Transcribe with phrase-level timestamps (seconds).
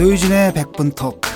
[0.00, 1.28] 노유진의 100분 토크.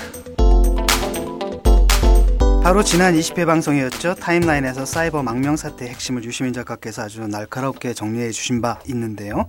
[2.63, 4.15] 바로 지난 20회 방송이었죠.
[4.15, 9.45] 타임라인에서 사이버 망명 사태 핵심을 유시민 작가께서 아주 날카롭게 정리해 주신 바 있는데요.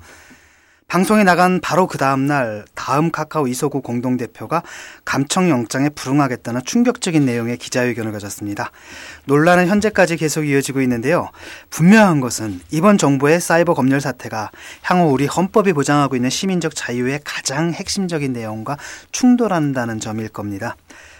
[0.89, 4.63] 방송에 나간 바로 그 다음날 다음 카카오 이소구 공동대표가
[5.05, 8.71] 감청영장에 불응하겠다는 충격적인 내용의 기자회견을 가졌습니다.
[9.25, 11.31] 논란은 현재까지 계속 이어지고 있는데요.
[11.71, 14.53] 분명한 것은 이번 정부의 사이버 검열 사태가
[14.83, 18.79] 향후 우리 헌법이 보장하고 있는 시민적 자유의 가장 핵심적인 내용과
[19.11, 20.77] 충돌한다는 점일 겁니다.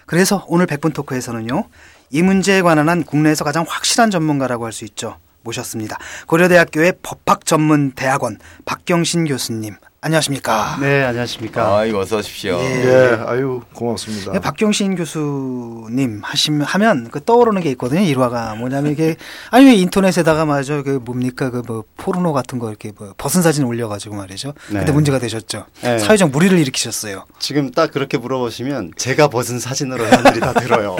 [0.07, 1.65] 그래서 오늘 백분 토크에서는요.
[2.11, 5.19] 이 문제에 관한 한 국내에서 가장 확실한 전문가라고 할 수 있죠.
[5.47, 5.97] 모셨습니다.
[6.27, 9.77] 고려대학교의 법학 전문 대학원 박경신 교수님.
[10.07, 10.79] 안녕하십니까.
[10.81, 11.79] 네, 안녕하십니까.
[11.79, 12.57] 아이고, 어서 오십시오.
[12.61, 12.85] 예.
[12.85, 14.35] 예, 아유, 고맙습니다.
[14.37, 18.03] 예, 박경신 교수님 하시면, 하면 그 떠오르는 게 있거든요.
[18.03, 18.55] 일화가.
[18.55, 19.17] 뭐냐면 이게,
[19.51, 20.85] 아니, 왜 인터넷에다가 말이죠.
[20.85, 21.51] 그 뭡니까.
[21.51, 24.53] 그 뭐 포르노 같은 거 이렇게 뭐 벗은 사진 올려가지고 말이죠.
[24.71, 24.81] 네.
[24.81, 25.65] 그때 문제가 되셨죠.
[25.83, 25.99] 네.
[25.99, 27.25] 사회적 무리를 일으키셨어요.
[27.41, 30.97] 지금 딱 그렇게 물어보시면 제가 벗은 사진으로 사람들이 다 들어요.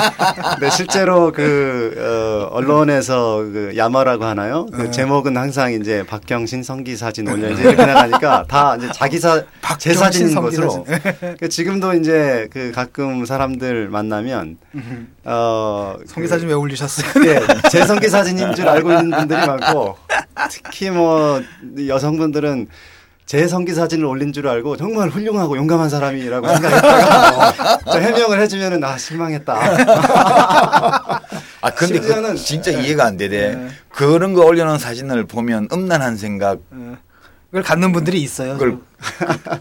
[0.62, 4.64] 네, 실제로 그, 어, 언론에서 그 야마라고 하나요?
[4.72, 4.90] 그 네.
[4.90, 9.44] 제목은 항상 이제 박경신 성기 사진 올려 이제 이렇게 나가니까 다 이제 자기 사,
[9.78, 10.86] 제 사진인 것으로.
[11.40, 14.58] 그 지금도 이제 그 가끔 사람들 만나면,
[15.24, 15.96] 어.
[16.06, 17.24] 성기 사진 왜 올리셨어요?
[17.24, 17.40] 네.
[17.70, 19.96] 제 성기 사진인 줄 알고 있는 분들이 많고,
[20.50, 21.42] 특히 뭐
[21.86, 22.68] 여성분들은
[23.28, 28.96] 제 성기 사진을 올린 줄 알고 정말 훌륭하고 용감한 사람이라고 생각했다가 어, 해명을 해주면은 아
[28.96, 29.52] 실망했다.
[31.60, 33.54] 아 근데 그 진짜 이해가 안 되대.
[33.54, 33.68] 네.
[33.90, 36.96] 그런 거 올려놓은 사진을 보면 음란한 생각, 네.
[37.50, 38.54] 그걸 갖는 분들이 있어요.
[38.54, 38.78] 그걸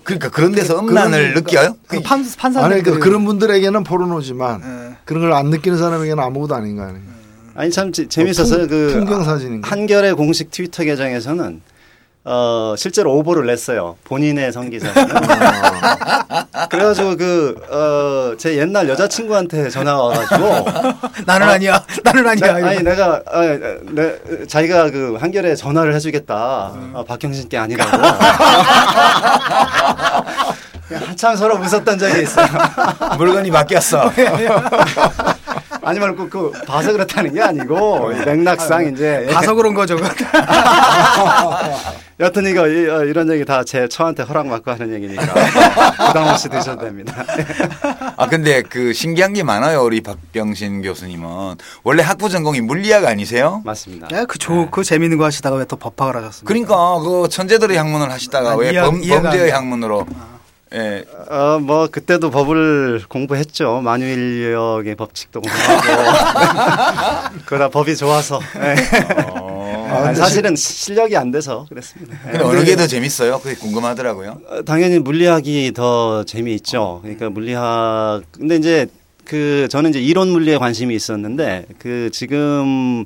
[0.03, 1.77] 그러니까 그런 데서 음란을 느껴요?
[1.87, 4.95] 그 판, 판사 아니 그러니까 그런 분들에게는 포르노지만 네.
[5.05, 7.01] 그런 걸 안 느끼는 사람에게는 아무것도 아닌 거 아니에요.
[7.55, 11.61] 아니 참 재밌어서 뭐그 풍경 사진 한결의 공식 트위터 계정에서는
[12.29, 13.95] 어, 실제로 오보를 냈어요.
[14.03, 15.07] 본인의 성기사진은.
[16.69, 20.65] 그래가지고 그, 어, 제 옛날 여자친구한테 전화가 와가지고.
[21.25, 21.81] 나는 아, 아니야.
[22.03, 22.59] 나는 아니야.
[22.59, 23.41] 자, 아니, 내가, 아,
[23.91, 26.73] 내, 자기가 그 한결에 전화를 해주겠다.
[26.75, 26.93] 음.
[26.97, 27.97] 아, 박형신께 아니라고.
[30.89, 32.47] 한참 서로 웃었던 적이 있어요.
[33.17, 34.11] 물건이 바뀌었어.
[35.87, 39.95] 아니 말고 그 봐서 그렇다는 게 아니고 맥락상 아, 이제 봐서 그런 거죠.
[42.19, 42.65] 여튼 이거 어,
[43.05, 45.23] 이런 얘기 다 제 처한테 허락 받고 하는 얘기니까
[46.07, 47.13] 부담 없이 드셔도 됩니다.
[48.17, 53.61] 아 근데 그 신기한 게 많아요 우리 박병신 교수님은 원래 학부 전공이 물리학 아니세요?
[53.63, 54.07] 맞습니다.
[54.09, 54.67] 네, 그, 조, 네.
[54.71, 56.47] 그 재밌는 거 하시다가 왜 또 법학을 하셨습니까?
[56.47, 60.36] 그러니까 그 천재들의 학문을 하시다가 아, 왜 범, 범죄의 학문으로 아.
[60.73, 61.05] 예.
[61.29, 63.81] 어, 뭐, 그때도 법을 공부했죠.
[63.81, 67.37] 만유인력의 법칙도 공부하고.
[67.45, 68.39] 그러다 법이 좋아서.
[68.55, 68.75] 네.
[69.31, 69.87] 어.
[69.89, 72.17] 아, 사실은 실력이 안 돼서 그랬습니다.
[72.23, 73.39] 근데 어느 게 더 재밌어요?
[73.39, 74.41] 그게 궁금하더라고요.
[74.49, 76.99] 어, 당연히 물리학이 더 재미있죠.
[77.01, 78.23] 그러니까 물리학.
[78.33, 78.87] 근데 이제
[79.23, 83.05] 그 저는 이제 이론 물리에 관심이 있었는데 그 지금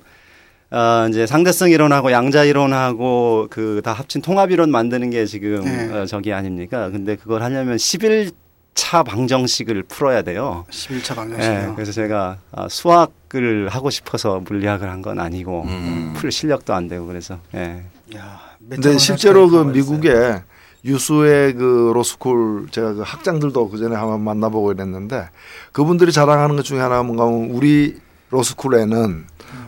[0.72, 5.92] 어, 이제 상대성 이론하고 양자 이론하고 그 다 합친 통합 이론 만드는 게 지금 네.
[5.92, 6.90] 어, 저기 아닙니까?
[6.90, 8.32] 근데 그걸 하려면 11
[8.74, 10.66] 차 방정식을 풀어야 돼요.
[10.72, 11.60] 11차 방정식이요.
[11.68, 16.14] 네, 그래서 제가 아, 수학을 하고 싶어서 물리학을 한 건 아니고 음.
[16.16, 17.84] 풀 실력도 안 되고 그래서 예.
[18.16, 18.40] 야,
[18.70, 20.42] 근데 실제로 그 미국에
[20.86, 25.30] 유수의 그 로스쿨 제가 그 학장들도 그 전에 한번 만나보고 이랬는데
[25.74, 27.98] 그분들이 자랑하는 것 중에 하나가 뭔가 우리
[28.30, 29.26] 로스쿨에는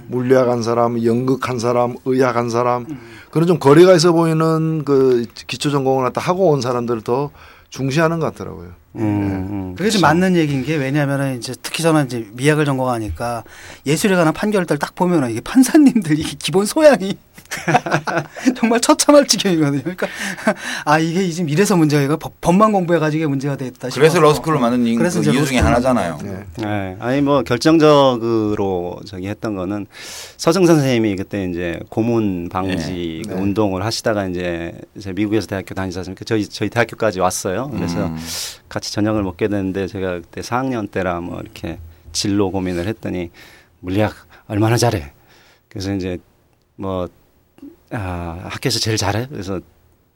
[0.07, 2.85] 물리학 한 사람, 연극 한 사람, 의학 한 사람
[3.31, 7.31] 그런 좀 거리가 있어 보이는 그 기초 전공을 갖다 하고 온 사람들을 더
[7.69, 8.69] 중시하는 것 같더라고요.
[8.95, 9.75] 음, 음.
[9.75, 13.43] 그게 좀 맞는 얘기인 게 왜냐하면 이제 특히 저는 이제 미학을 전공하니까
[13.87, 17.17] 예술에 관한 판결들 딱 보면은 이게 판사님들 이 기본 소양이
[18.55, 19.81] 정말 처참할 지경이거든요.
[19.81, 20.07] 그러니까
[20.85, 23.89] 아 이게 지금 이래서 문제가 이거 법만 공부해가지고 문제가 됐다.
[23.89, 26.19] 그래서 러스쿨을 만든 그 그래서 그 이유 중에 하나잖아요.
[26.23, 26.45] 네.
[26.57, 26.97] 네.
[26.99, 29.87] 아니 뭐 결정적으로 저기 했던 거는
[30.37, 33.29] 서정 선생님이 그때 이제 고문 방지 네.
[33.29, 33.41] 그 네.
[33.41, 34.73] 운동을 하시다가 이제
[35.15, 36.25] 미국에서 대학교 다니지 않습니까?
[36.25, 37.69] 저희 저희 대학교까지 왔어요.
[37.71, 38.17] 그래서 음.
[38.69, 41.79] 같이 저녁을 먹게 됐는데 제가 그때 4학년 때라 뭐 이렇게
[42.11, 43.31] 진로 고민을 했더니
[43.79, 44.13] 물리학
[44.47, 45.11] 얼마나 잘해.
[45.69, 46.17] 그래서 이제
[46.75, 47.07] 뭐
[47.93, 49.27] 아, 학교에서 제일 잘해.
[49.29, 49.59] 그래서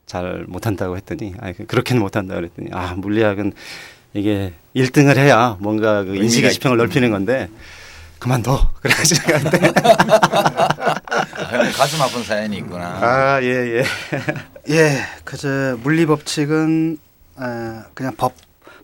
[0.05, 3.51] 잘 못한다고 했더니 아 그렇게는 못한다 그랬더니 아 물리학은
[4.13, 7.49] 이게 1등을 해야 뭔가 그 인식의 지평을 넓히는 건데
[8.19, 8.71] 그만둬.
[8.81, 9.71] 그래가지고 그때
[11.75, 12.85] 가슴 아픈 사연이 있구나.
[12.87, 13.83] 아, 예, 예.
[14.69, 16.97] 예, 그저 물리 법칙은
[17.35, 18.33] 어, 그냥 법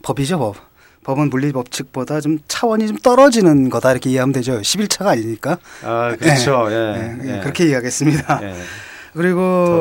[0.04, 0.56] 법이죠, 법.
[1.03, 4.59] 법은 물리 법칙보다 좀 차원이 좀 떨어지는 거다 이렇게 이해하면 되죠.
[4.61, 5.57] 11차가 아니니까.
[5.83, 6.67] 아, 그렇죠.
[6.69, 6.73] 예.
[6.75, 7.17] 예.
[7.29, 7.35] 예.
[7.35, 7.39] 예.
[7.41, 8.39] 그렇게 이해하겠습니다.
[8.44, 8.55] 예.
[9.13, 9.39] 그리고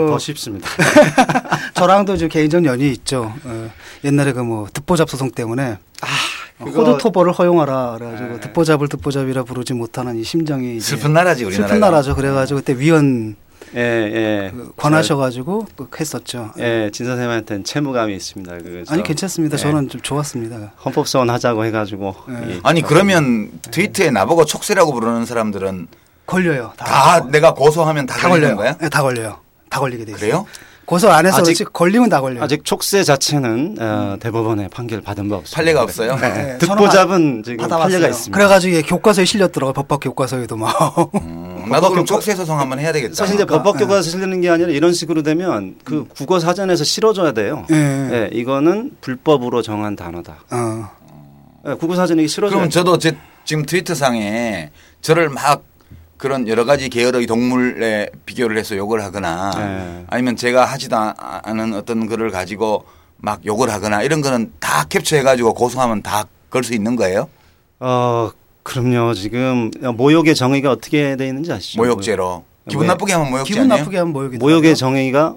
[0.08, 0.68] 더, 더 쉽습니다.
[1.74, 3.32] 저랑도 좀 개인적 연이 있죠.
[3.44, 3.70] 어,
[4.04, 5.78] 옛날에 그 뭐 듣보잡 소송 때문에
[6.58, 11.66] 그거- 호두토벌을 허용하라 그래가지고 듣보잡을 듣보잡이라 부르지 못하는 이 심정이 이제 슬픈 나라지 우리나라.
[11.68, 12.14] 슬픈 나라죠.
[12.14, 13.36] 그래가지고 그때 위원
[13.74, 14.50] 예, 예.
[14.54, 16.52] 그 관하셔가지고 그 했었죠.
[16.58, 18.58] 예, 진 선생님한테는 채무감이 있습니다.
[18.58, 19.54] 그 저- 아니 괜찮습니다.
[19.56, 19.58] 예.
[19.62, 20.72] 저는 좀 좋았습니다.
[20.84, 22.54] 헌법소원 하자고 해가지고 예.
[22.54, 25.88] 이- 아니 그러면 트위터에 나보고 촉새라고 부르는 사람들은
[26.26, 26.72] 걸려요.
[26.76, 28.74] 다 내가 고소하면 다, 다 걸리는 걸려요.
[28.76, 28.78] 거야?
[28.78, 29.38] 네, 다 걸려요.
[29.70, 30.20] 다 걸리게 돼 있어요.
[30.20, 30.46] 그래요?
[30.84, 32.42] 고소 안 해서 아직- 걸리면 다 걸려요.
[32.42, 35.56] 아직 촉새 자체는 어, 대법원에 판결 받은 바 없습니다.
[35.56, 36.16] 판례가 없어요?
[36.16, 37.92] 네, 듣보잡은 지금 받아봤어요.
[37.92, 38.36] 판례가 있습니다.
[38.36, 39.72] 그래가지고 이게 교과서에 실렸더라고요.
[39.74, 41.14] 법학 교과서에도 막.
[41.14, 43.14] 음, 나도 그럼 촉새 소송 한번 해야 되겠다.
[43.14, 47.32] 사실 이제 그러니까, 법학 교과서 실리는 게 아니라 이런 식으로 되면 그 국어 사전에서 실어줘야
[47.32, 47.64] 돼요.
[47.70, 47.74] 예.
[48.12, 50.36] 예, 이거는 불법으로 정한 단어다.
[50.50, 50.90] 어.
[51.68, 52.70] 예, 국어 사전에 실어줘야 그럼.
[52.70, 54.70] 저도 제, 지금 트위터 상에
[55.00, 55.62] 저를 막
[56.22, 60.04] 그런 여러 가지 계열의 동물에 비교를 해서 욕을 하거나 네.
[60.08, 62.84] 아니면 제가 하지도 아- 않은 어떤 글을 가지고
[63.16, 67.28] 막 욕을 하거나 이런 거는 다 캡처해 가지고 고소하면 다 걸 수 있는 거예요?
[67.80, 68.30] 어,
[68.62, 69.14] 그럼요.
[69.14, 71.80] 지금 모욕의 정의가 어떻게 돼 있는지 아시죠?
[71.82, 72.44] 모욕죄로.
[72.68, 72.88] 기분 왜?
[72.88, 73.78] 나쁘게 하면 모욕죄 기분 아니에요?
[73.80, 74.36] 나쁘게 하면 모욕이.
[74.36, 75.34] 모욕의 정의가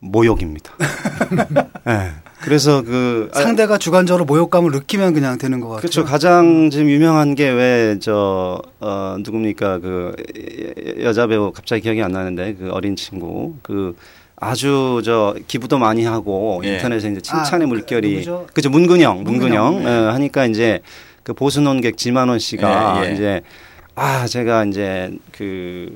[0.00, 0.72] 모욕입니다.
[1.88, 2.10] 예.
[2.40, 5.80] 그래서 그 아, 상대가 주관적으로 모욕감을 느끼면 그냥 되는 것 같아요.
[5.80, 6.04] 그렇죠.
[6.04, 10.12] 가장 지금 유명한 게 왜 저 어, 누굽니까 그
[11.00, 13.96] 여- 여자 배우 갑자기 기억이 안 나는데 그 어린 친구 그
[14.36, 16.74] 아주 저 기부도 많이 하고 예.
[16.74, 18.46] 인터넷에 이제 칭찬의 아, 그 물결이 누구죠?
[18.54, 20.80] 그죠 문근영 문근영 문근영, 예, 하니까 이제
[21.24, 23.14] 그 보수 논객 지만원 씨가 예, 예.
[23.14, 23.40] 이제
[23.98, 25.90] 아 제가 이제 그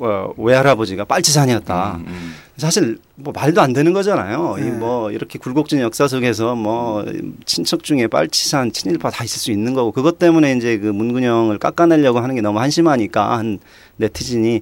[0.00, 1.96] 어, 외할아버지가 빨치산이었다.
[1.96, 2.34] 음, 음.
[2.58, 4.56] 사실 뭐 말도 안 되는 거잖아요.
[4.58, 4.66] 네.
[4.66, 7.06] 이뭐 이렇게 굴곡진 역사 속에서 뭐
[7.46, 12.20] 친척 중에 빨치산 친일파 다 있을 수 있는 거고 그것 때문에 이제 그 문근영을 깎아내려고
[12.20, 13.58] 하는 게 너무 한심하니까 한
[13.96, 14.60] 네티즌이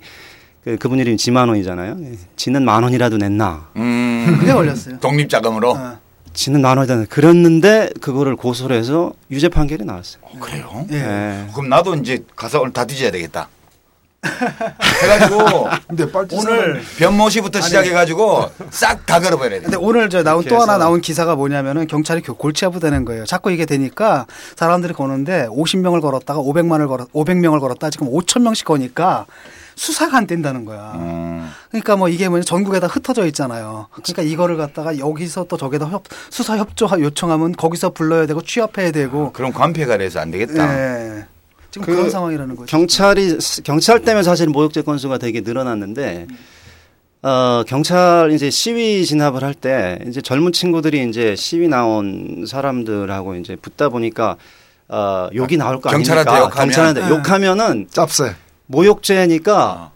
[0.62, 1.96] 그 그분 이름이 지만 원이잖아요.
[2.02, 2.12] 예.
[2.36, 3.68] 지는 만 원이라도 냈나.
[3.76, 4.36] 음.
[4.38, 4.98] 그게 걸렸어요.
[5.00, 5.72] 독립 자금으로.
[5.72, 6.05] 어.
[6.36, 7.06] 지는 만 원이라도 냈나.
[7.08, 10.22] 그랬는데 그거를 고소를 해서 유죄 판결이 나왔어요.
[10.22, 10.86] 어, 그래요?
[10.92, 10.96] 예.
[10.96, 11.46] 예.
[11.52, 13.48] 그럼 나도 이제 가서 오늘 다 뒤져야 되겠다.
[15.02, 19.64] 해가지고 근데 빨리 오늘 변모시부터 시작해가지고 싹 다 걸어버려야 돼.
[19.64, 20.78] 근데 오늘 저 나온 또 하나.
[20.78, 23.24] 나온 기사가 뭐냐면은 경찰이 교- 골치 아프다는 거예요.
[23.24, 29.26] 자꾸 이게 되니까 사람들이 거는데 50명을 걸었다가 500만을 걸었 500명을 걸었다 지금 5천 명씩 거니까
[29.76, 30.92] 수사가 안 된다는 거야.
[30.96, 31.50] 음.
[31.70, 33.88] 그러니까 뭐 이게 뭐냐 전국에 다 흩어져 있잖아요.
[33.92, 39.32] 그러니까 이거를 갖다가 여기서 또 저기다 협, 수사 협조 요청하면 거기서 불러야 되고 취합해야 되고.
[39.32, 40.64] 그럼 관폐가 돼서 안 되겠다.
[41.18, 41.26] 예.
[41.70, 42.66] 지금 그 그, 런 상황이라는 거죠.
[42.66, 46.26] 경찰이 경찰 때문에 사실 모욕죄 건수가 되게 늘어났는데
[47.22, 53.56] 어 경찰 이제 시위 진압을 할 때 이제 젊은 친구들이 이제 시위 나온 사람들하고 이제
[53.56, 54.36] 붙다 보니까
[54.88, 56.46] 어 욕이 나올 거 경찰한테 아닙니까?
[56.46, 56.66] 욕하면?
[56.66, 57.10] 경찰한테 네.
[57.10, 58.34] 욕하면은 짭새.
[58.66, 59.90] 모욕죄니까 어.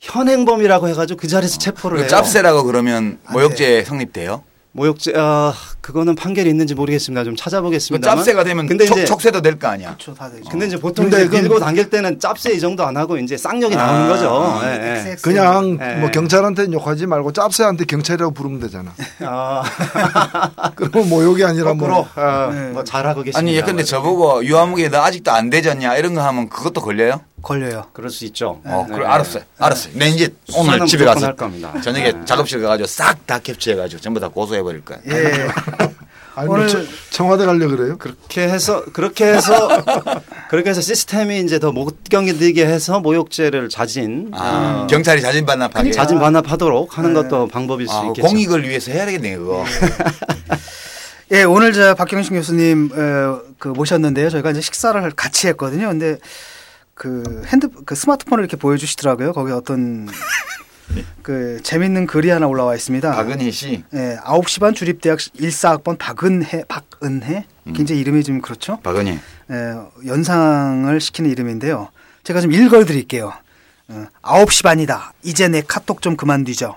[0.00, 2.08] 현행범이라고 해가지고 그 자리에서 체포를 그 해요.
[2.10, 4.42] 짭새라고 그러면 안 모욕죄 성립돼요?
[4.76, 7.22] 모욕죄 아 그거는 판결이 있는지 모르겠습니다.
[7.22, 8.10] 좀그 찾아보겠습니다.
[8.16, 9.90] 짭새가 되면 근데 촉, 이제 촉새도 될 거 아니야.
[9.94, 10.12] 그렇죠.
[10.14, 10.50] 다 되죠.
[10.50, 13.76] 근데 이제 보통 근데 이제 밀고 당길 때는 짭새 이 정도 안 하고 이제 쌍욕이
[13.76, 13.86] 아.
[13.86, 14.60] 나오는 거죠.
[14.64, 14.68] 예,
[15.06, 15.12] 예.
[15.12, 15.22] XX.
[15.22, 15.94] 그냥 예.
[16.00, 18.92] 뭐 경찰한테 욕하지 말고 짭새한테 경찰이라고 부르면 되잖아.
[19.22, 19.62] 아,
[20.74, 22.08] 그러면 모욕이 아니라 거꾸로 뭐.
[22.16, 22.70] 아, 네.
[22.72, 23.38] 뭐 잘하고 계십니다.
[23.38, 27.20] 아니, 근데 저보고 유아무개 너 아직도 안 되졌냐 이런 거 하면 그것도 걸려요?
[27.44, 27.84] 걸려요.
[27.92, 28.60] 그럴 수 있죠.
[28.64, 28.94] 어, 네.
[28.96, 29.42] 그래 알았어요.
[29.58, 29.92] 알았어요.
[29.96, 31.72] 내 이제 오늘 집에 가서 할 겁니다.
[31.82, 32.20] 저녁에 네.
[32.24, 34.98] 작업실 가가지고 싹 다 캡처해가지고 전부 다 고소해 버릴 거야.
[35.08, 35.48] 예.
[36.36, 37.96] 아니 오늘- 뭐 청- 청와대 가려 그래요?
[37.96, 39.68] 그렇게 해서 그렇게 해서
[40.50, 45.92] 그렇게 해서 시스템이 이제 더 못 견디게 해서 모욕죄를 자진 아, 어, 경찰이 자진 반납하게.
[45.92, 47.22] 자진 반납하도록 하는 네.
[47.22, 48.26] 것도 방법일 수 아, 있겠죠.
[48.26, 49.64] 공익을 위해서 해야 되겠네 그거.
[51.32, 54.28] 예, 오늘 저 박경신 교수님 어, 그 모셨는데요.
[54.30, 55.88] 저희가 이제 식사를 같이 했거든요.
[55.88, 56.18] 근데
[56.94, 59.32] 그 핸드 그 스마트폰을 이렇게 보여주시더라고요.
[59.32, 60.08] 거기 어떤
[61.22, 63.12] 그 재밌는 글이 하나 올라와 있습니다.
[63.12, 63.84] 박은희 씨.
[63.94, 68.78] 예, 9시 반 주립대학 14학번 박은혜 박은혜 굉장히 이름이 좀 그렇죠.
[68.80, 69.18] 박은희.
[69.50, 69.74] 예,
[70.06, 71.88] 연상을 시키는 이름인데요.
[72.22, 73.32] 제가 좀 읽어 드릴게요.
[73.88, 75.12] 어, 9시 반이다.
[75.22, 76.76] 이제 내 카톡 좀 그만 뒤져.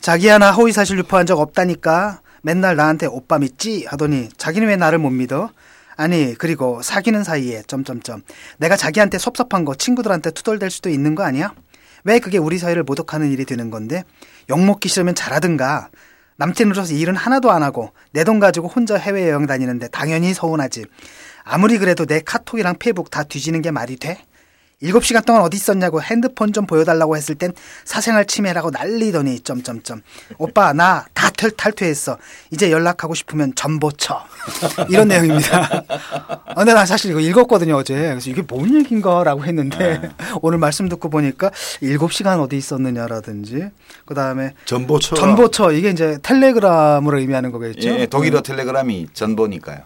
[0.00, 2.20] 자기야 나 허위사실 유포한 적 없다니까.
[2.42, 3.86] 맨날 나한테 오빠 믿지?
[3.88, 5.50] 하더니 자기는 왜 나를 못 믿어?
[5.96, 8.22] 아니 그리고 사귀는 사이에 점점점
[8.58, 11.54] 내가 자기한테 섭섭한 거 친구들한테 투덜댈 수도 있는 거 아니야?
[12.04, 14.04] 왜 그게 우리 사이를 모독하는 일이 되는 건데
[14.50, 15.88] 욕먹기 싫으면 잘하든가
[16.36, 20.84] 남친으로서 일은 하나도 안 하고 내 돈 가지고 혼자 해외여행 다니는데 당연히 서운하지
[21.44, 24.18] 아무리 그래도 내 카톡이랑 페이북 다 뒤지는 게 말이 돼?
[24.82, 27.52] 7시간 동안 어디 있었냐고 핸드폰 좀 보여달라고 했을 땐
[27.84, 30.02] 사생활 침해라고 난리더니 점점점.
[30.38, 32.18] 오빠 나 다 탈퇴했어.
[32.50, 34.22] 이제 연락하고 싶으면 전보 쳐.
[34.90, 35.84] 이런 내용입니다.
[36.46, 37.94] 아, 근데 난 사실 이거 읽었거든요 어제.
[37.94, 40.10] 그래서 이게 뭔 얘기인가라고 했는데 네.
[40.42, 41.50] 오늘 말씀 듣고 보니까
[41.82, 43.70] 7시간 어디 있었느냐라든지
[44.04, 47.88] 그 다음에 전보처 전보처 이게 이제 텔레그램으로 의미하는 거겠죠?
[47.88, 49.78] 예, 독일어 텔레그램이 전보니까요.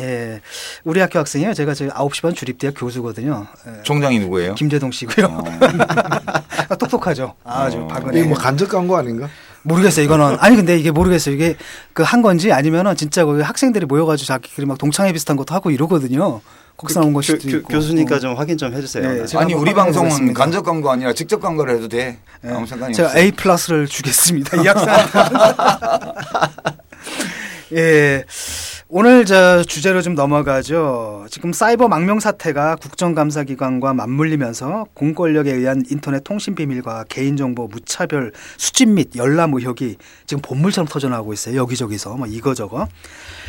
[0.00, 0.40] 예.
[0.84, 1.54] 우리 학교 학생이에요.
[1.54, 3.46] 제가 지금 9시 반 주립대학 교수거든요.
[3.66, 3.82] 예.
[3.82, 4.54] 총장이 누구예요?
[4.54, 5.26] 김재동 씨고요.
[5.26, 5.44] 어.
[6.68, 7.34] 아, 똑똑하죠.
[7.44, 7.86] 아주 어.
[7.88, 8.20] 박은혜.
[8.20, 9.28] 이게 뭐 간접 광고 아닌가?
[9.62, 10.04] 모르겠어요.
[10.04, 11.34] 이거는 아니 근데 이게 모르겠어요.
[11.34, 11.56] 이게
[11.94, 16.40] 그 한 건지 아니면은 진짜 거기 학생들이 모여가지고 자기들이 막 동창회 비슷한 것도 하고 이러거든요.
[16.76, 17.68] 거기서 나온 것일 수도 교, 있고.
[17.68, 18.18] 교수니까 어.
[18.18, 19.08] 좀 확인 좀 해주세요.
[19.08, 19.38] 네, 네.
[19.38, 20.38] 아니 우리 방송은 보겠습니다.
[20.38, 22.18] 간접 광고 아니라 직접 광고를 해도 돼.
[22.44, 22.48] 예.
[22.50, 23.22] 아무 상관이 제가 없어요.
[23.22, 24.60] A 플러스를 주겠습니다.
[24.60, 24.88] 이 학생.
[27.74, 28.24] 예.
[28.88, 31.26] 오늘 저 주제로 좀 넘어가죠.
[31.28, 39.16] 지금 사이버 망명 사태가 국정감사기관과 맞물리면서 공권력에 의한 인터넷 통신 비밀과 개인정보 무차별 수집 및
[39.16, 41.56] 열람 의혹이 지금 본물처럼 터져나오고 있어요.
[41.56, 42.86] 여기저기서 뭐 이거저거.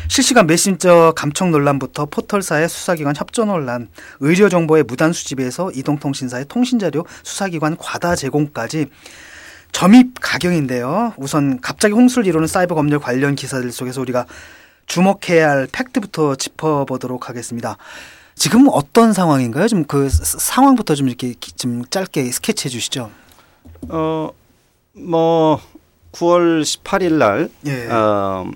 [0.08, 7.76] 실시간 메신저 감청 논란부터 포털사의 수사기관 협조 논란, 의료 정보의 무단 수집에서 이동통신사의 통신자료 수사기관
[7.76, 8.86] 과다 제공까지
[9.80, 11.12] 점입 가경인데요.
[11.18, 14.24] 우선 갑자기 홍수를 이루는 사이버 검열 관련 기사들 속에서 우리가
[14.86, 17.76] 주목해야 할 팩트부터 짚어보도록 하겠습니다.
[18.34, 19.68] 지금 어떤 상황인가요?
[19.68, 23.10] 좀 그 상황부터 좀 이렇게 기- 좀 짧게 스케치해 주시죠.
[23.90, 24.30] 어,
[24.94, 25.60] 뭐
[26.12, 27.86] 9월 18일 날 예.
[27.90, 28.50] 어,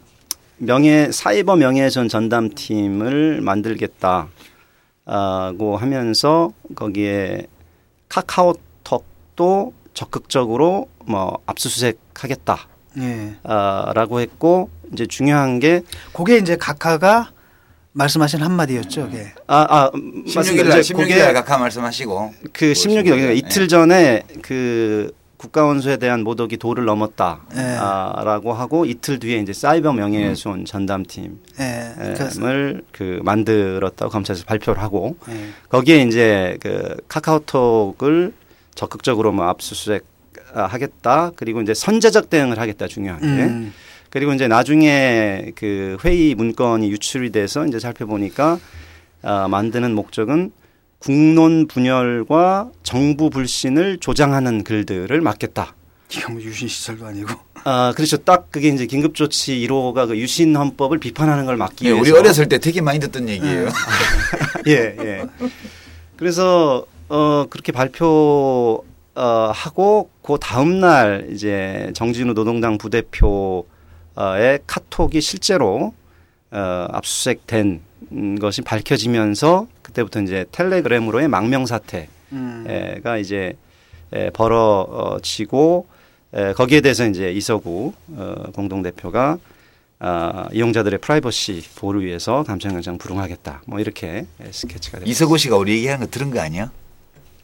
[0.56, 4.30] 명예 사이버 명예훼손 전담팀을 만들겠다고
[5.76, 7.46] 하면서 거기에
[8.08, 14.22] 카카오톡도 적극적으로 뭐 압수수색 하겠다라고 예.
[14.22, 17.30] 했고 이제 중요한 게 그게 이제 각하가
[17.92, 19.10] 말씀하신 한마디였죠.
[19.14, 19.32] 예.
[19.46, 20.68] 아, 아, 음, 16일 맞습니다.
[20.68, 23.10] 날 이제 16일 그게 날 각하 말씀하시고 그 16일 네.
[23.10, 28.58] 그러니까 이틀 전에 그 국가원수에 대한 모독이 도를 넘었다라고 네.
[28.58, 32.80] 하고 이틀 뒤에 이제 사이버 명예훼손 전담팀을 예.
[32.92, 35.48] 그 만들었다고 검찰에서 발표를 하고 예.
[35.70, 38.34] 거기에 이제 그 카카오톡을
[38.74, 40.09] 적극적으로 뭐 압수수색 아,
[40.54, 43.72] 하겠다 그리고 이제 선제적 대응을 하겠다 중요한 게 음.
[44.10, 48.58] 그리고 이제 나중에 그 회의 문건이 유출이 돼서 이제 살펴보니까
[49.22, 50.50] 아, 만드는 목적은
[50.98, 55.74] 국론 분열과 정부 불신을 조장하는 글들을 막겠다.
[56.12, 57.30] 이거 뭐 유신 시절도 아니고.
[57.64, 58.16] 아, 그렇죠.
[58.18, 62.02] 딱 그게 이제 긴급조치 1호가 그 유신 헌법을 비판하는 걸 막기 예, 위해서.
[62.02, 63.68] 우리 어렸을 때 되게 많이 듣던 얘기예요.
[64.66, 65.26] 예, 예.
[66.16, 73.64] 그래서 어 그렇게 발표 어 하고 그 다음 날 이제 정진우 노동당 부대표의
[74.66, 75.92] 카톡이 실제로
[76.50, 77.80] 어 압수수색된
[78.40, 82.66] 것이 밝혀지면서 그때부터 이제 텔레그램으로의 망명 사태가 음.
[83.20, 83.56] 이제
[84.12, 85.86] 에, 벌어지고
[86.34, 89.38] 에, 거기에 대해서 이제 이서구 어, 공동 대표가
[90.02, 93.62] 아, 이용자들의 프라이버시 보호를 위해서 감청영장 불응하겠다.
[93.66, 95.10] 뭐 이렇게 스케치가 됩니다.
[95.10, 96.72] 이서구 씨가 우리 얘기하는 거 들은 거 아니야?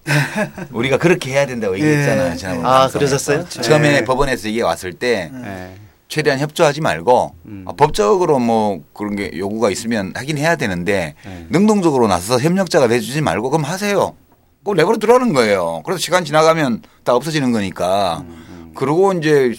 [0.72, 2.32] 우리가 그렇게 해야 된다고 얘기했잖아요.
[2.32, 2.36] 예.
[2.36, 2.88] 지난번 아.
[2.88, 3.48] 그러셨어요?
[3.48, 4.04] 처음에 네.
[4.04, 5.74] 법원에서 이게 왔을 때 예.
[6.08, 7.64] 최대한 협조하지 말고 음.
[7.66, 11.46] 아, 법적으로 뭐 그런 게 요구가 있으면 하긴 해야 되는데 네.
[11.50, 14.14] 능동적으로 나서서 협력자가 돼주지 말고 그럼 하세요.
[14.60, 15.82] 그걸 내버려 두라는 거예요.
[15.84, 18.24] 그래서 시간 지나가면 다 없어지는 거니까.
[18.28, 19.54] 음, 그리고 이제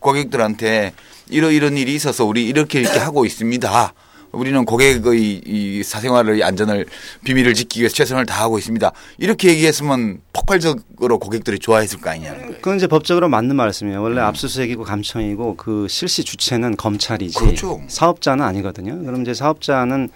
[0.00, 0.92] 고객들한테
[1.28, 3.92] 이러 이런 일이 있어서 우리 이렇게 이렇게 하고 있습니다.
[4.32, 6.86] 우리는 고객의 이 사생활의 안전을
[7.24, 8.92] 비밀을 지키기 위해서 최선을 다하고 있습니다.
[9.18, 12.34] 이렇게 얘기했으면 폭발적으로 고객들이 좋아했을 거 아니냐.
[12.60, 14.02] 그건 이제 법적으로 맞는 말씀이에요.
[14.02, 17.80] 원래 압수수색이고 감청이고 그 실시 주체는 검찰이지 그렇죠.
[17.88, 19.02] 사업자는 아니거든요.
[19.04, 20.08] 그럼 이제 사업자는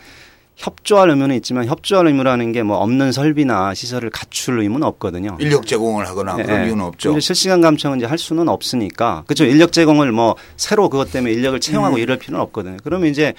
[0.56, 5.36] 협조할 의무는 있지만 협조할 의무라는 게 뭐 없는 설비나 시설을 갖출 의무는 없거든요.
[5.40, 6.66] 인력 제공을 하거나 예, 그런 예.
[6.66, 7.18] 이유는 없죠.
[7.18, 9.44] 실시간 감청은 이제 할 수는 없으니까 그렇죠.
[9.46, 12.76] 인력 제공을 뭐 새로 그것 때문에 인력을 채용하고 이럴 필요는 없거든요.
[12.84, 13.32] 그러면 이제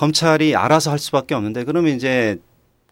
[0.00, 2.38] 검찰이 알아서 할 수밖에 없는데 그러면 이제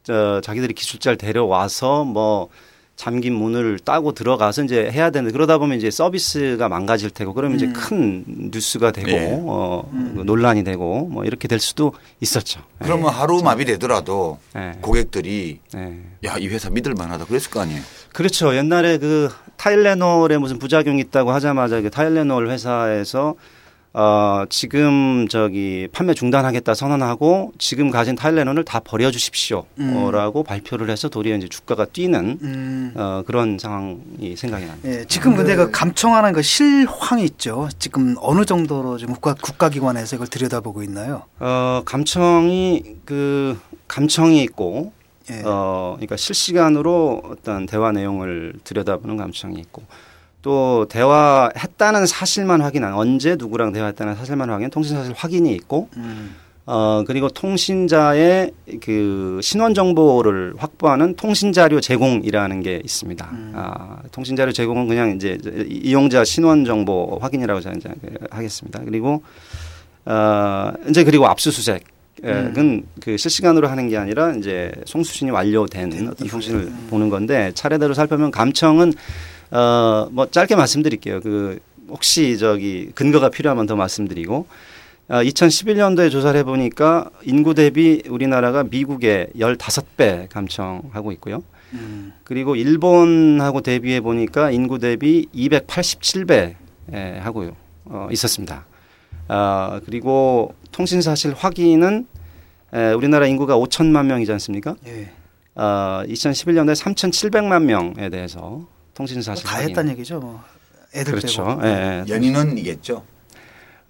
[0.02, 2.50] 저 자기들이 기술자를 데려와서 뭐
[2.96, 7.68] 잠긴 문을 따고 들어가서 이제 해야 되는데 그러다 보면 이제 서비스가 망가질 테고 그러면 이제
[7.68, 9.40] 큰 뉴스가 되고 예.
[9.40, 12.60] 어 논란이 되고 뭐 이렇게 될 수도 있었죠.
[12.82, 12.84] 예.
[12.84, 14.72] 그러면 하루 마비되더라도 예.
[14.82, 15.98] 고객들이 예.
[16.24, 17.80] 야이 회사 믿을 만하다 그랬을 거 아니에요.
[18.12, 18.54] 그렇죠.
[18.54, 23.34] 옛날에 그 타일레놀에 무슨 부작용이 있다고 하자마자 그 타일레놀 회사에서
[23.94, 31.48] 어 지금 저기 판매 중단하겠다 선언하고 지금 가진 타일레놀을 다 버려주십시오라고 발표를 해서 도리어 이제
[31.48, 32.92] 주가가 뛰는 음.
[32.94, 34.88] 어 그런 상황이 생각이 납니다.
[34.88, 37.68] 예, 지금 근데 그 감청하는 그 실황이 있죠.
[37.78, 41.22] 지금 어느 정도로 지금 국가 국가기관에서 이걸 들여다보고 있나요?
[41.38, 44.92] 어 감청이 그 감청이 있고
[45.30, 45.42] 예.
[45.44, 49.82] 어, 그러니까 실시간으로 어떤 대화 내용을 들여다보는 감청이 있고
[50.42, 56.36] 또 대화했다는 사실만 확인한 언제 누구랑 대화했다는 사실만 확인 통신 사실 확인이 있고 음.
[56.64, 63.28] 어 그리고 통신자의 그 신원 정보를 확보하는 통신 자료 제공이라는 게 있습니다.
[63.32, 63.52] 음.
[63.56, 67.88] 아 통신 자료 제공은 그냥 이제 이용자 신원 정보 확인이라고 저는 이제
[68.30, 68.80] 하겠습니다.
[68.84, 69.22] 그리고
[70.04, 71.84] 어 이제 그리고 압수수색.
[72.24, 72.82] 은 음.
[73.00, 76.86] 그 실시간으로 하는 게 아니라 이제 송수신이 완료된 어떤 통신을 음.
[76.90, 78.92] 보는 건데 차례대로 살펴보면 감청은
[79.50, 81.20] 어 뭐 짧게 말씀드릴게요.
[81.20, 84.46] 그 혹시 저기 근거가 필요하면 더 말씀드리고
[85.08, 91.42] 어, 2011년도에 조사를 해보니까 인구 대비 우리나라가 미국의 15배 감청하고 있고요.
[91.72, 92.12] 음.
[92.24, 96.54] 그리고 일본하고 대비해 보니까 인구 대비 287배
[96.92, 97.56] 에, 하고요.
[97.86, 98.66] 어, 있었습니다.
[99.28, 102.06] 아, 그리고 통신 사실 확인은
[102.74, 104.76] 에, 우리나라 인구가 5천만 명이지 않습니까?
[104.86, 105.10] 예.
[105.54, 108.66] 어, 2011년도에 3,700만 명에 대해서
[108.98, 109.58] 통신 사실 다.
[109.58, 110.18] 했다는 얘기죠.
[110.18, 110.42] 뭐.
[110.92, 111.44] 애들 그렇죠.
[111.44, 111.60] 빼고.
[111.64, 112.12] 예, 예.
[112.12, 113.04] 연인원이겠죠.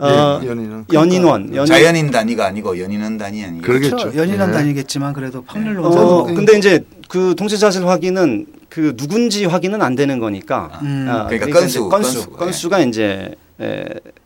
[0.01, 0.47] 어, 네,
[0.93, 3.97] 연인원, 연인 자연인 단위가 아니고 연인원 단위 아니겠죠.
[3.97, 4.17] 그렇죠.
[4.17, 4.53] 연인은 예.
[4.53, 10.19] 다니겠지만 그래도 확률로 어, 근데 이제 그 통신 사실 확인은 그 누군지 확인은 안 되는
[10.19, 10.79] 거니까.
[10.83, 11.07] 음.
[11.09, 12.31] 아, 그러니까 건수, 이제 건수, 건수.
[12.33, 13.85] 건수가 이제 에,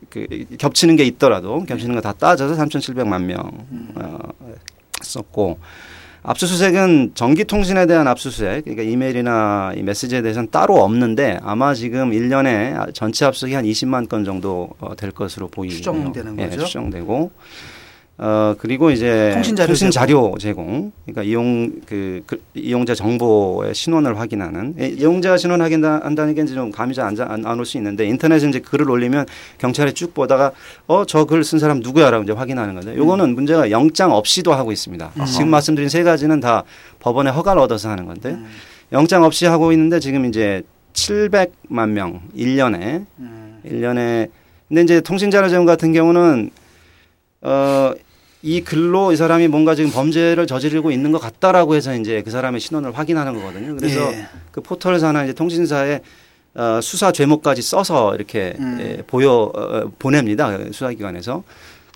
[0.09, 0.27] 그
[0.59, 3.37] 겹치는 게 있더라도 겹치는 거 다 따져서 3,700만 명
[3.95, 4.19] 어,
[5.01, 5.57] 썼고
[6.23, 13.25] 압수수색은 전기통신에 대한 압수수색, 그러니까 이메일이나 이 메시지에 대해서는 따로 없는데 아마 지금 1년에 전체
[13.25, 15.77] 압수수색이 한 20만 건 정도 어, 될 것으로 보이고요.
[15.77, 16.65] 추정되는 예, 거죠?
[16.65, 17.31] 추정되고
[18.19, 24.19] 어 그리고 이제 통신 자료 통신 자료 제공, 그러니까 이용 그, 그 이용자 정보의 신원을
[24.19, 24.75] 확인하는.
[24.79, 29.25] 예, 이용자 신원 확인한다는 게 이제 좀 감이 잘안올 수 있는데 인터넷에 이제 글을 올리면
[29.57, 30.51] 경찰이 쭉 보다가
[30.85, 35.11] 어 저 글 쓴 사람 누구야라고 이제 확인하는 건데 요거는 문제가 영장 없이도 하고 있습니다.
[35.25, 36.63] 지금 말씀드린 세 가지는 다
[36.99, 38.45] 법원의 허가를 얻어서 하는 건데 음.
[38.91, 40.61] 영장 없이 하고 있는데 지금 이제
[40.93, 43.05] 700만 명 1년에.
[43.17, 43.59] 음.
[43.65, 44.29] 1년에.
[44.69, 46.51] 근데 이제 통신 자료 제공 같은 경우는
[47.43, 47.93] 어,
[48.41, 52.59] 이 글로 이 사람이 뭔가 지금 범죄를 저지르고 있는 것 같다라고 해서 이제 그 사람의
[52.59, 53.75] 신원을 확인하는 거거든요.
[53.77, 54.27] 그래서 예.
[54.51, 56.01] 그 포털사나 이제 통신사에
[56.55, 58.77] 어, 수사 죄목까지 써서 이렇게 음.
[58.81, 60.57] 예, 보여 어, 보냅니다.
[60.71, 61.43] 수사기관에서.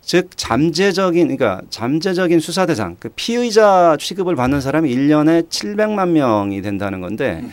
[0.01, 7.01] 즉 잠재적인 그러니까 잠재적인 수사 대상 그 피의자 취급을 받는 사람이 1년에 700만 명이 된다는
[7.01, 7.43] 건데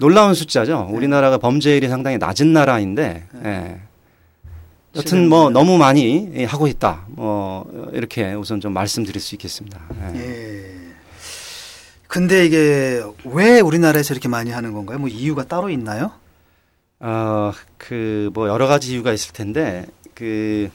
[0.00, 0.88] 놀라운 숫자죠.
[0.92, 3.80] 우리나라가 범죄율이 상당히 낮은 나라인데 예.
[4.96, 7.06] 여튼 뭐 너무 많이 하고 있다.
[7.08, 9.80] 뭐 이렇게 우선 좀 말씀드릴 수 있겠습니다.
[10.14, 10.20] 예.
[10.20, 10.74] 예.
[12.06, 14.98] 근데 이게 왜 우리나라에서 이렇게 많이 하는 건가요?
[14.98, 16.10] 뭐 이유가 따로 있나요?
[17.00, 20.68] 어, 그, 뭐, 여러 가지 이유가 있을 텐데, 그,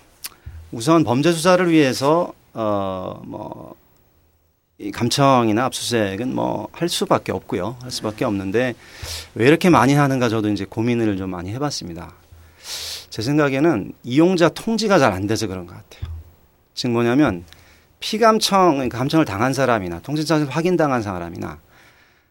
[0.72, 3.76] 우선 범죄 수사를 위해서, 어, 뭐,
[4.78, 7.76] 이 감청이나 압수수색은 뭐, 할 수밖에 없고요.
[7.82, 8.74] 할 수밖에 없는데,
[9.36, 12.14] 왜 이렇게 많이 하는가 저도 이제 고민을 좀 많이 해봤습니다.
[13.14, 16.12] 제 생각에는 이용자 통지가 잘 안 돼서 그런 것 같아요.
[16.74, 17.44] 즉 뭐냐면,
[18.00, 21.60] 피감청, 그러니까 감청을 당한 사람이나 통신사실 확인당한 사람이나,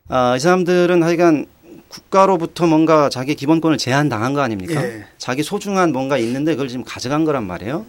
[0.08, 1.46] 아, 이 사람들은 하여간
[1.88, 4.82] 국가로부터 뭔가 자기 기본권을 제한당한 거 아닙니까?
[4.82, 5.04] 예.
[5.18, 7.86] 자기 소중한 뭔가 있는데 그걸 지금 가져간 거란 말이에요.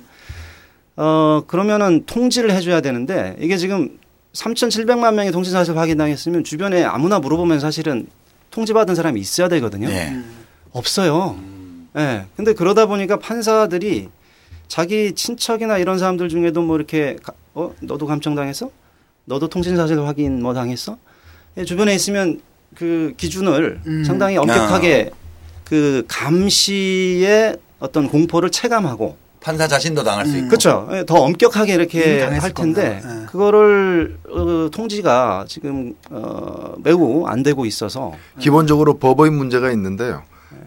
[0.97, 3.97] 어, 그러면은 통지를 해줘야 되는데 이게 지금
[4.33, 8.05] 3,700만 명이 통신사실 확인당했으면 주변에 아무나 물어보면 사실은
[8.51, 9.87] 통지받은 사람이 있어야 되거든요.
[9.87, 10.15] 네.
[10.71, 11.39] 없어요.
[11.95, 11.99] 예.
[11.99, 12.25] 네.
[12.35, 14.09] 근데 그러다 보니까 판사들이
[14.67, 18.69] 자기 친척이나 이런 사람들 중에도 뭐 이렇게 가- 어 너도 감청당했어?
[19.25, 20.97] 너도 통신사실 확인 뭐 당했어?
[21.57, 22.41] 예, 주변에 있으면
[22.75, 24.03] 그 기준을 음.
[24.03, 25.11] 상당히 엄격하게
[25.63, 30.37] 그 감시의 어떤 공포를 체감하고 판사 자신도 당할 수 음.
[30.39, 30.47] 있고.
[30.47, 30.87] 그렇죠.
[30.93, 33.01] 예, 더 엄격하게 이렇게 할 텐데.
[33.03, 33.25] 예.
[33.27, 40.23] 그거를 어, 통지가 지금 어, 매우 안 되고 있어서 기본적으로 법의 문제가 있는데요.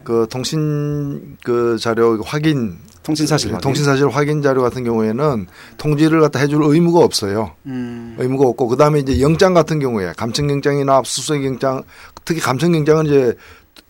[0.06, 3.60] 그 통신 그 자료 확인 통신 사실 확인.
[3.60, 7.50] 통신 사실 확인 자료 같은 경우에는 통지를 갖다 해줄 의무가 없어요.
[7.66, 8.14] 음.
[8.16, 11.82] 의무가 없고 그 다음에 이제 영장 같은 경우에 감청영장이나 압수수색 영장
[12.24, 13.34] 특히 감청영장은 이제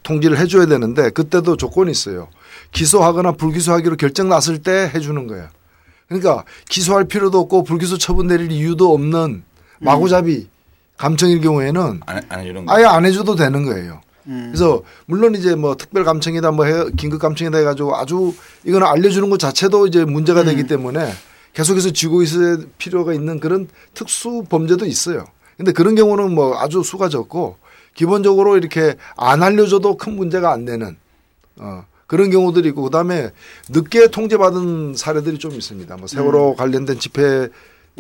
[0.05, 2.29] 통지를 해줘야 되는데 그때도 조건이 있어요.
[2.73, 5.49] 기소하거나 불기소하기로 결정 났을 때 해주는 거예요.
[6.09, 9.43] 그러니까 기소할 필요도 없고 불기소 처분 내릴 이유도 없는
[9.81, 10.49] 마구잡이
[10.97, 12.67] 감청일 경우에는 안, 안.
[12.69, 14.01] 아예 안 해줘도 되는 거예요.
[14.29, 14.49] 음.
[14.53, 18.35] 그래서 물론 이제 뭐 특별 감청이다 뭐 해- 긴급 감청이다 해가지고 아주
[18.65, 21.13] 이거는 알려주는 것 자체도 이제 문제가 되기 때문에
[21.55, 25.25] 계속해서 쥐고 있을 필요가 있는 그런 특수 범죄도 있어요.
[25.57, 27.57] 근데 그런 경우는 뭐 아주 수가 적고
[27.95, 30.97] 기본적으로 이렇게 안 알려줘도 큰 문제가 안 되는
[31.59, 33.31] 어 그런 경우들이 있고 그다음에
[33.71, 35.97] 늦게 통제받은 사례들이 좀 있습니다.
[35.97, 37.49] 뭐 세월호 관련된 집회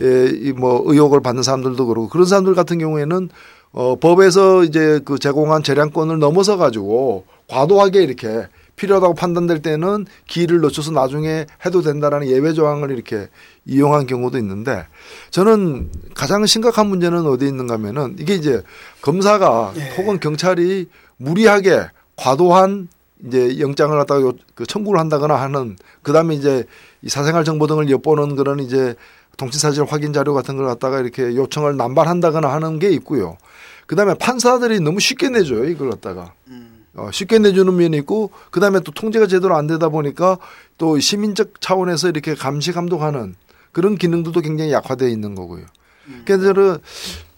[0.02, 3.30] 예, 이뭐 의혹을 받는 사람들도 그렇고 그런 사람들 같은 경우에는
[3.72, 10.90] 어 법에서 이제 그 제공한 재량권을 넘어서 가지고 과도하게 이렇게 필요하다고 판단될 때는 기일을 늦춰서
[10.92, 13.28] 나중에 해도 된다라는 예외 조항을 이렇게
[13.64, 14.84] 이용한 경우도 있는데
[15.30, 18.62] 저는 가장 심각한 문제는 어디 있는가 하면은 이게 이제
[19.00, 19.94] 검사가 예.
[19.96, 22.88] 혹은 경찰이 무리하게 과도한
[23.26, 26.64] 이제 영장을 갖다가 요- 그 청구를 한다거나 하는 그다음에 이제
[27.00, 28.94] 이 사생활 정보 등을 엿보는 그런 이제
[29.36, 33.36] 통치사실 확인 자료 같은 걸 갖다가 이렇게 요청을 남발한다거나 하는 게 있고요.
[33.86, 36.32] 그다음에 판사들이 너무 쉽게 내줘요 이걸 갖다가
[36.96, 40.38] 어, 쉽게 내주는 면이 있고 그다음에 또 통제가 제대로 안 되다 보니까
[40.78, 43.34] 또 시민적 차원에서 이렇게 감시 감독하는
[43.72, 45.66] 그런 기능들도 굉장히 약화되어 있는 거고요.
[46.24, 46.78] 그래서 저는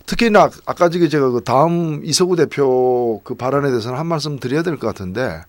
[0.07, 4.87] 특히나 아까 제가 그 다음 이석우 대표 그 발언에 대해서는 한 말씀 드려야 될 것
[4.87, 5.41] 같은데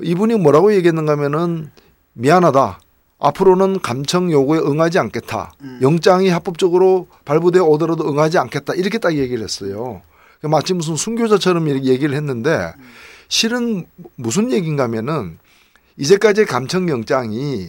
[0.00, 1.70] 이분이 뭐라고 얘기했는가 하면은
[2.12, 2.78] 미안하다.
[3.20, 5.52] 앞으로는 감청 요구에 응하지 않겠다.
[5.82, 8.74] 영장이 합법적으로 발부되어 오더라도 응하지 않겠다.
[8.74, 10.00] 이렇게 딱 얘기를 했어요.
[10.38, 12.72] 그러니까 마치 무슨 순교자처럼 이렇게 얘기를 했는데
[13.28, 15.38] 실은 무슨 얘기인가 하면은
[15.98, 17.68] 이제까지 감청 영장이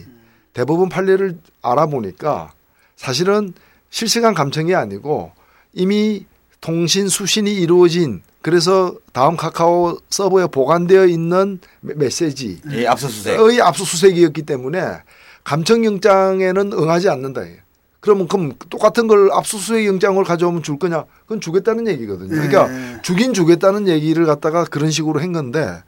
[0.54, 2.52] 대법원 판례를 알아보니까
[2.96, 3.52] 사실은
[3.90, 5.32] 실시간 감청이 아니고
[5.74, 6.24] 이미
[6.62, 13.38] 통신 수신이 이루어진 그래서 다음 카카오 서버에 보관되어 있는 메- 메시지 이 압수수색.
[13.38, 14.80] 의 압수수색이었기 때문에
[15.44, 17.42] 감청영장에는 응하지 않는다.
[18.00, 21.04] 그러면 그럼 똑같은 걸 압수수색 영장을 가져오면 줄 거냐?
[21.22, 22.30] 그건 주겠다는 얘기거든요.
[22.30, 22.98] 그러니까 네.
[23.02, 25.82] 주긴 주겠다는 얘기를 갖다가 그런 식으로 한 건데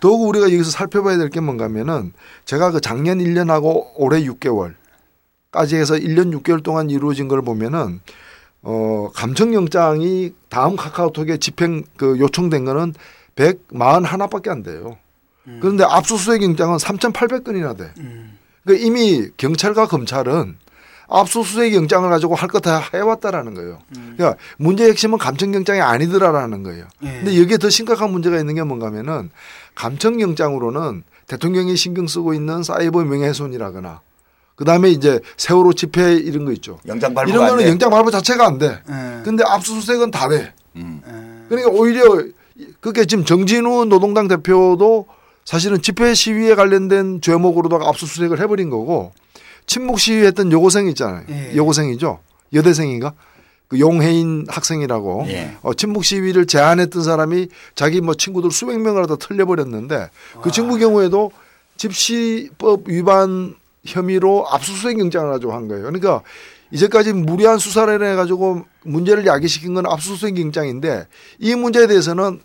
[0.00, 2.12] 더욱 우리가 여기서 살펴봐야 될 게 뭔가 하면은
[2.46, 8.00] 제가 그 작년 1년하고 올해 6개월까지 해서 1년 6개월 동안 이루어진 걸 보면은
[8.62, 12.94] 어, 감청영장이 다음 카카오톡에 집행 그 요청된 거는
[13.36, 14.96] 141밖에 안 돼요.
[15.60, 17.92] 그런데 압수수색 영장은 3,800건이나 돼.
[18.68, 20.56] 그러니까 이미 경찰과 검찰은
[21.10, 23.78] 압수수색 영장을 가지고 할 거 다 해왔다라는 거예요.
[24.16, 26.84] 그러니까 문제의 핵심은 감청영장이 아니더라라는 거예요.
[27.02, 27.06] 예.
[27.06, 29.30] 근데 여기에 더 심각한 문제가 있는 게 뭔가 하면은
[29.74, 34.00] 감청영장으로는 대통령이 신경 쓰고 있는 사이버 명예훼손이라거나
[34.54, 36.78] 그 다음에 이제 세월호 집회 이런 거 있죠.
[36.86, 37.70] 영장 발부가 이런 안 거는 돼.
[37.70, 38.82] 영장 발부 자체가 안 돼.
[38.88, 39.22] 예.
[39.24, 40.52] 근데 압수수색은 다 돼.
[40.76, 41.46] 음.
[41.48, 42.22] 그러니까 오히려
[42.80, 45.06] 그게 지금 정진우 노동당 대표도
[45.48, 49.12] 사실은 집회 시위에 관련된 죄목으로다가 압수수색을 해버린 거고
[49.64, 51.24] 친목 시위했던 여고생 있잖아요.
[51.30, 51.56] 예.
[51.56, 52.18] 여고생이죠.
[52.52, 53.14] 여대생인가?
[53.66, 55.56] 그 용해인 학생이라고 예.
[55.62, 60.10] 어, 친목 시위를 제안했던 사람이 자기 뭐 친구들 수백 명을 다 털려버렸는데
[60.42, 61.30] 그 친구 경우에도
[61.78, 63.54] 집시법 위반
[63.86, 65.84] 혐의로 압수수색 영장을 가지고 한 거예요.
[65.84, 66.20] 그러니까
[66.72, 71.06] 이제까지 무리한 수사를 해가지고 문제를 야기시킨 건 압수수색 영장인데
[71.38, 72.42] 이 문제에 대해서는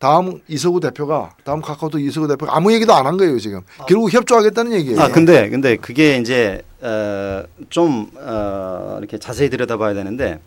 [0.00, 4.72] 다음 이석우 대표가 다음 카카오톡 이석우 대표가 아무 얘기도 안 한 거예요 지금 결국 협조하겠다는
[4.72, 4.98] 얘기예요.
[5.00, 10.40] 아 근데 근데 그게 이제 어 좀 어, 이렇게 자세히 들여다봐야 되는데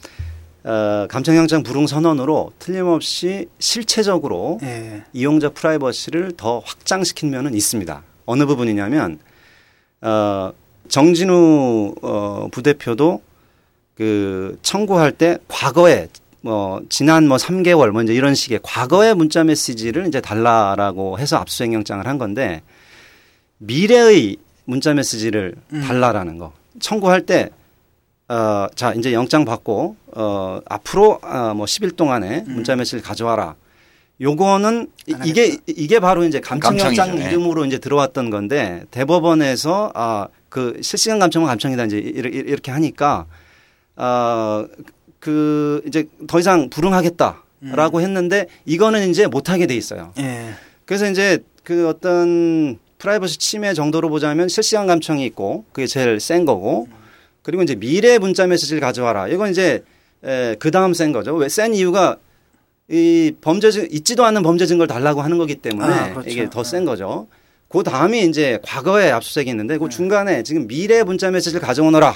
[0.63, 5.03] 어, 감청영장 불응 선언으로 틀림없이 실체적으로 예.
[5.13, 8.01] 이용자 프라이버시를 더 확장시킨 면은 있습니다.
[8.25, 9.19] 어느 부분이냐면
[10.01, 10.51] 어,
[10.89, 13.21] 정진우 어, 부대표도
[13.95, 16.07] 그 청구할 때 과거에
[16.45, 21.71] 뭐 지난 뭐 3개월 뭐 이제 이런 식의 과거의 문자 메시지를 이제 달라라고 해서 압수수색
[21.71, 22.61] 영장을 한 건데
[23.59, 25.55] 미래의 문자 메시지를
[25.87, 26.51] 달라라는 거
[26.81, 27.49] 청구할 때
[28.27, 33.53] 어, 자, 이제 영장 받고, 어, 앞으로, 어, 뭐, 10일 동안에 문자 메시지를 가져와라.
[34.21, 37.19] 요거는 이- 이게, 이게 바로 이제 감청영장.
[37.19, 37.25] 예.
[37.27, 43.25] 이름으로 이제 들어왔던 건데, 대법원에서, 아, 그 실시간 감청은 감청이다 이제 이렇게 하니까,
[43.97, 44.65] 어,
[45.23, 50.11] 그, 이제 더 이상 불응하겠다라고 했는데, 이거는 이제 못하게 돼 있어요.
[50.19, 50.49] 예.
[50.83, 56.89] 그래서 이제 그 어떤 프라이버시 침해 정도로 보자면 실시간 감청이 있고 그게 제일 센 거고
[57.41, 59.29] 그리고 이제 미래 문자 메시지를 가져와라.
[59.29, 59.81] 이건 이제
[60.25, 61.33] 에, 그 다음 센 거죠.
[61.35, 62.17] 왜 센 이유가
[62.89, 66.29] 이 범죄 증 있지도 않은 범죄 증거를 달라고 하는 거기 때문에 아, 그렇죠.
[66.29, 67.27] 이게 더 센 거죠.
[67.69, 72.13] 그 다음이 이제 과거에 압수수색이 있는데 그 중간에 지금 미래 문자 메시지를 가져오너라.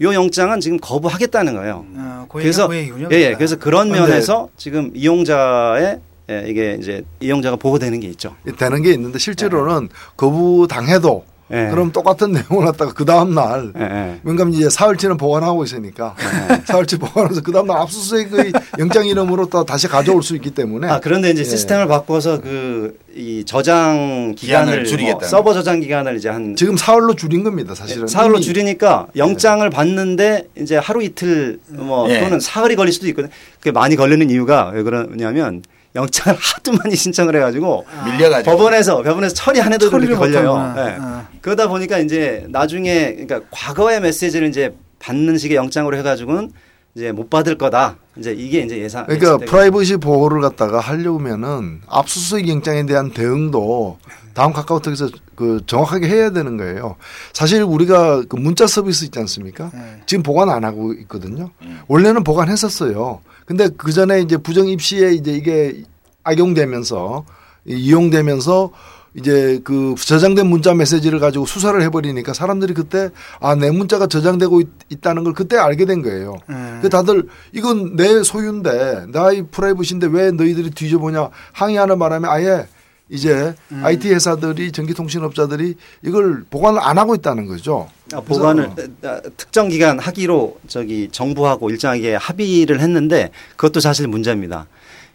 [0.00, 1.84] 요 영장은 지금 거부하겠다는 거예요.
[1.96, 2.76] 어, 그 그래서 그.
[3.10, 3.34] 예, 예.
[3.34, 8.36] 그래서 그런 근데- 면에서 지금 이용자의 예, 이게 이제 이용자가 보호되는 게 있죠.
[8.58, 11.68] 되는 게 있는데 실제로는 거부 당해도 예.
[11.70, 14.20] 그럼 똑같은 내용을 갖다가 그 다음 날 예, 예.
[14.22, 16.14] 왜냐면 이제 사흘치는 보관하고 있으니까
[16.66, 21.30] 사흘치 보관해서 그 다음날 압수수색의 영장 이름으로 또 다시 가져올 수 있기 때문에 아 그런데
[21.30, 21.44] 이제 예.
[21.44, 27.14] 시스템을 바꿔서 그 이 저장 기간을 기간을 뭐 서버 저장 기간을 이제 한 지금 사흘로
[27.14, 32.20] 줄인 겁니다 사실은 사흘로 이미 줄이니까 영장을 받는데 이제 하루 이틀 뭐 예.
[32.20, 33.28] 또는 사흘이 걸릴 수도 있거든.
[33.58, 35.62] 그게 많이 걸리는 이유가 왜 그러냐면
[35.98, 38.56] 영장을 하도 많이 신청을 해가지고 밀려가지고.
[38.56, 40.74] 법원에서 법원에서 처리 안 해도 이렇게 걸려요.
[40.76, 40.96] 예.
[41.00, 41.26] 어.
[41.40, 46.50] 그러다 보니까 이제 나중에 그러니까 과거의 메시지를 이제 받는 식의 영장으로 해가지고는
[46.94, 47.96] 이제 못 받을 거다.
[48.16, 49.06] 이제 이게 이제 예상.
[49.06, 53.98] 그러니까 프라이버시 보호를 갖다가 하려면은 압수수색 영장에 대한 대응도
[54.34, 56.96] 다음 카카오톡에서 그 정확하게 해야 되는 거예요.
[57.32, 59.70] 사실 우리가 그 문자 서비스 있지 않습니까?
[59.72, 60.02] 네.
[60.06, 61.50] 지금 보관 안 하고 있거든요.
[61.88, 63.20] 원래는 보관했었어요.
[63.48, 65.82] 근데 그 전에 이제 부정 입시에 이제 이게
[66.22, 67.24] 악용되면서
[67.66, 68.70] 이- 이용되면서
[69.14, 73.08] 이제 그 저장된 문자 메시지를 가지고 수사를 해버리니까 사람들이 그때
[73.40, 76.36] 아 내 문자가 저장되고 있, 다는걸 그때 알게 된 거예요.
[76.50, 76.78] 음.
[76.82, 82.66] 그 다들 이건 내 소유인데 나의 프라이버시인데 왜 너희들이 뒤져보냐 항의하는 바람에 아예
[83.10, 83.84] 이제 음.
[83.84, 87.88] IT 회사들이 전기통신업자들이 이걸 보관을 안 하고 있다는 거죠.
[88.12, 88.70] 아, 보관을
[89.02, 94.66] 아, 특정 기간 하기로 저기 정부하고 일정하게 합의를 했는데 그것도 사실 문제입니다.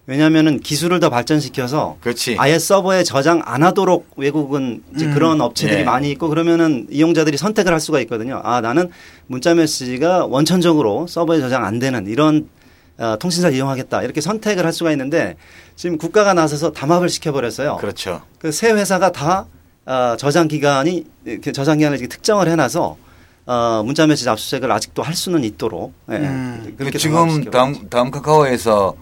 [0.06, 2.36] 왜냐하면은 기술을 더 발전시켜서 그렇지.
[2.38, 5.14] 아예 서버에 저장 안 하도록 외국은 이제 음.
[5.14, 5.84] 그런 업체들이 예.
[5.86, 8.42] 많이 있고 그러면은 이용자들이 선택을 할 수가 있거든요.
[8.44, 8.90] 아 나는
[9.28, 12.50] 문자 메시지가 원천적으로 서버에 저장 안 되는 이런
[12.98, 15.36] 어, 통신사를 이용하겠다 이렇게 선택을 할 수가 있는데
[15.76, 17.78] 지금 국가가 나서서 담합을 시켜버렸어요.
[17.78, 18.22] 그렇죠.
[18.40, 19.48] 그세 회사가 다
[19.86, 22.98] 어, 저장 기간이 이렇게 저장 기간을 특정을 해놔서
[23.46, 26.62] 어, 문자 메시지 압수수색을 아직도 할 수는 있도록 예, 음.
[26.66, 27.52] 그 그렇게 지금 담합시켜버렸죠.
[27.52, 28.96] 다음 다음 카카오에서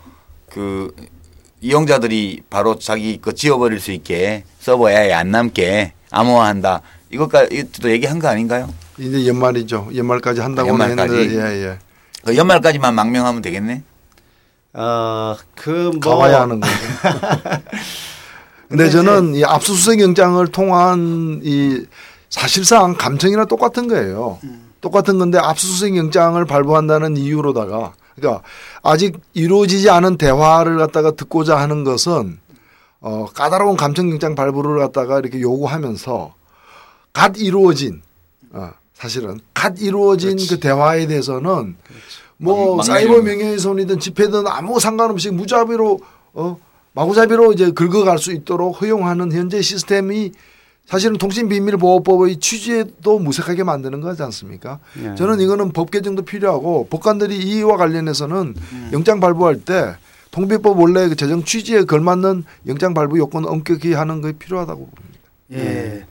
[0.49, 0.93] 그
[1.61, 6.81] 이용자들이 바로 자기 거 지워버릴 수 있게 서버에 안 남게 암호화한다.
[7.11, 8.73] 이것까지 이것도 얘기한 거 아닌가요?
[8.97, 9.89] 이제 연말이죠.
[9.95, 11.13] 연말까지 한다고 연말까지?
[11.13, 11.77] 했는데 예, 예.
[12.23, 13.83] 그 연말까지만 망명하면 되겠네.
[14.73, 16.73] 어, 그 뭐, 가봐야 하는 거죠.
[18.69, 21.85] 근데 저는 이 압수수색 영장을 통한 이
[22.29, 24.39] 사실상 감청이나 똑같은 거예요.
[24.79, 28.43] 똑같은 건데 압수수색 영장을 발부한다는 이유로다가 그러니까
[28.81, 32.39] 아직 이루어지지 않은 대화를 갖다가 듣고자 하는 것은
[32.99, 36.35] 어 까다로운 감청영장 발부를 갖다가 이렇게 요구하면서
[37.13, 38.01] 갓 이루어진
[38.51, 38.71] 어
[39.01, 41.75] 사실은 갓 이루어진 그 대화에 대해서는
[42.37, 45.99] 뭐 막- 사이버 명예훼손이든 집회든 아무 상관없이 무자비로
[46.33, 46.57] 어
[46.93, 50.33] 마구잡이로 이제 긁어갈 수 있도록 허용하는 현재 시스템이
[50.85, 54.79] 사실은 통신비밀보호법의 취지에도 무색하게 만드는 거지 않습니까?
[55.01, 55.15] 예.
[55.15, 58.55] 저는 이거는 법 개정도 필요하고 법관들이 이와 관련해서는
[58.91, 59.95] 영장 발부할 때
[60.31, 65.19] 통비법 원래 그 재정 취지에 걸맞는 영장 발부 요건 엄격히 하는 게 필요하다고 봅니다.
[65.53, 66.05] 예.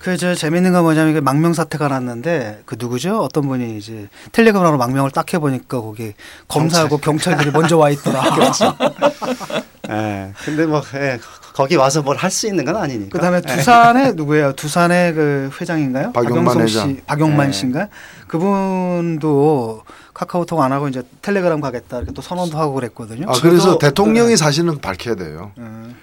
[0.00, 3.18] 그저 재밌는 건 뭐냐면 그 망명 사태가 났는데 그 누구죠?
[3.20, 6.14] 어떤 분이 이제 텔레그램으로 망명을 딱 해보니까 거기
[6.46, 8.22] 검사하고 경찰 들이 먼저 와 있더라.
[9.90, 10.32] 예.
[10.44, 11.18] 근데 뭐 예,
[11.54, 13.10] 거기 와서 뭘 할 수 있는 건 아니니까.
[13.18, 13.56] 그다음에 예.
[13.56, 14.52] 두산의 누구예요?
[14.52, 16.12] 두산의 그 회장인가요?
[16.12, 16.88] 박용만 박영성 회장.
[16.96, 17.52] 씨, 박용만 네.
[17.52, 17.88] 씨인가?
[18.28, 19.82] 그분도
[20.14, 23.26] 카카오톡 안 하고 이제 텔레그램 가겠다 이렇게 또 선언도 하고 그랬거든요.
[23.28, 25.52] 아 그래서 대통령이 사실은 밝혀야 돼요.
[25.58, 25.96] 음.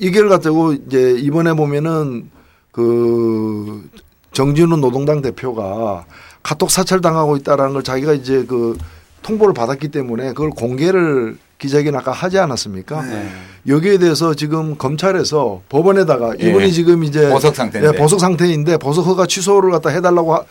[0.00, 2.30] 이걸 가지고 이제 이번에 보면은
[2.72, 3.88] 그
[4.32, 6.04] 정진우 노동당 대표가
[6.42, 8.76] 카톡 사찰 당하고 있다라는 걸 자기가 이제 그
[9.22, 13.02] 통보를 받았기 때문에 그걸 공개를 기자회견 아까 하지 않았습니까?
[13.02, 13.28] 네.
[13.66, 16.48] 여기에 대해서 지금 검찰에서 법원에다가 예.
[16.48, 17.88] 이분이 지금 이제 보석 상태인데.
[17.88, 20.44] 예, 보석 상태인데 보석 허가 취소를 갖다 해달라고 하,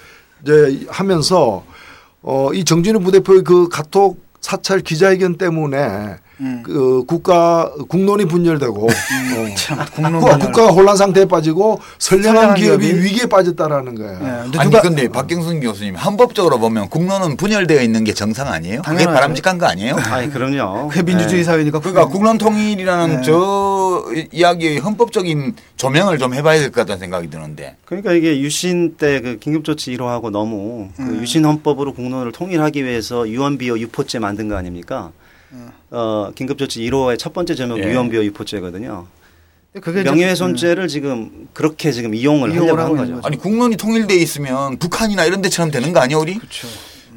[0.44, 1.64] 이제 하면서
[2.22, 6.64] 어, 이 정진우 부대표의 그 카톡 사찰 기자회견 때문에 음.
[6.64, 8.90] 그 국가 국론이 분열되고 어,
[9.58, 14.20] 참 국론 국- 국가가 혼란 상태에 빠지고 선량한 기업이 기업이 위기에 빠졌다라는 거예요.
[14.22, 14.42] 예.
[14.44, 18.82] 근데 아니 근데 박경순 교수님 헌법적으로 보면 국론은 분열되어 있는 게 정상 아니에요?
[18.82, 19.14] 그게 당연하죠.
[19.14, 19.96] 바람직한 거 아니에요?
[20.12, 20.88] 아니 그럼요.
[20.90, 21.44] 그게 민주주의 예.
[21.44, 23.22] 사회니까 그러니까 국론 통일이라는 네.
[23.24, 27.76] 저 이야기의 헌법적인 조명을 좀 해봐야 될 것 같다는 생각이 드는데.
[27.86, 31.20] 그러니까 이게 유신 때 그 긴급조치 1호하고 너무 그 음.
[31.22, 35.12] 유신 헌법으로 국론을 통일하기 위해서 유언비어 유포죄 만든 거 아닙니까?
[35.52, 35.70] 음.
[35.92, 37.92] 어 긴급조치 1호의 첫 번째 제목이 예.
[37.92, 39.08] 유언비어 유포죄거든요.
[39.82, 43.14] 그게 명예훼손죄를 지금 그렇게 지금 이용을 이용을 하려고 한 거죠.
[43.16, 43.28] 거죠.
[43.28, 46.36] 아니 국론이 통일돼 있으면 북한이나 이런 데처럼 되는 거 아니야 우리?
[46.36, 46.68] 그렇죠.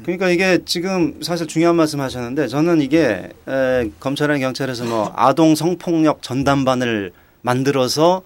[0.03, 6.21] 그러니까 이게 지금 사실 중요한 말씀 하셨는데 저는 이게 에, 검찰이나 경찰에서 뭐 아동 성폭력
[6.21, 8.21] 전담반을 만들어서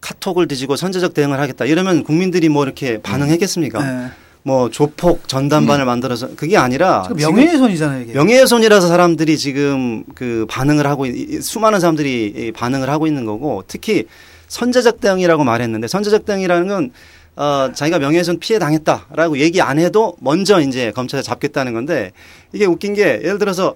[0.00, 3.82] 카톡을 뒤지고 선제적 대응을 하겠다 이러면 국민들이 뭐 이렇게 반응했겠습니까?
[3.84, 4.08] 네.
[4.48, 8.12] 뭐 조폭 전담반을 만들어서 그게 아니라 지금 명예훼손이잖아요 이게.
[8.14, 11.04] 명예훼손이라서 사람들이 지금 그 반응을 하고
[11.42, 14.06] 수많은 사람들이 이 반응을 하고 있는 거고 특히
[14.48, 16.90] 선제적 대응이라고 말했는데 선제적 대응이라는 건
[17.36, 22.12] 어, 자기가 명예훼손 피해 당했다라고 얘기 안 해도 먼저 이제 검찰에 잡겠다는 건데
[22.54, 23.74] 이게 웃긴 게 예를 들어서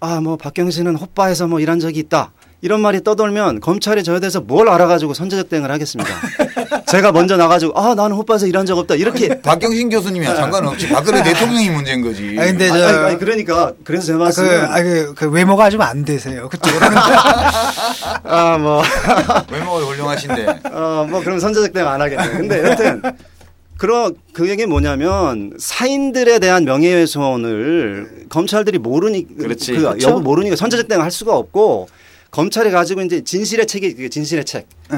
[0.00, 2.32] 아 뭐 박경신은 호빠에서 뭐 일한 적이 있다
[2.66, 6.12] 이런 말이 떠돌면 검찰이 저에 대해서 뭘 알아가지고 선제적 대응을 하겠습니까?
[6.86, 10.88] 제가 먼저 나가지고 아 나는 호빠에서 일한 적 없다 이렇게 박경신 교수님이랑 상관없지.
[10.88, 12.36] 박근혜 대통령이 문제인 거지.
[12.36, 15.70] 아 근데 저 아니, 아니, 그러니까 그래서 제 아, 그, 말씀은 아, 그, 그 외모가
[15.70, 16.48] 좀 안 되세요.
[16.48, 16.86] 그쪽으로.
[18.24, 18.82] 아뭐
[19.52, 20.46] 외모가 훌륭하신데.
[20.72, 22.30] 어, 뭐 그럼 선제적 대응 안 하겠네.
[22.30, 23.00] 근데 여튼
[23.78, 29.74] 그러 그 얘기 뭐냐면 사인들에 대한 명예훼손을 검찰들이 모르니 그렇지.
[29.74, 30.08] 그 그렇죠.
[30.08, 31.88] 여부 모르니까 선제적 대응을 할 수가 없고
[32.36, 34.68] 검찰이 가지고 이제 진실의 책이 그게 진실의 책.
[34.92, 34.96] 예.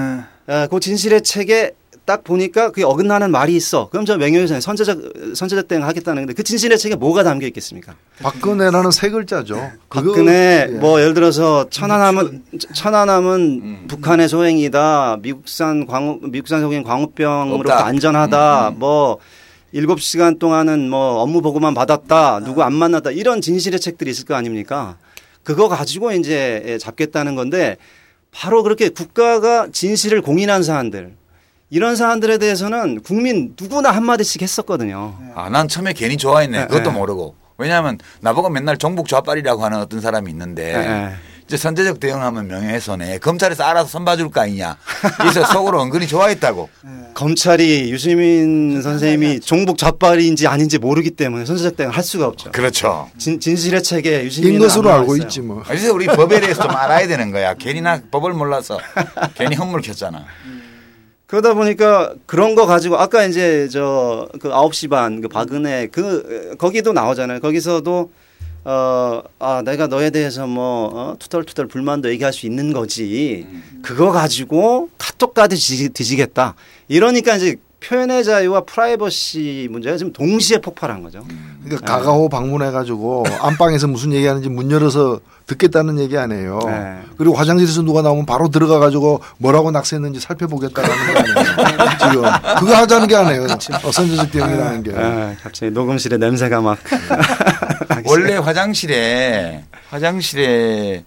[0.53, 1.70] 아, 그 진실의 책에
[2.05, 3.88] 딱 보니까 그게 어긋나는 말이 있어.
[3.90, 4.98] 그럼 저 명예훼손 선제적
[5.37, 7.94] 선제적 대응 하겠다는 건데 그 진실의 책에 뭐가 담겨 있겠습니까?
[8.22, 9.55] 박근혜라는 세 글자죠.
[9.88, 10.72] 그거- 박근혜 예.
[10.72, 12.42] 뭐 예를 들어서 천안함은
[12.74, 13.85] 천안함은 음.
[13.88, 15.18] 북한의 소행이다.
[15.22, 17.70] 미국산 광우 미국산 소행 광우병으로.
[17.72, 18.68] 안전하다.
[18.70, 18.79] 음, 음.
[18.81, 19.18] 뭐
[19.70, 22.40] 일곱 시간 동안은 뭐 업무 보고만 받았다.
[22.40, 23.12] 누구 안 만났다.
[23.12, 24.96] 이런 진실의 책들이 있을 거 아닙니까?
[25.48, 27.78] 그거 가지고 이제 예, 잡겠다는 건데
[28.30, 31.14] 바로 그렇게 국가가 진실을 공인한 사안들
[31.70, 35.16] 이런 사안들에 대해서는 국민 누구나 한마디씩 했었거든요.
[35.34, 36.58] 아, 난 처음에 괜히 좋아했네.
[36.58, 36.98] 네, 그것도 네.
[36.98, 37.34] 모르고.
[37.56, 41.14] 왜냐하면 나보고 맨날 정북 좌빨이라고 하는 어떤 사람이 있는데 예, 예.
[41.48, 44.76] 이제 선제적 대응하면 명예훼손에 검찰에서 알아서 선봐줄 거 아니냐.
[45.18, 46.68] 그래서 속으로 은근히 좋아했다고.
[47.14, 52.50] 검찰이 유시민 선생님이 종북 좌빨인지 아닌지 모르기 때문에 선제적 대응을 할 수가 없죠.
[52.52, 53.08] 그렇죠.
[53.16, 55.62] 진, 진실의 책에 유시민 인 것으로 알고 있지 뭐.
[55.66, 57.54] 그래서 우리 법에 대해서 좀 알아야 되는 거야.
[57.54, 58.78] 괜히 나 법을 몰라서
[59.34, 60.26] 괜히 헛물 켰잖아.
[61.26, 66.92] 그러다 보니까 그런 거 가지고 아까 이제 저 그 9시 반 그 박은혜 그 거기도
[66.92, 67.40] 나오잖아요.
[67.40, 68.11] 거기서도
[68.64, 73.47] 어, 아, 내가 너에 대해서 뭐, 어, 투덜투덜 불만도 얘기할 수 있는 거지.
[73.83, 76.55] 그거 가지고 카톡까지 뒤지, 뒤지겠다.
[76.88, 81.25] 이러니까 이제 표현의 자유와 프라이버시 문제가 지금 동시에 폭발한 거죠.
[81.64, 86.59] 그러니까 가가호 방문해가지고 안방에서 무슨 얘기하는지 문 열어서 듣겠다는 얘기 아니에요.
[86.66, 86.99] 네.
[87.16, 91.88] 그리고 화장실에서 누가 나오면 바로 들어가가지고 뭐라고 낙서했는지 살펴보겠다라는 거 아니에요.
[92.03, 92.23] 지금
[92.59, 93.44] 그거 하자는 게 아니에요.
[93.44, 94.92] 어, 선제적 대응이라는 게.
[94.97, 96.79] 아, 갑자기 녹음실에 냄새가 막.
[98.09, 101.03] 원래 화장실에 화장실에는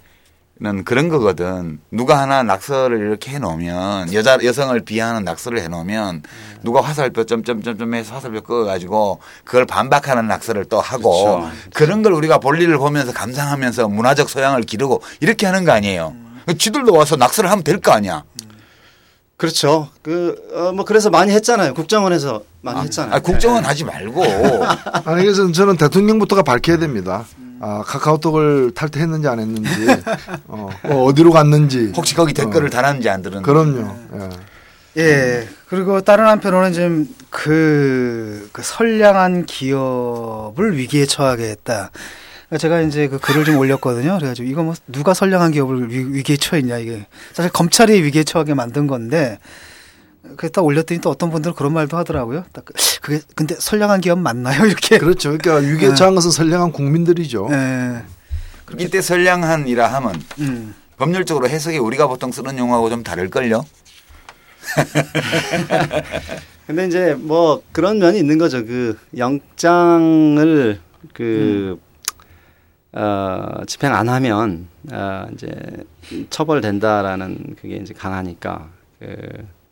[0.85, 1.79] 그런 거거든.
[1.91, 6.23] 누가 하나 낙서를 이렇게 해놓으면 여자 여성을 비하하는 낙서를 해놓으면
[6.63, 11.51] 누가 화살표 점점점점 해서 화살표 끄어가지고 그걸 반박하는 낙서를 또 하고 그렇죠.
[11.73, 16.15] 그런 걸 우리가 볼일을 보면서 감상하면서 문화적 소양을 기르고 이렇게 하는 거 아니에요.
[16.57, 18.23] 지들도 와서 낙서를 하면 될 거 아니야.
[19.37, 19.89] 그렇죠.
[20.03, 21.73] 그, 어, 뭐, 그래서 많이 했잖아요.
[21.73, 23.15] 국정원에서 많이 했잖아요.
[23.15, 24.23] 아, 국정원 하지 말고
[25.05, 27.25] 아니 그래서 저는 대통령부터가 밝혀야 됩니다.
[27.59, 29.69] 아, 카카오톡을 탈퇴했는지 안 했는지,
[30.47, 31.93] 어, 어, 어디로 갔는지.
[31.95, 33.95] 혹시 거기 댓글을 달았는지 안 들은 그럼요.
[34.97, 35.01] 예.
[35.03, 35.47] 예.
[35.69, 41.91] 그리고 다른 한편으로는 지금 그, 그 선량한 기업을 위기에 처하게 했다.
[42.49, 44.17] 그러니까 제가 이제 그 글을 좀 올렸거든요.
[44.17, 48.87] 그래가지고 이거 뭐 누가 선량한 기업을 위, 위기에 처했냐 이게 사실 검찰이 위기에 처하게 만든
[48.87, 49.37] 건데
[50.35, 52.45] 그딱 올렸더니 또 어떤 분들은 그런 말도 하더라고요.
[52.53, 54.63] 딱 그- 그게 근데 선량한 기업 맞나요?
[54.65, 54.97] 이렇게.
[54.97, 55.35] 그렇죠.
[55.37, 57.49] 그러니까 위기에 처한 것은 선량한 국민들이죠.
[57.51, 58.03] 예.
[58.77, 60.73] 이때 선량한이라 하면 음.
[60.97, 63.65] 법률적으로 해석이 우리가 보통 쓰는 용어하고 좀 다를걸요?
[66.67, 68.65] 근데 이제 뭐 그런 면이 있는 거죠.
[68.65, 70.79] 그 영장을
[71.13, 71.79] 그,
[72.93, 75.49] 어, 집행 안 하면, 어, 이제
[76.29, 79.17] 처벌된다라는 그게 이제 강하니까, 그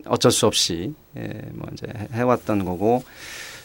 [0.10, 3.04] 어쩔 수 없이, 예, 뭐 이제 해- 해왔던 거고,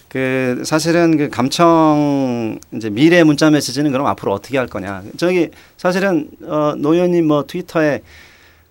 [0.08, 5.02] 그 사실은 그 감청 이제 미래 문자 메시지는 그럼 앞으로 어떻게 할 거냐.
[5.16, 8.02] 저기 사실은 어, 노 의원님 뭐 트위터에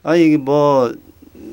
[0.03, 0.91] 아 이게 뭐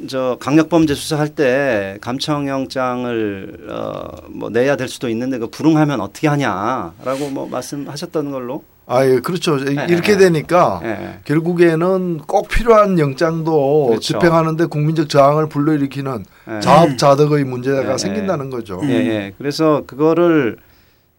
[0.09, 7.29] 저 강력범죄 수사할 때 감청영장을 어 뭐 내야 될 수도 있는데 그 불응하면 어떻게 하냐라고
[7.31, 8.63] 뭐 말씀하셨던 걸로.
[8.91, 9.57] 아, 예, 그렇죠.
[9.61, 10.17] 예, 이렇게 예.
[10.17, 11.21] 되니까 예.
[11.25, 14.01] 결국에는 꼭 필요한 영장도 그렇죠.
[14.01, 16.61] 집행하는데 국민적 저항을 불러일으키는 예.
[16.61, 18.81] 자업자득의 문제가 예, 생긴다는 거죠.
[18.83, 19.35] 예, 예.
[19.39, 20.57] 그래서 그거를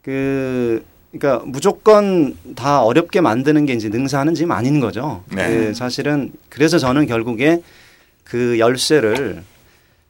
[0.01, 5.23] 그 그러니까 무조건 다 어렵게 만드는 게 이제 능사는 지금 아닌 거죠.
[5.33, 5.47] 네.
[5.47, 7.61] 그 사실은 그래서 저는 결국에
[8.25, 9.43] 그 열쇠를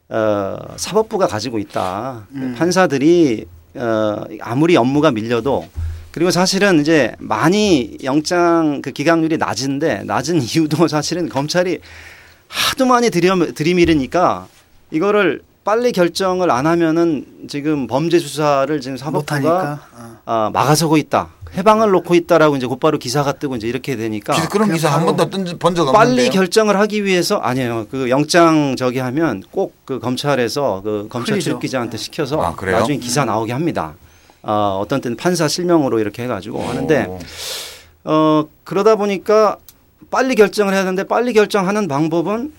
[0.09, 2.25] 어, 사법부가 가지고 있다.
[2.33, 3.45] 그 판사들이
[3.75, 5.67] 어, 아무리 업무가 밀려도
[6.11, 11.79] 그리고 사실은 이제 많이 영장 그 기각률이 낮은데 낮은 이유도 사실은 검찰이
[12.47, 14.47] 하도 많이 들여, 들이밀으니까
[14.91, 19.79] 이거를 빨리 결정을 안 하면은 지금 범죄 수사를 지금 사법부가.
[19.93, 20.17] 어.
[20.25, 21.29] 아, 막아서고 있다.
[21.55, 25.87] 해방을 놓고 있다라고 이제 곧바로 기사가 뜨고 이제 이렇게 되니까 그런 기사 한 번도 본적
[25.89, 27.87] 없는데 빨리 결정을 하기 위해서 아니에요.
[27.91, 31.39] 그 영장 저기 하면 꼭 그 검찰에서 그 검찰.
[31.39, 32.55] 출입 기자한테 시켜서 아?
[32.65, 33.93] 나중에 기사 나오게 합니다.
[34.43, 37.19] 어, 어떤 때는 판사 실명으로 이렇게 해가지고 하는데 오.
[38.03, 39.57] 어 그러다 보니까
[40.09, 42.53] 빨리 결정을 해야 되는데 빨리 결정하는 방법은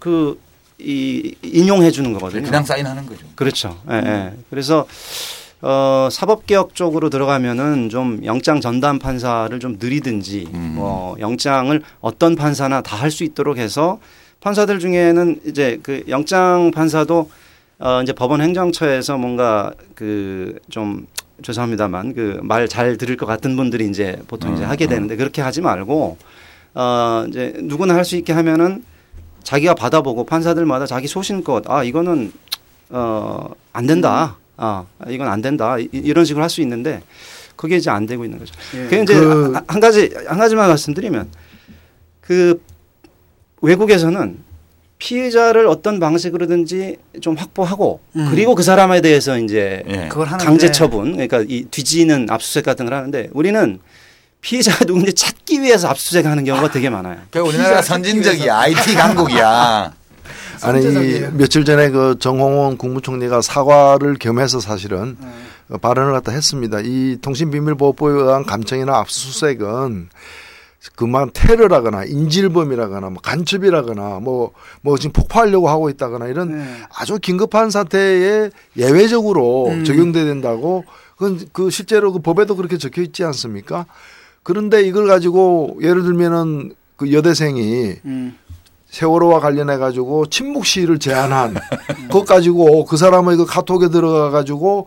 [0.00, 0.38] 그
[0.78, 2.42] 이 인용해 주는 거거든요.
[2.44, 3.26] 그냥 사인하는 거죠.
[3.34, 3.80] 그렇죠.
[3.90, 4.32] 예, 예.
[4.50, 4.86] 그래서
[5.62, 10.72] 어, 사법개혁 쪽으로 들어가면은 좀 영장 전담 판사를 좀 느리든지 음.
[10.76, 13.98] 뭐 영장을 어떤 판사나 다 할 수 있도록 해서
[14.40, 17.30] 판사들 중에는 이제 그 영장 판사도
[17.78, 21.06] 어 이제 법원 행정처에서 뭔가 그 좀
[21.42, 24.88] 죄송합니다만 그 말 잘 들을 것 같은 분들이 이제 보통 이제 음, 하게 음.
[24.90, 26.16] 되는데 그렇게 하지 말고
[26.74, 28.84] 어 이제 누구나 할 수 있게 하면은
[29.42, 32.32] 자기가 받아보고 판사들마다 자기 소신껏 아 이거는
[32.90, 34.36] 어안 된다.
[34.56, 35.78] 아 이건 안 된다.
[35.78, 37.02] 이- 이런 식으로 할 수 있는데
[37.56, 38.54] 그게 이제 안 되고 있는 거죠.
[38.74, 38.86] 예.
[38.88, 41.28] 그 이제 그- 한- 한 가지 한 가지만 말씀드리면
[42.20, 42.60] 그
[43.62, 44.38] 외국에서는
[44.98, 48.28] 피해자를 어떤 방식으로든지 좀 확보하고 음.
[48.30, 50.08] 그리고 그 사람에 대해서 이제 예.
[50.08, 53.78] 그걸 강제 처분 그러니까 이 뒤지는 압수수색 같은 걸 하는데 우리는
[54.40, 57.18] 피해자가 누군지 찾기 위해서 압수수색 하는 경우가 되게 많아요.
[57.30, 58.58] 그 우리나라 선진적이야.
[58.58, 59.92] IT 강국이야.
[60.62, 61.20] 아니 이.
[61.32, 65.28] 며칠 전에 그 정홍원 국무총리가 사과를 겸해서 사실은 네.
[65.70, 66.78] 어, 발언을 갖다 했습니다.
[66.82, 70.08] 이 통신비밀보호법에 의한 감청이나 압수수색은
[70.94, 76.64] 그만 테러라거나 인질범이라거나 뭐 간첩이라거나 뭐뭐 지금 폭파하려고 하고 있다거나 이런 네.
[76.94, 79.84] 아주 긴급한 사태에 예외적으로 음.
[79.84, 80.84] 적용돼야 된다고
[81.16, 83.86] 그건 그 실제로 그 법에도 그렇게 적혀 있지 않습니까?
[84.42, 88.38] 그런데 이걸 가지고 예를 들면은 그 여대생이 음.
[88.90, 91.56] 세월호와 관련해 가지고 침묵 시위를 제안한
[92.08, 94.86] 그것 가지고 그 사람의 그 카톡에 들어가 가지고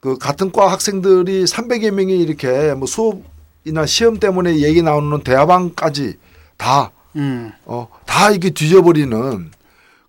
[0.00, 3.20] 그 같은 과 학생들이 300여 명이 이렇게 뭐 수업
[3.64, 6.14] 이나 시험 때문에 얘기 나오는 대화방까지
[6.56, 7.52] 다 음.
[7.64, 9.50] 어, 다 이게 뒤져버리는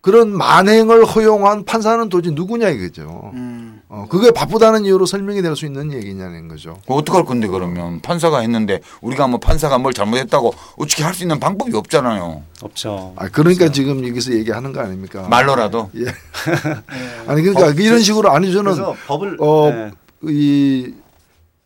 [0.02, 3.32] 그런 만행을 허용한 판사는 도대체 누구냐 이거죠.
[3.36, 3.82] 음.
[3.88, 6.80] 어, 그게 바쁘다는 이유로 설명이 될 수 있는 얘기냐는 거죠.
[6.86, 11.40] 그 어떡할 건데 그러면 판사가 했는데 우리가 뭐 판사가 뭘 잘못했다고 어떻게 할 수 있는
[11.40, 12.42] 방법이 없잖아요.
[12.62, 13.14] 없죠.
[13.16, 15.28] 아, 그러니까 지금 여기서 얘기하는 거 아닙니까?
[15.30, 15.90] 말로라도.
[15.96, 16.06] 예.
[17.28, 19.92] 아니 그러니까 이런 식으로 아니 저는 그래서 법을 어, 네.
[20.24, 20.94] 이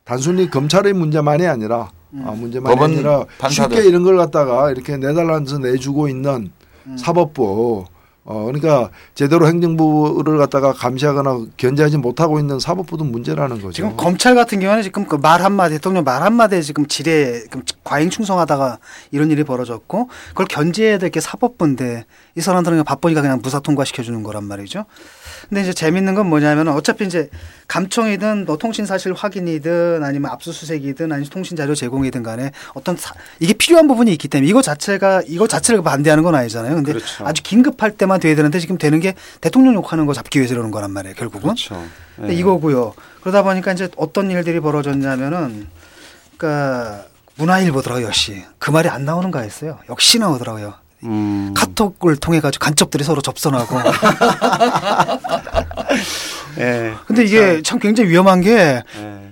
[0.08, 1.92] 단순히 검찰의 문제만이 아니라
[2.24, 3.76] 아, 문제만이 법원 아니라 판사들.
[3.78, 6.52] 쉽게 이런 걸 갖다가 이렇게 내달라면서 내주고 있는
[6.98, 7.86] 사법부
[8.30, 13.72] 어 그러니까 제대로 행정부를 갖다가 감시하거나 견제하지 못하고 있는 사법부도 문제라는 거죠.
[13.72, 17.44] 지금 검찰 같은 경우는 지금 그 말 한마디 대통령 말 한마디에 지금 지뢰
[17.86, 18.80] 과잉 충성하다가
[19.12, 22.06] 이런 일이 벌어졌고 그걸 견제해야 될 게 사법부인데
[22.38, 24.86] 이 사람들은 그냥 바쁘니까 그냥 무사 통과시켜 주는 거란 말이죠.
[25.50, 27.32] 근데 이제 재밌는 건 뭐냐면 어차피 이제
[27.68, 33.54] 감청이든 뭐 통신 사실 확인이든 아니면 압수수색이든 아니면 통신 자료 제공이든 간에 어떤 사, 이게
[33.54, 36.76] 필요한 부분이 있기 때문에 이거 자체가 이거 자체를 반대하는 건 아니잖아요.
[36.76, 37.26] 근데 그렇죠.
[37.26, 40.92] 아주 긴급할 때만 돼야 되는데 지금 되는 게 대통령 욕하는 거 잡기 위해서 이러는 거란
[40.92, 41.16] 말이에요.
[41.16, 41.42] 결국은.
[41.56, 41.84] 그렇죠.
[42.18, 42.36] 네.
[42.36, 42.94] 이거고요.
[43.22, 45.68] 그러다 보니까 이제 어떤 일들이 벌어졌냐면은
[46.38, 48.44] 그러니까 문화일보더라고요, 역시.
[48.60, 49.80] 그 말이 안 나오는가 했어요.
[49.90, 50.76] 역시 나오더라고요.
[51.04, 51.54] 음.
[51.56, 53.78] 카톡을 통해 가지고 간첩들이 서로 접선하고.
[56.60, 56.94] 예.
[57.06, 58.84] 근데 이게 참 굉장히 위험한 게 예.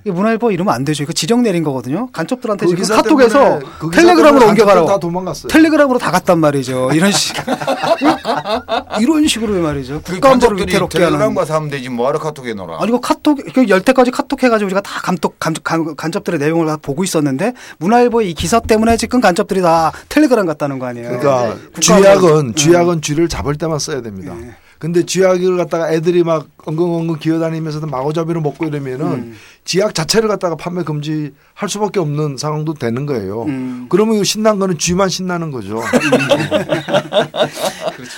[0.04, 1.04] 이게 문화일보 이러면 안 되죠.
[1.04, 2.08] 이거 지정 내린 거거든요.
[2.12, 4.88] 간첩들한테 그 지금 카톡에서 그 텔레그램으로 옮겨가라고.
[4.88, 5.48] 다 도망갔어요.
[5.48, 6.92] 텔레그램으로 다 갔단 말이죠.
[6.94, 7.36] 이런 식.
[9.00, 10.02] 이런 식으로 말이죠.
[10.04, 11.12] 그 국가안보를 위태롭게 하는.
[11.18, 12.78] 텔레그램 가서 하면 되지 뭐하러 카톡에 놀아.
[12.82, 17.54] 아니 그 카톡 그열 때까지 카톡 해가지고 우리가 다 감독 간첩들의 내용을 다 보고 있었는데
[17.80, 21.08] 문화일보의 이 기사 때문에 지금 간첩들이 다 텔레그램 갔다는 거 아니에요.
[21.20, 22.54] 그러니까 국가안보- 쥐약은 음.
[22.56, 24.34] 쥐약은 쥐를 잡을 때만 써야 됩니다.
[24.40, 24.56] 네.
[24.80, 29.36] 근데 쥐약을 갖다가 애들이 막 엉엉엉엉 기어다니면서도 마구잡이로 먹고 이러면은 음.
[29.64, 33.44] 쥐약 자체를 갖다가 판매 금지할 수밖에 없는 상황도 되는 거예요.
[33.44, 33.86] 음.
[33.90, 35.82] 그러면 이거 신난 거는 쥐만 신나는 거죠.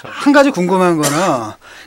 [0.03, 1.17] 한 가지 궁금한 거는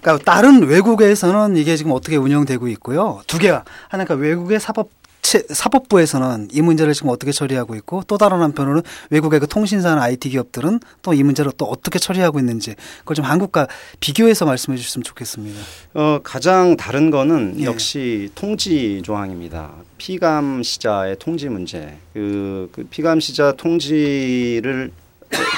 [0.03, 3.21] 그러니까 다른 외국에서는 이게 지금 어떻게 운영되고 있고요.
[3.27, 8.19] 두 개가 하나 그러니까 외국의 사법 체- 사법부에서는 이 문제를 지금 어떻게 처리하고 있고 또
[8.19, 13.15] 다른 한편으로는 외국의 그 통신사나 IT 기업들은 또 이 문제를 또 어떻게 처리하고 있는지 그걸
[13.17, 13.69] 좀 한국과
[14.01, 15.61] 비교해서 말씀해 주셨으면 좋겠습니다.
[15.95, 17.65] 어, 가장 다른 거는 예.
[17.65, 19.73] 역시 통지 조항입니다.
[19.99, 21.99] 피감 시자의 통지 문제.
[22.15, 24.93] 그, 그 피감 시자 통지를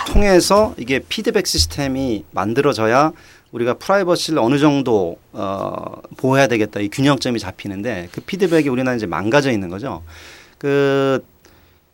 [0.09, 3.13] 통해서 이게 피드백 시스템이 만들어져야
[3.53, 9.51] 우리가 프라이버시를 어느 정도 어, 보호해야 되겠다 이 균형점이 잡히는데 그 피드백이 우리나라 이제 망가져
[9.53, 10.03] 있는 거죠.
[10.59, 11.23] 그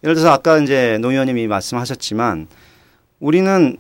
[0.05, 2.47] 예를 들어서 아까 이제 노 의원님이 말씀하셨지만
[3.19, 3.77] 우리는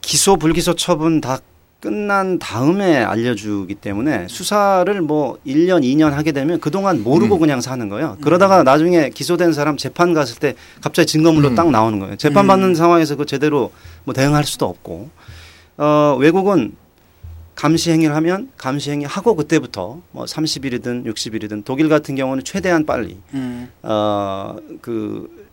[0.00, 1.38] 기소 불기소 처분 다
[1.78, 7.40] 끝난 다음에 알려주기 때문에 수사를 뭐 1년, 2년 하게 되면 그동안 모르고 음.
[7.40, 8.16] 그냥 사는 거예요.
[8.20, 11.54] 그러다가 나중에 기소된 사람 재판 갔을 때 갑자기 증거물로 음.
[11.56, 12.16] 딱 나오는 거예요.
[12.16, 12.48] 재판 음.
[12.48, 13.72] 받는 상황에서 그 제대로
[14.04, 15.10] 뭐 대응할 수도 없고.
[15.78, 16.72] 어, 외국은
[17.54, 23.18] 감시 행위를 하면 감시 행위 하고 그때부터 뭐 30일이든 60일이든 독일 같은 경우는 최대한 빨리
[23.34, 23.70] 음.
[23.82, 25.48] 어, 그,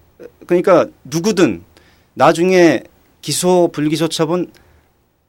[0.47, 1.63] 그러니까 누구든
[2.13, 2.83] 나중에
[3.21, 4.51] 기소, 불기소 처분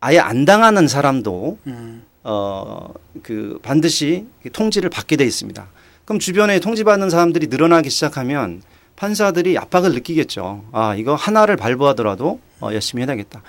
[0.00, 2.04] 아예 안 당하는 사람도 음.
[2.22, 2.92] 어,
[3.22, 5.68] 그 반드시 통지를 받게 돼 있습니다.
[6.04, 8.62] 그럼 주변에 통지받는 사람들이 늘어나기 시작하면
[8.96, 10.64] 판사들이 압박을 느끼겠죠.
[10.72, 13.42] 아, 이거 하나를 발부하더라도 어, 열심히 해야겠다.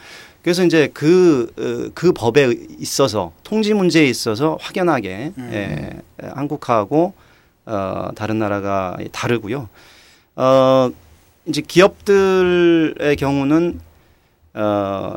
[0.44, 5.50] 그래서 이제 그, 어, 그 법에 있어서 통지 문제에 있어서 확연하게 음.
[5.54, 7.14] 예, 한국하고
[7.66, 9.70] 어, 다른 나라가 다르고요.
[10.36, 10.90] 어,
[11.46, 13.80] 이제 기업들의 경우는
[14.54, 15.14] 어,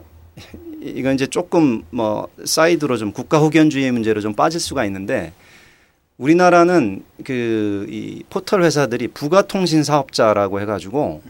[0.81, 5.33] 이건 이제 조금 뭐 사이드로 좀 국가 호견주의 문제로 좀 빠질 수가 있는데
[6.19, 11.23] 우리나라는 그 이 포털 회사들이 부가통신 사업자라고 해가지고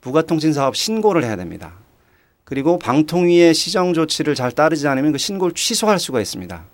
[0.00, 1.72] 부가통신 사업 신고를 해야 됩니다.
[2.46, 6.64] 그리고 방통위의 시정 조치를 잘 따르지 않으면 그 신고를 취소할 수가 있습니다.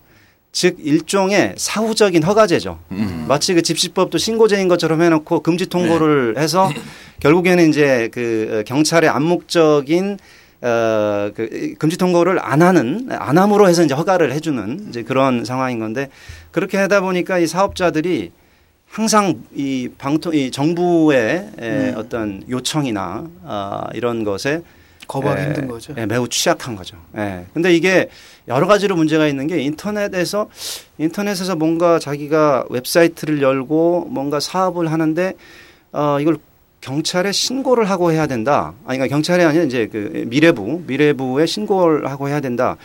[0.53, 2.79] 즉 일종의 사후적인 허가제죠.
[2.91, 3.25] 음.
[3.27, 6.71] 마치 그 집시법도 신고제인 것처럼 해놓고 금지 통보를 해서
[7.21, 10.19] 결국에는 이제 그 경찰의 암묵적인
[10.61, 16.11] 어그 금지 통보를 안 하는 안 함으로 해서 이제 허가를 해주는 이제 그런 상황인 건데
[16.51, 18.31] 그렇게 하다 보니까 이 사업자들이
[18.91, 24.63] 항상 이 방통 이 정부의 에 어떤 요청이나 아 이런 것에
[25.09, 25.95] 거부하기 에, 힘든 거죠.
[25.99, 26.97] 예, 매우 취약한 거죠.
[27.17, 27.47] 예.
[27.53, 28.09] 근데 이게
[28.49, 30.49] 여러 가지로 문제가 있는 게 인터넷에서
[30.99, 35.35] 인터넷에서 뭔가 자기가 웹사이트를 열고 뭔가 사업을 하는데
[35.93, 36.39] 어 이걸
[36.81, 38.75] 경찰에 신고를 하고 해야 된다.
[38.85, 42.77] 아니 그러니까 경찰이 아니라 이제 그 미래부 미래부에 신고를 하고 해야 된다.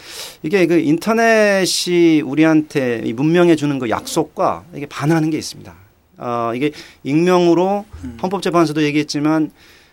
[0.43, 5.73] 이게 그 인터넷이 우리한테 이 문명해 주는 그 약속과 이게 반하는 게 있습니다.
[6.19, 6.71] 어 이게
[7.03, 7.85] 익명으로
[8.21, 9.51] 헌법재판소도 얘기했지만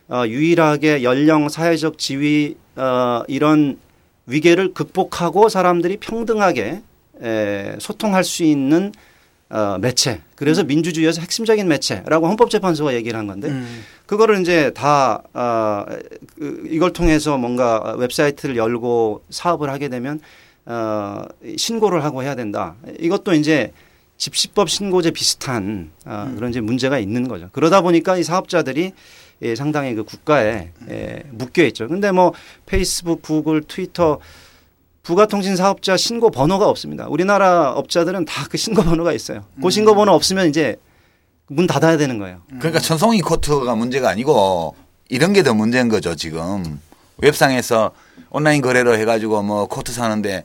[0.09, 3.79] 어, 유일하게 연령, 사회적 지위 어, 이런
[4.27, 6.83] 위계를 극복하고 사람들이 평등하게
[7.23, 8.93] 에, 소통할 수 있는
[9.51, 10.21] 어, 매체.
[10.35, 13.85] 그래서 민주주의에서 핵심적인 매체라고 헌법재판소가 얘기를 한 건데 음.
[14.07, 15.85] 그거를 이제 다 어,
[16.37, 20.21] 그, 이걸 통해서 뭔가 웹사이트를 열고 사업을 하게 되면
[20.67, 21.25] 어,
[21.57, 22.75] 신고를 하고 해야 된다.
[22.99, 23.73] 이것도 이제
[24.17, 27.49] 집시법 신고제 비슷한 어, 그런 이제 문제가 있는 거죠.
[27.53, 28.93] 그러다 보니까 이 사업자들이
[29.45, 31.87] 예, 상당히 그 국가에 예, 묶여 있죠.
[31.87, 32.33] 근데 뭐
[32.67, 34.19] 페이스북, 구글, 트위터
[35.03, 37.07] 부가통신 사업자 신고 번호가 없습니다.
[37.09, 39.45] 우리나라 업자들은 다 그 신고 번호가 있어요.
[39.63, 40.77] 그 신고 번호 없으면 이제
[41.49, 42.41] 문 닫아야 되는 거예요.
[42.59, 44.75] 그러니까 천송이 코트가 문제가 아니고
[45.11, 46.81] 이런 게 더 문제인 거죠 지금
[47.19, 47.91] 웹상에서
[48.31, 50.45] 온라인 거래로 해가지고 뭐 코트 사는데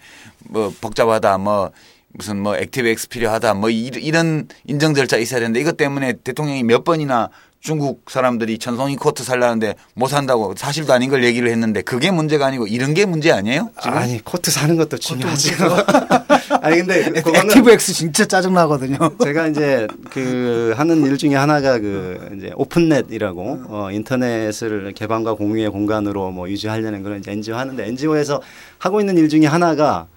[0.49, 1.71] 뭐 복잡하다 뭐
[2.11, 6.63] 무슨 뭐 액티브 엑스 필요하다 뭐 이- 이런 인정 절차 있어야 되는데 이것 때문에 대통령이
[6.63, 7.29] 몇 번이나
[7.59, 12.67] 중국 사람들이 천송이 코트 살라는데 못 산다고 사실도 아닌 걸 얘기를 했는데 그게 문제가 아니고
[12.67, 13.69] 이런 게 문제 아니에요?
[13.81, 13.97] 지금?
[13.97, 15.55] 아니 코트 사는 것도 중요하죠.
[16.61, 18.97] 아니 근데 그거는 액티브 X 진짜 짜증 나거든요.
[19.21, 26.31] 제가 이제 그 하는 일 중에 하나가 그 이제 오픈넷이라고 어 인터넷을 개방과 공유의 공간으로
[26.31, 28.41] 뭐 유지하려는 그런 이제 NGO 하는데 NGO에서
[28.77, 30.07] 하고 있는 일 중에 하나가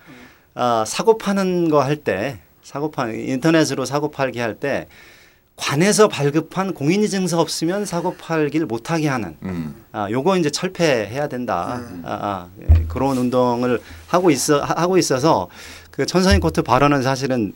[0.54, 4.86] 아 사고 파는 거 할 때 사고 파 인터넷으로 사고 팔기 할때
[5.66, 9.76] 관에서 발급한 공인이 증서 없으면 사고 팔기를 못하게 하는 음.
[9.92, 11.80] 아, 요거 이제 철폐해야 된다.
[12.02, 15.46] 아, 아, 예, 그런 운동을 하고 있어 하- 하고 있어서
[15.92, 17.52] 그 천선인 코트 발언은 사실은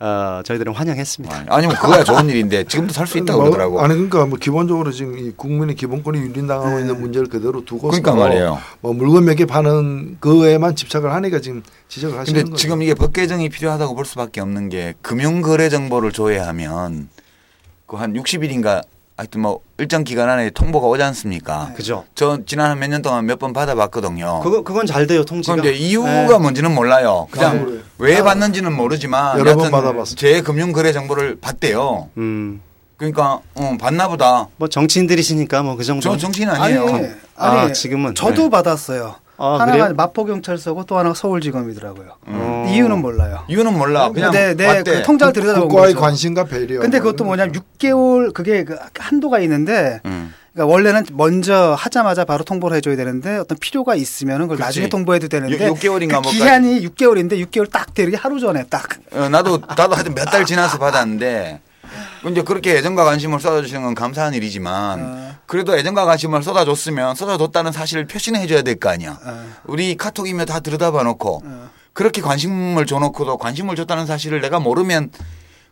[0.00, 1.44] 어, 저희들은 환영했습니다.
[1.48, 3.80] 아니 면 그거야 좋은 일인데 지금도 살 수 있다고 뭐, 그러더라고.
[3.80, 8.58] 아니 그러니까 뭐 기본적으로 지금 이 국민의 기본권이 윤린당하고 있는 문제를 그대로 두고 그러니까 말이에요.
[8.80, 12.60] 뭐 물건 몇 개 파는 거에만 집착을 하니까 지금 지적을 하시는 근데 거죠.
[12.60, 17.08] 지금 이게 법 개정이 필요하다고 볼 수밖에 없는 게 금융 거래 정보를 조회하면
[17.94, 18.82] 그 한 60일인가
[19.16, 21.72] 하여튼 뭐 일정 기간 안에 통보가 오지 않습니까?
[21.76, 22.04] 그죠?
[22.16, 24.40] 저 지난 한몇년 동안 몇 번 받아봤거든요.
[24.42, 25.54] 그거 그건 잘 돼요 통지가.
[25.54, 26.38] 그런데 이유가 네.
[26.38, 27.28] 뭔지는 몰라요.
[27.30, 27.80] 그냥 그래요.
[27.98, 30.16] 왜 받는지는 모르지만 여러 번 받아봤어.
[30.16, 32.08] 제 금융거래 정보를 받대요.
[32.16, 32.60] 음,
[32.96, 34.48] 그러니까 어, 받나 보다.
[34.56, 36.00] 뭐 정치인들이시니까 뭐 그 정도.
[36.02, 36.88] 저 정치인 아니에요.
[36.88, 38.50] 아니, 아, 아니 지금은 저도 네.
[38.50, 39.14] 받았어요.
[39.36, 39.94] 아, 하나가 그래요?
[39.96, 42.08] 마포 경찰서고 또 하나가 서울지검이더라고요.
[42.26, 42.66] 어.
[42.72, 43.44] 이유는 몰라요.
[43.48, 44.10] 이유는 몰라.
[44.10, 44.82] 그냥 내, 내.
[44.82, 45.94] 그 통장을 들여다본 국가의.
[45.94, 46.80] 관심과 배려.
[46.80, 47.64] 근데 뭐 그것도 뭐냐면 거죠.
[47.78, 50.32] 6개월 그게 그 한도가 있는데 음.
[50.52, 54.62] 그러니까 원래는 먼저 하자마자 바로 통보를 해줘야 되는데 어떤 필요가 있으면 그걸 그렇지.
[54.68, 56.30] 나중에 통보해도 되는데 육- 육 개월인가 그.
[56.30, 60.78] 기한이 6개월인데 6개월 딱 되기 하루 전에 딱 어, 나도 나도 하여튼 몇 달 지나서
[60.78, 61.60] 받았는데
[62.30, 65.34] 이제 그렇게 애정과 관심을 쏟아주시는 건 감사한 일이지만 어.
[65.46, 69.18] 그래도 애정과 관심을 쏟아줬으면 쏟아줬다는 사실을 표시는 해줘야 될 거 아니야.
[69.24, 69.46] 어.
[69.64, 71.42] 우리 카톡이면 다 들여다봐 놓고
[71.92, 75.10] 그렇게 관심을 줘놓고도 관심을 줬다는 사실을 내가 모르면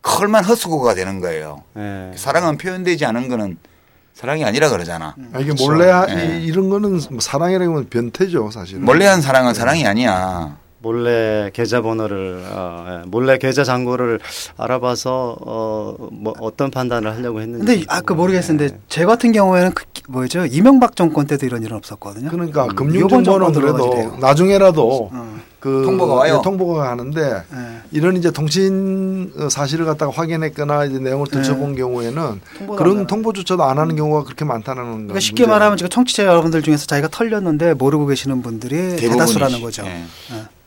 [0.02, 1.62] 컬만 헛수고가 되는 거예요.
[1.76, 2.12] 예.
[2.16, 3.58] 사랑은 표현되지 않은 거는
[4.14, 5.14] 사랑이 아니라 그러잖아.
[5.32, 6.38] 아, 이게 몰래 하, 예.
[6.40, 8.84] 이, 이런 거는 뭐 사랑이라고 하면 변태죠 사실은.
[8.84, 10.56] 몰래 한 사랑은 사랑이 아니야.
[10.82, 14.18] 몰래 계좌번호를 어, 예, 몰래 계좌 잔고를
[14.56, 17.64] 알아봐서 어, 뭐 어떤 판단을 하려고 했는지.
[17.64, 22.28] 근데 아까 모르겠는데 제 같은 경우에는 그 뭐죠 이명박 정권 때도 이런 일은 없었거든요.
[22.30, 24.16] 그러니까 요번 금융정보는 그래도.
[24.20, 25.38] 나중에라도 어.
[25.60, 26.38] 그 통보가 와요.
[26.38, 27.56] 예, 통보가 가는데 예.
[27.92, 31.36] 이런 이제 통신 어, 사실을 갖다가 확인했거나 이제 내용을 네.
[31.36, 33.06] 들춰본 경우에는 통보도 안 그런.
[33.06, 35.46] 통보조차도 안 하는 경우가 그렇게 많다는 건 그러니까 쉽게.
[35.46, 39.08] 말하면 지금 청취자 여러분들 중에서 자기가 털렸는데 모르고 계시는 분들이 대부분이시.
[39.10, 39.84] 대다수라는 거죠.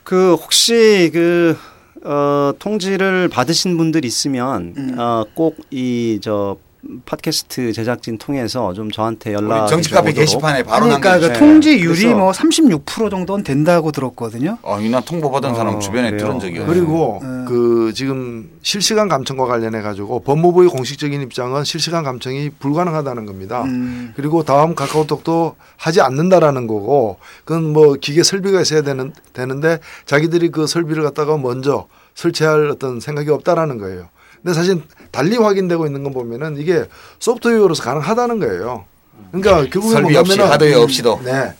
[0.05, 0.09] 예.
[0.09, 1.57] 그 혹시 그
[2.03, 4.95] 어, 통지를 받으신 분들 있으면 음.
[4.99, 6.57] 어, 꼭 이 저
[7.05, 11.33] 팟캐스트 제작진 통해서 좀 저한테 연락 우리 정치 카페 게시판에 바로 그러니까 그.
[11.33, 14.57] 통지율이 뭐 36% 정도는 된다고 들었거든요.
[14.61, 16.25] 어, 이나 통보 받은 사람 어, 주변에 그래요.
[16.25, 16.73] 들은 적이 없어요.
[16.73, 17.45] 그리고 네.
[17.47, 23.63] 그 지금 실시간 감청과 관련해 가지고 법무부의 공식적인 입장은 실시간 감청이 불가능하다는 겁니다.
[23.63, 24.13] 음.
[24.15, 30.67] 그리고 다음 카카오톡도 하지 않는다라는 거고 그건 뭐 기계 설비가 있어야 되는 되는데 자기들이 그
[30.67, 34.09] 설비를 갖다가 먼저 설치할 어떤 생각이 없다라는 거예요.
[34.41, 34.81] 근데 사실
[35.15, 36.85] 달리 확인되고 있는 건 보면은 이게
[37.19, 38.83] 소프트웨어로서 가능하다는 거예요.
[39.31, 41.21] 그러니까 결국에 설비 없이 하드웨어 없이도.
[41.23, 41.53] 네.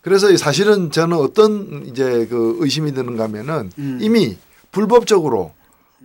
[0.00, 3.98] 그래서 사실은 저는 어떤 이제 그 의심이 드는가 하면은 음.
[4.00, 4.38] 이미
[4.72, 5.52] 불법적으로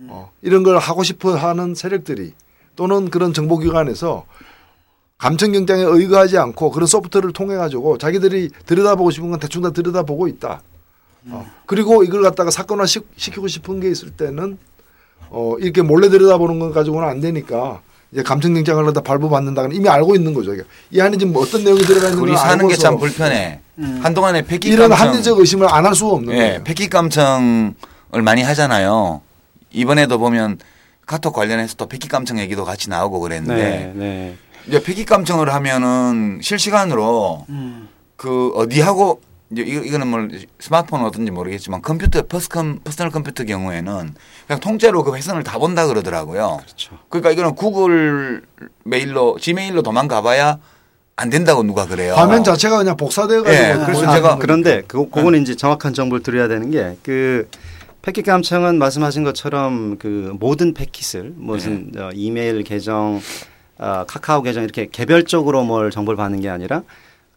[0.06, 2.32] 어, 이런 걸 하고 싶어 하는 세력들이
[2.76, 4.26] 또는 그런 정보기관에서
[5.16, 10.60] 감청경장에 의거하지 않고 그런 소프트를 통해 가지고 자기들이 들여다보고 싶은 건 대충 다 들여다보고 있다.
[11.30, 14.58] 어, 그리고 이걸 갖다가 사건화 시, 시키고 싶은 게 있을 때는
[15.30, 17.80] 어, 이렇게 몰래 들여다보는 것 가지고는 안 되니까
[18.12, 20.54] 이제 감청경장을 갖다 발부받는다는 이미 알고 있는 거죠.
[20.54, 20.62] 이게.
[20.90, 23.60] 이 안에 지금 뭐 어떤 내용이 들어가 있는 우리 걸 사는 게 참 불편해.
[23.78, 24.00] 음.
[24.02, 26.64] 한동안에 패킷 이런 감청 합리적 의심을 안 할 수가 없는 예, 거예요.
[26.64, 27.74] 패킷 감청을
[28.24, 29.20] 많이 하잖아요.
[29.72, 30.58] 이번에도 보면
[31.06, 34.36] 카톡 관련해서 또 패킷 감청 얘기도 같이 나오고 그랬는데 네, 네.
[34.66, 37.88] 이제 패킷 감청을 하면은 실시간으로 음.
[38.16, 39.20] 그 어디하고
[39.50, 40.28] 이제 이거, 이거는 뭐
[40.60, 44.14] 스마트폰 어떤지 모르겠지만 컴퓨터 퍼스컴 퍼스널 컴퓨터 경우에는
[44.46, 46.58] 그냥 통째로 그 회선을 다 본다 그러더라고요.
[46.62, 46.98] 그렇죠.
[47.08, 48.42] 그러니까 이거는 구글
[48.84, 50.58] 메일로 지메일로 도망가봐야
[51.16, 52.14] 안 된다고 누가 그래요.
[52.14, 56.46] 화면 자체가 그냥 복사돼 가지고 예, 그래서 제가- 그런데 그 그거는 이제 정확한 정보를 드려야
[56.48, 57.48] 되는 게 그
[58.02, 63.20] 패킷 감청은 말씀하신 것처럼 그 모든 패킷을 무슨 어, 이메일 계정,
[63.76, 66.82] 어, 카카오 계정 이렇게 개별적으로 뭘 정보를 받는 게 아니라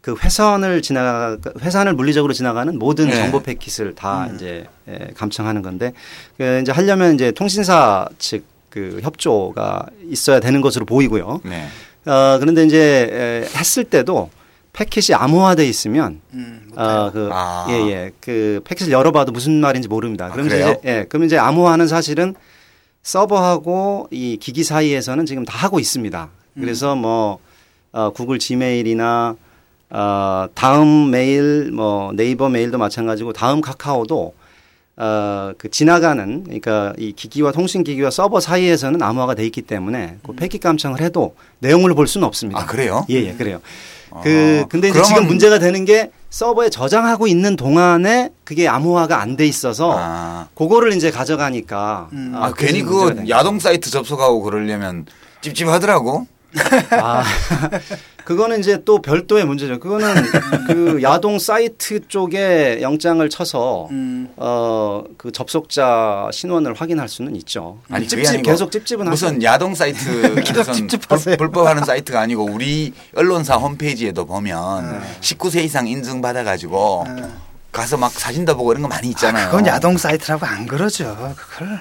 [0.02, 3.16] 그 회선을 지나 회선을 물리적으로 지나가는 모든 네.
[3.16, 5.94] 정보 패킷을 다 이제 예, 감청하는 건데
[6.38, 11.42] 그 이제 하려면 이제 통신사 측 그 협조가 있어야 되는 것으로 보이고요.
[11.44, 11.68] 네.
[12.06, 14.32] 어, 그런데 이제 에, 했을 때도
[14.74, 16.86] 패킷이 암호화돼 있으면 음, 못해요.
[16.86, 17.68] 어, 그, 아.
[17.70, 18.12] 예, 예.
[18.22, 20.28] 그 패킷을 열어봐도 무슨 말인지 모릅니다.
[20.28, 20.78] 아, 그럼 그래요?
[20.80, 21.06] 이제, 예.
[21.08, 22.34] 그럼 이제 암호화는 사실은
[23.04, 26.30] 서버하고 이 기기 사이에서는 지금 다 하고 있습니다.
[26.56, 27.40] 그래서 뭐,
[27.92, 29.36] 어, 구글 지메일이나
[29.92, 34.34] 어, 다음 메일, 뭐 네이버 메일도 마찬가지고 다음 카카오도
[34.98, 40.34] 어, 그 지나가는 그러니까 이 기기와 통신 기기와 서버 사이에서는 암호화가 돼 있기 때문에 그
[40.34, 42.62] 패킷 감청을 해도 내용을 볼 수는 없습니다.
[42.62, 43.06] 아 그래요?
[43.10, 43.60] 예, 예, 그래요.
[44.24, 49.38] 그 아, 근데 이제 지금 문제가 되는 게 서버에 저장하고 있는 동안에 그게 암호화가 안
[49.38, 52.34] 돼 있어서 아, 그거를 이제 가져가니까 음.
[52.36, 55.06] 아, 그래서 괜히 그된 야동 사이트 접속하고 그러려면
[55.42, 56.28] 찝찝하더라고.
[56.92, 57.24] 아,
[58.24, 59.80] 그거는 이제 또 별도의 문제죠.
[59.80, 60.16] 그거는
[60.68, 64.30] 그 야동 사이트 쪽에 영장을 쳐서 음.
[64.38, 67.80] 어, 그 접속자 신원을 확인할 수는 있죠.
[67.90, 69.10] 아니 찝찝 계속 찝찝은.
[69.10, 70.10] 무슨 야동 사이트
[70.56, 71.38] 무슨 찝찝하세요.
[71.38, 75.00] 불, 불법하는 사이트가 아니고 우리 언론사 홈페이지에도 보면 네.
[75.22, 77.06] 19세 이상 인증 받아가지고
[77.72, 79.50] 가서 막 사진도 보고 이런 거 많이 있잖아요.
[79.50, 81.16] 그건 야동 사이트라고 안 그러죠.
[81.38, 81.80] 그걸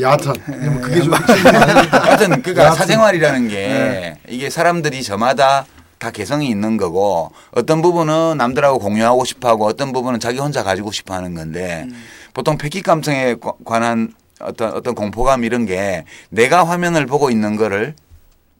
[0.00, 0.80] 얕은 네.
[0.80, 2.70] 그게 좀 하여튼 그니까.
[2.72, 5.64] 사생활이라는 게 이게 사람들이 저마다
[5.98, 10.92] 다 개성이 있는 거고 어떤 부분은 남들하고 공유하고 싶어 하고 어떤 부분은 자기 혼자 가지고
[10.92, 11.86] 싶어 하는 건데
[12.32, 17.94] 보통 패킷 감성에 과- 관한 어떤 어떤 공포감 이런 게 내가 화면을 보고 있는 거를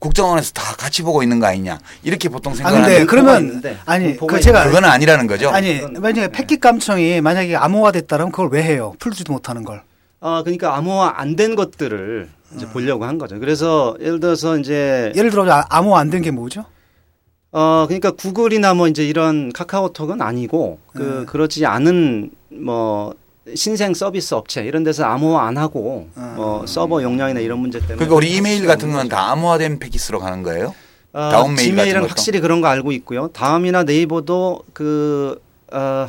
[0.01, 3.77] 국정원에서 다 같이 보고 있는 거 아니냐 이렇게 보통 아 생각하는데 근데 공포가 그러면 있는데,
[3.87, 5.51] 아니 그 제가 그거는 아니라는 거죠.
[5.51, 8.95] 아니 만약에 패킷 감청이 만약에 암호화 됐다면 그걸 왜 해요?
[8.99, 9.83] 풀지도 못하는 걸.
[10.21, 13.39] 아, 그러니까 암호화 안 된 것들을 이제 보려고 한 거죠.
[13.39, 16.65] 그래서 예를 들어서 이제 예를 들어 아- 암호화 안 된 게 뭐죠?
[17.53, 23.15] 어 그러니까 구글이나 뭐 이제 이런 카카오톡은 아니고 그 그렇지 않은 뭐
[23.55, 28.15] 신생 서비스 업체 이런 데서 암호화 안 하고 뭐 서버 용량이나 이런 문제 때문에 그러니까
[28.15, 30.75] 우리 이메일 같은 건 다 암호화된 패킷으로 가는 거예요.
[31.13, 32.11] 어, 다운 메일 지메일은 것도?
[32.11, 33.29] 확실히 그런 거 알고 있고요.
[33.29, 35.41] 다음이나 네이버도 그
[35.73, 36.07] 어,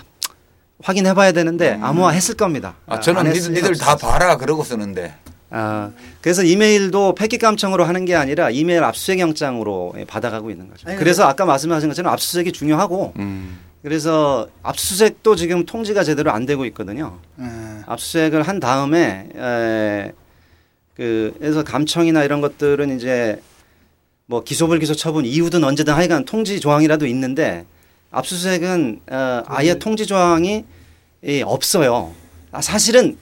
[0.83, 2.75] 확인해 봐야 되는데 암호화 했을 겁니다.
[2.87, 3.95] 아, 저는 안 니들, 니들 다.
[3.95, 5.13] 봐라 그러고 쓰는데
[5.49, 10.87] 아, 그래서 이메일도 패킷 감청으로 하는 게 아니라 이메일 압수수색 영장으로 예, 받아가고 있는 거죠.
[10.87, 13.59] 아니, 그래서 아까 말씀하신 것처럼 압수수색이 중요하고 음.
[13.83, 17.19] 그래서 압수수색도 지금 통지가 제대로 안 되고 있거든요.
[17.39, 17.45] 예.
[17.85, 20.11] 압수수색을 한 다음에 에,
[20.95, 23.41] 그 그래서 감청이나 이런 것들은 이제
[24.27, 27.65] 뭐 기소불기소 처분 이후든 언제든 하여간 통지 조항이라도 있는데
[28.11, 30.65] 압수수색은 어, 아예 통지 조항이
[31.23, 32.11] 이, 없어요.
[32.51, 33.17] 아, 사실은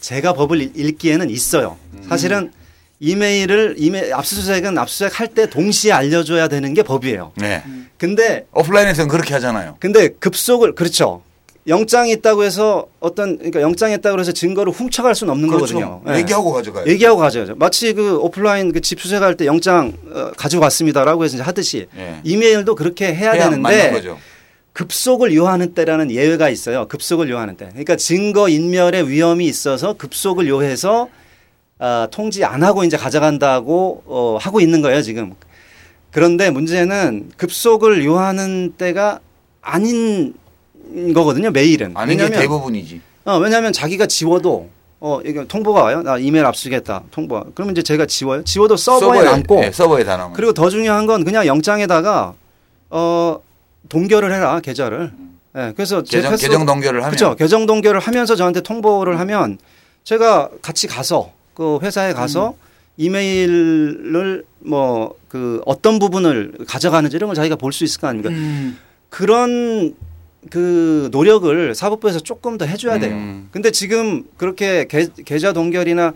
[0.00, 1.76] 제가 법을 읽- 읽기에는 있어요.
[2.08, 2.50] 사실은
[3.00, 7.32] 이메일을 이메 압수수색은 압수수색 할 때 동시에 알려줘야 되는 게 법이에요.
[7.36, 7.62] 네.
[7.98, 9.76] 근데 오프라인에서는 그렇게 하잖아요.
[9.78, 11.22] 근데 급속을 그렇죠.
[11.66, 16.02] 영장이 있다고 해서 어떤 그러니까 영장이 있다고 해서 증거를 훔쳐갈 수는 없는 거거든요.
[16.08, 16.16] 예.
[16.16, 16.86] 얘기하고 가져가요.
[16.86, 17.54] 얘기하고 가져가죠.
[17.56, 22.20] 마치 그 오프라인 그 집 수색할 때 영장 어, 가지고 왔습니다라고 해서 이제 하듯이 예.
[22.24, 24.18] 이메일도 그렇게 해야, 해야 되는데 거죠.
[24.80, 26.88] 급속을 요하는 때라는 예외가 있어요.
[26.88, 27.68] 급속을 요하는 때.
[27.68, 31.10] 그러니까 증거 인멸의 위험이 있어서 급속을 요해서
[31.78, 35.34] 아, 통지 안 하고 이제 가져간다고 어, 하고 있는 거예요 지금.
[36.12, 39.20] 그런데 문제는 급속을 요하는 때가
[39.60, 40.32] 아닌
[41.12, 41.92] 거거든요 메일은.
[41.94, 43.02] 아닌 게 대부분이지.
[43.26, 44.70] 어, 왜냐하면 자기가 지워도
[45.00, 46.02] 어, 이게 통보가 와요.
[46.02, 47.02] 나 이메일 압수겠다.
[47.10, 47.52] 통보.
[47.54, 48.44] 그러면 이제 제가 지워요.
[48.44, 49.62] 지워도 서버에, 남고.
[49.62, 50.32] 예, 서버에 다 남아.
[50.32, 52.32] 그리고 더 중요한 건 그냥 영장에다가
[52.88, 53.40] 어,
[53.90, 55.12] 동결을 해라 계좌를.
[55.56, 57.36] 예, 그래서 제 계정, 패스- 계정 동결을 하면 그렇죠.
[57.36, 59.58] 계정 동결을 하면서 저한테 통보를 하면
[60.04, 62.54] 제가 같이 가서 그 회사에 가서
[62.96, 68.30] 이메일을 뭐 그 어떤 부분을 가져가는지 이런 걸 자기가 볼 수 있을 거 아닙니까?
[68.34, 68.76] 음.
[69.10, 69.94] 그런
[70.50, 73.14] 그 노력을 사법부에서 조금 더 해줘야 돼요.
[73.14, 73.48] 음.
[73.52, 76.12] 근데 지금 그렇게 계, 계좌 동결이나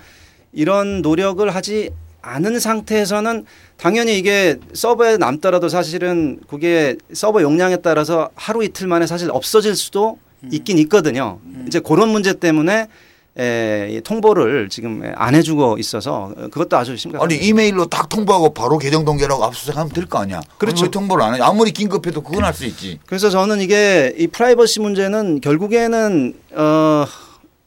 [0.53, 1.91] 이런 노력을 하지
[2.25, 3.45] 않은 상태에서는
[3.77, 10.19] 당연히 이게 서버에 남더라도 사실은 그게 서버 용량에 따라서 하루 이틀 만에 사실 없어질 수도
[10.51, 11.39] 있긴 있거든요.
[11.67, 12.89] 이제 그런 문제 때문에
[13.37, 17.25] 에, 이 통보를 지금 안 해주고 있어서 그것도 아주 심각합니다.
[17.41, 20.41] 아니 이메일로 딱 통보하고 바로 계정 동결하고 압수수색하면 될 거 아니야.
[20.59, 20.85] 그렇죠.
[20.85, 21.41] 왜 통보를 안 해?
[21.41, 23.01] 아무리 긴급해도 그건 할 수 있지.
[23.07, 27.07] 그래서 저는 이게 이 프라이버시 문제는 결국에는 어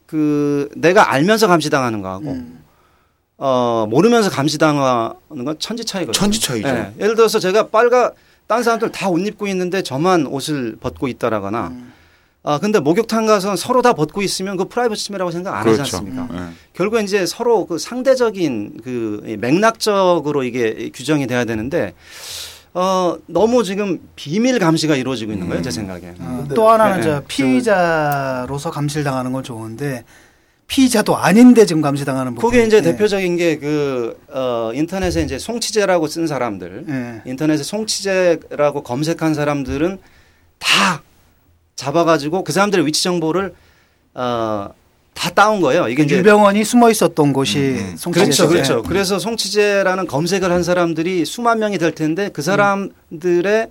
[0.08, 2.64] 그 내가 알면서 감시당하는 거하고 음.
[3.40, 6.12] 어 모르면서 감시당하는 건 천지 차이거든요.
[6.20, 6.68] 천지 차이죠.
[6.68, 6.92] 예.
[7.00, 8.12] 예를 들어서 제가 빨가
[8.48, 11.94] 딴 사람들 다 옷 입고 있는데 저만 옷을 벗고 있다라거나 음.
[12.44, 15.98] 아 근데 목욕탕 가서 서로 다 벗고 있으면 그 프라이버시 침해라고 생각 안 하지 그렇죠.
[15.98, 16.28] 않습니까?
[16.34, 16.54] 예.
[16.74, 21.94] 결국에 이제 서로 그 상대적인 그 맥락적으로 이게 규정이 돼야 되는데
[22.74, 26.14] 어 너무 지금 비밀 감시가 이루어지고 있는 거예요, 제 생각에.
[26.20, 27.26] 어, 또 하나는 네, 저 네.
[27.28, 30.06] 피의자로서 감시를 당하는 건 좋은데
[30.68, 32.50] 피의자도 아닌데 지금 감시당하는 부분.
[32.52, 32.82] 그게 이제 예.
[32.82, 37.22] 대표적인 게 그 어, 인터넷에 이제 송치제라고 쓴 사람들, 예.
[37.30, 39.98] 인터넷에 송치제라고 검색한 사람들은
[40.60, 41.02] 다
[41.76, 43.54] 잡아가지고 그 사람들의 위치 정보를
[44.14, 44.70] 어,
[45.14, 45.88] 다 따온 거예요.
[45.88, 47.96] 이게 이제 유병원이 숨어 있었던 곳이 음, 음.
[47.98, 48.48] 송치제죠.
[48.48, 48.84] 그렇죠, 그렇죠.
[48.84, 53.68] 그래서 송치제라는 검색을 한 사람들이 수만 명이 될 텐데 그 사람들의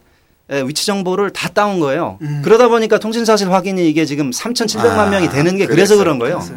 [0.48, 2.18] 에, 위치 정보를 다 따온 거예요.
[2.22, 2.40] 음.
[2.44, 6.38] 그러다 보니까 통신 사실 확인이 이게 지금 3,700만 아, 명이 되는 게 그래서, 그런 거예요.
[6.38, 6.54] 그래서.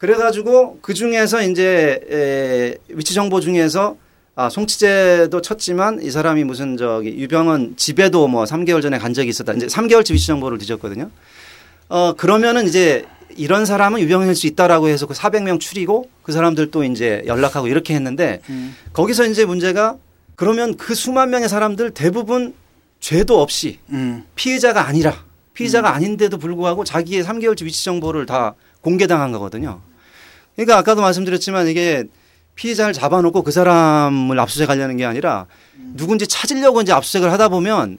[0.00, 3.96] 그래가지고 그 중에서 이제 에, 위치 정보 중에서
[4.34, 9.52] 아, 송치제도 쳤지만 이 사람이 무슨 저기 유병원 집에도 뭐 3개월 전에 간 적이 있었다.
[9.52, 11.10] 이제 3개월치 위치 정보를 뒤졌거든요.
[11.90, 13.04] 어, 그러면은 이제
[13.36, 18.40] 이런 사람은 유병원일 수 있다라고 해서 그 400명 추리고 그 사람들도 이제 연락하고 이렇게 했는데
[18.48, 18.74] 음.
[18.94, 19.96] 거기서 이제 문제가
[20.34, 22.54] 그러면 그 수만 명의 사람들 대부분
[23.00, 24.24] 죄도 없이 음.
[24.34, 25.14] 피해자가 아니라
[25.52, 29.82] 피해자가 아닌데도 불구하고 자기의 3개월치 위치 정보를 다 공개당한 거거든요.
[30.56, 32.04] 그러니까 아까도 말씀드렸지만 이게
[32.54, 35.46] 피해자를 잡아놓고 그 사람을 압수수색하려는 게 아니라
[35.94, 37.98] 누군지 찾으려고 이제 압수수색을 하다 보면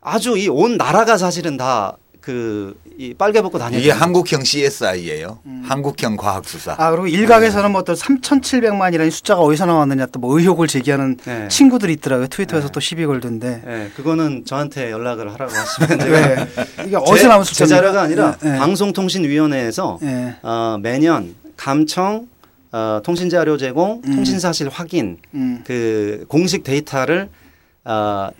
[0.00, 5.38] 아주 이 온 나라가 사실은 다 그이 빨개 벗고 다니는 이게 한국형 CSI예요.
[5.64, 6.74] 한국형 과학 수사.
[6.76, 11.48] 아 그리고 일각에서는 뭐 또 3,700만이라는 숫자가 어디서 나왔느냐 또 뭐 의혹을 제기하는 네.
[11.48, 12.26] 친구들이 있더라고요.
[12.26, 12.72] 트위터에서 네.
[12.72, 13.62] 또 시비 걸던데.
[13.66, 16.46] 예, 그거는 저한테 연락을 하라고 하시면 제가 왜
[16.86, 17.42] 이게 어디서 나온?
[17.44, 18.58] 자료가 아니라 예, 예.
[18.58, 20.36] 방송통신위원회에서 예.
[20.42, 22.26] 어, 매년 감청,
[22.72, 24.14] 어, 통신 자료 제공, 음.
[24.16, 25.62] 통신 사실 확인, 음.
[25.66, 27.28] 그 공식 데이터를
[27.84, 28.30] 어,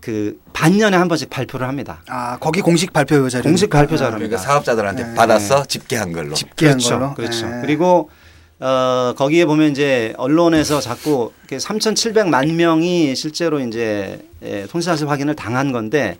[0.00, 2.02] 그 반년에 한 번씩 발표를 합니다.
[2.08, 3.44] 아 거기 공식 발표 자료.
[3.44, 4.38] 공식 발표 그러니까 자료입니다.
[4.38, 5.14] 사업자들한테 네.
[5.14, 6.34] 받아서 집계한 걸로.
[6.34, 7.14] 집계한 그렇죠, 걸로.
[7.14, 7.46] 그렇죠.
[7.46, 7.60] 예.
[7.60, 8.10] 그리고
[8.58, 15.70] 어, 거기에 보면 이제 언론에서 자꾸 3,700만 명이 실제로 이제 예, 통신 사실 확인을 당한
[15.70, 16.18] 건데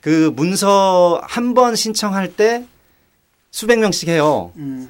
[0.00, 2.64] 그 문서 한 번 신청할 때
[3.50, 4.52] 수백 명씩 해요.
[4.56, 4.88] 음.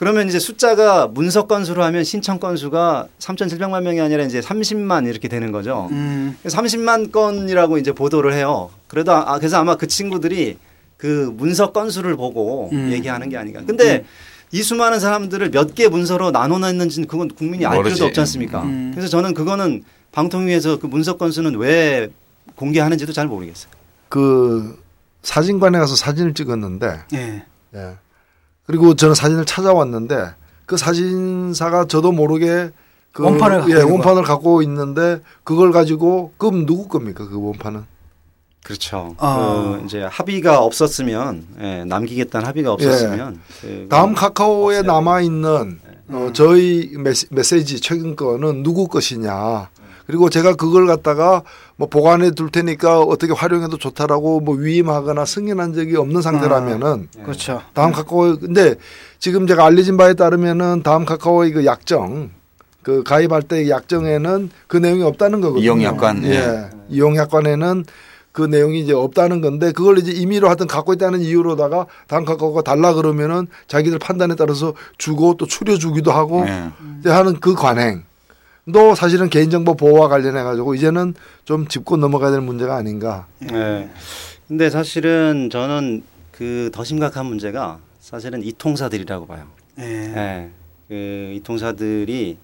[0.00, 5.52] 그러면 이제 숫자가 문서 건수로 하면 신청 건수가 3,700만 명이 아니라 이제 30만 이렇게 되는
[5.52, 5.88] 거죠.
[5.90, 6.34] 음.
[6.44, 8.70] 30만 건이라고 이제 보도를 해요.
[8.88, 10.56] 그래도 아, 그래서 아마 그 친구들이
[10.96, 12.90] 그 문서 건수를 보고 음.
[12.92, 13.60] 얘기하는 게 아닌가.
[13.66, 14.06] 근데
[14.52, 17.96] 이 수많은 사람들을 몇 개 문서로 나눠놨는지는 그건 국민이 알 모르지.
[17.96, 18.62] 필요도 없지 않습니까?
[18.62, 18.92] 음.
[18.94, 22.08] 그래서 저는 그거는 방통위에서 그 문서 건수는 왜
[22.54, 23.70] 공개하는지도 잘 모르겠어요.
[24.08, 24.82] 그
[25.22, 27.42] 사진관에 가서 사진을 찍었는데 예.
[27.74, 27.90] 예.
[28.66, 30.34] 그리고 저는 사진을 찾아왔는데
[30.66, 32.70] 그 사진사가 저도 모르게
[33.12, 37.84] 그 원판을 갖고 예, 있는 원판을 갖고 있는데 그걸 가지고 그럼 누구 겁니까 그 원판은?
[38.62, 39.16] 그렇죠.
[39.18, 39.78] 아.
[39.78, 46.90] 그 이제 합의가 없었으면 예, 남기겠다는 합의가 없었으면 그 다음 카카오에 남아 있는 어, 저희
[46.98, 49.68] 메시, 메시지 최근 거는 누구 것이냐.
[50.10, 51.42] 그리고 제가 그걸 갖다가
[51.76, 57.62] 뭐 보관해 둘 테니까 어떻게 활용해도 좋다라고 뭐 위임하거나 승인한 적이 없는 상태라면은 그렇죠.
[57.74, 58.74] 다음 카카오 근데
[59.20, 62.30] 지금 제가 알려진 바에 따르면은 다음 카카오의 그 약정
[62.82, 65.62] 그 가입할 때 약정에는 그 내용이 없다는 거거든요.
[65.62, 66.30] 이용약관, 예.
[66.30, 66.70] 예.
[66.88, 67.84] 이용약관에는
[68.32, 72.94] 그 내용이 이제 없다는 건데 그걸 이제 임의로 하여튼 갖고 있다는 이유로다가 다음 카카오가 달라
[72.94, 77.08] 그러면은 자기들 판단에 따라서 주고 또 추려 주기도 하고 예.
[77.08, 78.02] 하는 그 관행
[78.72, 81.14] 도 사실은 개인정보 보호와 관련해 가지고 이제는
[81.44, 83.26] 좀 짚고 넘어가야 될 문제가 아닌가.
[83.52, 83.88] 예.
[84.48, 86.02] 근데 사실은 저는
[86.32, 89.44] 그 더 심각한 문제가 사실은 이통사들이라고 봐요.
[89.78, 89.84] 예.
[89.84, 90.48] 예.
[90.88, 92.36] 그 이통사들이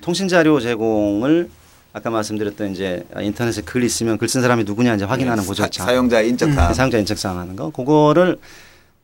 [0.00, 1.48] 통신 자료 제공을
[1.92, 6.20] 아까 말씀드렸던 이제 인터넷에 글 있으면 글 쓴 사람이 누구냐 이제 확인하는 사, 보조차 사용자
[6.22, 6.74] 인적사항.
[6.74, 8.38] 사용자 인적사항 하는 거 그거를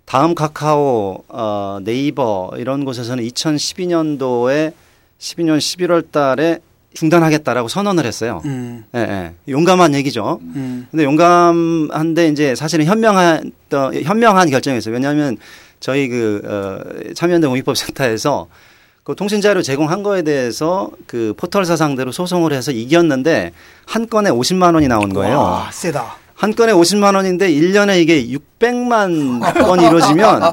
[0.05, 4.73] 다음 카카오 어, 네이버 이런 곳에서는 2012년도에
[5.23, 6.59] 12년 11월 달에
[6.95, 8.43] 중단하겠다라고 선언을 했어요.
[8.45, 8.85] 음.
[8.95, 9.33] 예, 예.
[9.49, 10.41] 용감한 얘기죠.
[10.43, 10.87] 음.
[10.91, 14.93] 근데 용감한데 이제 사실은 현명한 또 현명한 결정이었어요.
[14.93, 15.39] 왜냐하면
[15.81, 18.49] 저희 그 어, 참여연대 공익법센터에서
[19.05, 23.53] 그 통신 자료 제공한 거에 대해서 그 포털사 상대로 소송을 해서 이겼는데
[23.87, 25.39] 한 건에 50만 원이 나온 거예요.
[25.39, 26.17] 와, 세다.
[26.35, 30.53] 한 건에 50만 원인데 1년에 이게 600만 건이 이루어지면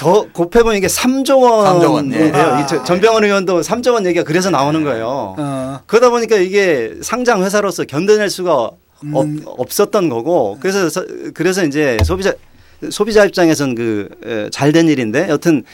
[0.00, 2.32] 더 곱해보면 이게 3조 원이 3조 원, 예.
[2.66, 5.34] 저- 전병헌 의원도 3조 원 얘기가 그래서 나오는 거예요.
[5.38, 5.80] 어.
[5.86, 8.70] 그러다 보니까 이게 상장 회사로서 견뎌낼 수가
[9.04, 9.12] 음.
[9.14, 12.32] 없, 없었던 거고 그래서 서- 그래서 이제 소비자
[12.90, 15.64] 소비자 입장에선 그잘된 일인데 여튼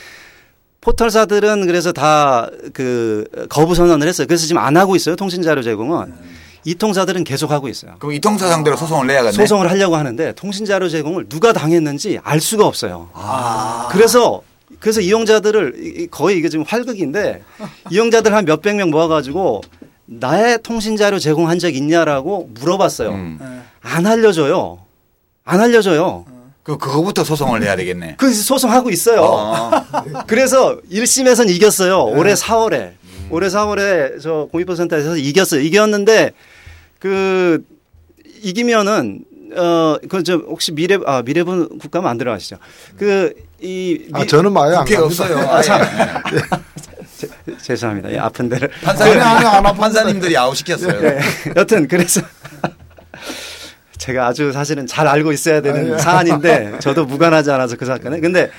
[0.81, 4.27] 포털사들은 그래서 다 그 거부 선언을 했어요.
[4.27, 5.15] 그래서 지금 안 하고 있어요.
[5.15, 6.13] 통신 자료 제공은
[6.67, 7.95] 이 통사들은 계속 하고 있어요.
[8.01, 9.33] 그럼 이통사 상대로 소송을 내야겠네.
[9.33, 13.09] 소송을 하려고 하는데 통신 자료 제공을 누가 당했는지 알 수가 없어요.
[13.15, 13.89] 아.
[13.93, 14.43] 그래서
[14.81, 17.45] 그래서 이용자들을 거의 이게 지금 활극인데
[17.93, 19.63] 이용자들 한 몇백 명 모아가지고
[20.07, 23.11] 나의 통신 자료 제공한 적 있냐라고 물어봤어요.
[23.11, 23.39] 음.
[23.41, 23.47] 예.
[23.83, 24.81] 안 알려줘요.
[25.45, 26.25] 안 알려줘요.
[26.65, 28.17] 그 그거부터 소송을 해야 되겠네.
[28.19, 29.23] 그 소송하고 있어요.
[29.23, 29.71] 어.
[30.27, 32.07] 그래서 1심에선 이겼어요.
[32.07, 32.95] 올해 4월에.
[33.31, 35.61] 올해 4월에 저 공익보센터에서 이겼어요.
[35.61, 36.33] 이겼는데
[36.99, 37.65] 그
[38.43, 39.25] 이기면은
[39.57, 42.57] 어 그 저 혹시 미래 아 미래분 국가만 안 들어가시죠.
[42.99, 44.97] 그이 아 저는 마에 안 국회.
[44.97, 45.39] 없어요.
[45.39, 45.81] 아, 참.
[45.87, 47.57] 아예.
[47.63, 48.13] 죄송합니다.
[48.13, 48.69] 예, 아픈 데를.
[48.83, 51.01] 판사님, 판사님들이 아웃 시켰어요.
[51.01, 51.19] 네.
[51.57, 52.21] 여튼 그래서
[53.99, 55.99] 제가 아주 사실은 잘 알고 있어야 되는 아, 예.
[55.99, 58.21] 사안인데 저도 무관하지 않아서 그 사건에.
[58.21, 58.51] 근데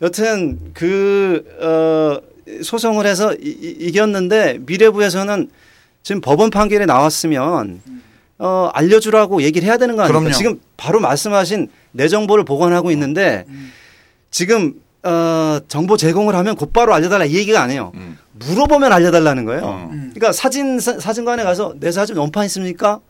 [0.00, 2.18] 여튼 그, 어,
[2.62, 5.50] 소송을 해서 이, 이- 이겼는데 미래부에서는
[6.06, 7.80] 지금 법원 판결이 나왔으면
[8.38, 10.20] 어, 알려주라고 얘기를 해야 되는 거 아닙니까?
[10.20, 10.36] 그럼요.
[10.36, 13.44] 지금 바로 말씀하신 내 정보를 보관하고 있는데
[14.30, 17.90] 지금 어, 정보 제공을 하면 곧바로 알려달라 이 얘기가 아니에요.
[17.96, 18.16] 음.
[18.34, 19.62] 물어보면 알려달라는 거예요.
[19.64, 19.90] 어.
[19.90, 23.00] 그러니까 사진 사, 사진관에 가서 내 사진 원판 있습니까?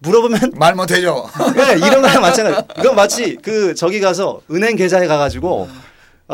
[0.00, 1.30] 물어보면 말 못해줘.
[1.56, 2.68] 네, 이런 거랑 마찬가지.
[2.80, 5.70] 이건 마치 그 저기 가서 은행 계좌에 가가지고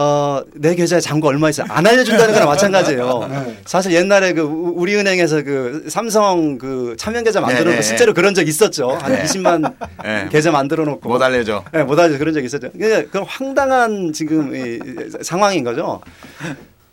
[0.03, 1.67] 어, 내 계좌에 잔고 얼마 있어요.
[1.71, 3.29] 안 알려준다는 거랑 마찬가지예요.
[3.67, 8.15] 사실 옛날에 그 우- 우리은행에서 그 삼성 그 참여 계좌 만들어 네, 놓고 네, 실제로
[8.15, 8.91] 그런 적 있었죠.
[8.91, 9.25] 한 네.
[9.25, 9.73] 20만
[10.05, 10.29] 네.
[10.31, 11.09] 계좌 만들어 놓고.
[11.09, 11.65] 못 알려줘.
[11.73, 12.17] 네, 못 알죠.
[12.17, 12.71] 그런 적 있었죠.
[12.79, 14.79] 그러니까 그런 황당한 지금 이
[15.23, 16.01] 상황인 거죠.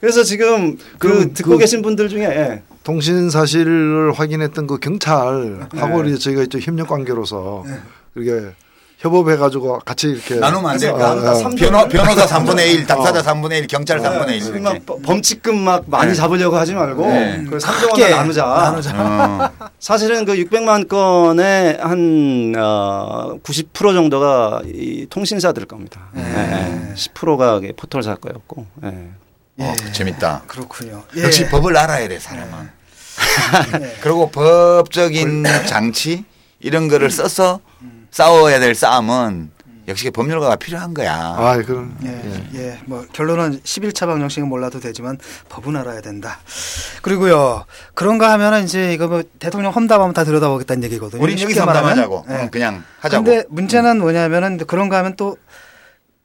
[0.01, 2.61] 그래서 지금 그 듣고 그- 계신 분들 중에 예.
[2.83, 6.09] 통신 사실을 확인했던 그 경찰하고 네.
[6.09, 7.63] 이제 저희가 또 협력 관계로서
[8.15, 8.47] 이렇게
[9.05, 11.11] 협업해 가지고 같이 이렇게 나누면 안 될까?
[11.13, 14.41] 어, 삼- 변호, 변호사 3분의 1, 당사자 3분의 1, 경찰 3분의 1.
[14.41, 14.81] 지금 이렇게.
[14.85, 16.15] 막 범칙금 막 많이 네.
[16.15, 17.43] 잡으려고 하지 말고 네.
[17.47, 18.93] 그 3조 원을 나누자.
[18.95, 19.49] 어.
[19.79, 26.01] 사실은 그 600만 건의 한 어, 90% 정도가 이 통신사들 겁니다.
[26.17, 26.93] 예.
[26.95, 28.65] 10%가 포털사 거였고.
[28.85, 29.09] 예.
[29.57, 30.43] 어, 재밌다.
[30.47, 31.03] 그렇군요.
[31.17, 32.69] 역시 법을 알아야 돼, 사람은.
[34.01, 36.25] 그리고 법적인 장치
[36.59, 37.59] 이런 거를 써서
[38.19, 39.51] 싸워야 될 싸움은
[39.89, 41.13] 역시 법률가가 필요한 거야.
[41.13, 45.17] 아, 그런 예, 예, 뭐 결론은 11차 방정식은 몰라도 되지만
[45.49, 46.39] 법은 알아야 된다.
[47.01, 51.21] 그리고요 그런가 하면은 이제 이거 뭐 대통령 험담하면 다 들여다보겠다는 얘기거든요.
[51.21, 51.89] 우린 쉽게 여기서 말하면.
[51.89, 52.49] 담하자고 예.
[52.49, 53.25] 그냥 하자고.
[53.25, 55.35] 근데 문제는 뭐냐면은 그런가 하면 또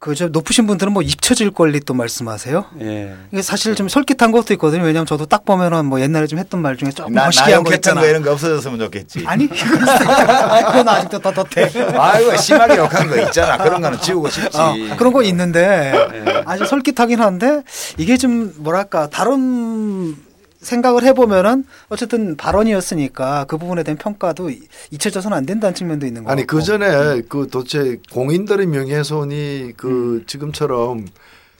[0.01, 2.65] 그저 높으신 분들은 뭐 입혀질 권리 또 말씀하세요.
[2.81, 3.13] 예.
[3.31, 4.81] 이게 사실 좀 솔깃한 것도 있거든요.
[4.81, 7.77] 왜냐하면 저도 딱 보면은 뭐 옛날에 좀 했던 말 중에 조금 나, 멋있게 한거 나욕했던
[7.77, 8.01] 있잖아.
[8.01, 9.23] 거 이런 거 없어졌으면 좋겠지.
[9.27, 11.93] 아니 그건 아직도 떳떳해.
[11.95, 13.57] 아이고 심하게 욕한 거 있잖아.
[13.59, 14.57] 그런 거는 지우고 싶지.
[14.57, 16.43] 어, 그런 거 있는데 네.
[16.47, 17.61] 아주 솔깃하긴 한데
[17.99, 20.15] 이게 좀 뭐랄까 다른
[20.61, 24.51] 생각을 해보면은 어쨌든 발언이었으니까 그 부분에 대한 평가도
[24.91, 26.31] 잊혀져서는 안 된다는 측면도 있는 거고.
[26.31, 31.07] 아니 그 전에 그 도대체 공인들의 명예훼손이 그 지금처럼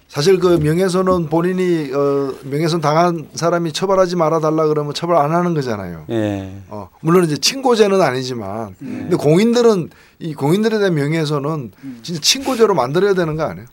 [0.08, 5.54] 사실 그 명예훼손은 본인이 어 명예훼손 당한 사람이 처벌하지 말아 달라 그러면 처벌 안 하는
[5.54, 6.06] 거잖아요.
[6.10, 6.54] 예.
[6.68, 9.90] 어 물론 이제 친고죄는 아니지만 근데 공인들은
[10.20, 11.72] 이 공인들에 대한 명예훼손은
[12.04, 13.68] 진짜 친고죄로 만들어야 되는 거 아니에요?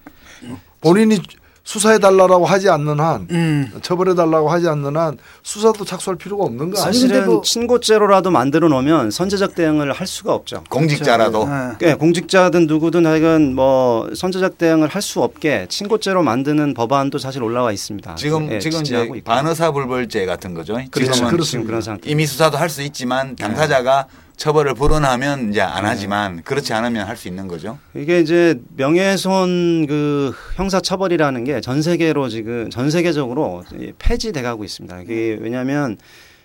[0.81, 1.21] 본인이
[1.69, 3.71] 수사해 달라고 하지 않는 한 음.
[3.83, 6.83] 처벌해 달라고 하지 않는 한 수사도 착수할 필요가 없는 거 아니에요?
[6.83, 10.65] 사실은 뭐- 친고죄로라도 만들어 놓으면 선제적 대응을 할 수가 없죠.
[10.71, 11.47] 공직자라도.
[11.83, 11.91] 예.
[11.91, 17.71] 예, 공직자든 누구든 하여간 뭐 선제적 대응을 할 수 없게 친고죄로 만드는 법안도 사실 올라와
[17.73, 18.15] 있습니다.
[18.15, 19.25] 지금 예, 지금 이제 지지하고 있고.
[19.31, 20.73] 반의사 불벌죄 같은 거죠.
[20.91, 21.13] 그렇죠.
[21.13, 21.45] 지금은 그렇습니다.
[21.45, 22.09] 지금 그런 상태.
[22.11, 24.07] 임의 수사도 할 수 있지만 당사자가
[24.39, 27.79] 처벌을 불언하면 이제 안 하지만 그렇지 않으면 할 수 있는 거죠.
[27.95, 34.63] 이게 이제 명예훼손 그 형사 처벌이라는 게 전 세계로 지금 전 세계적으로 이 폐지돼 가고
[34.63, 35.01] 있습니다.
[35.01, 35.97] 이게 왜냐하면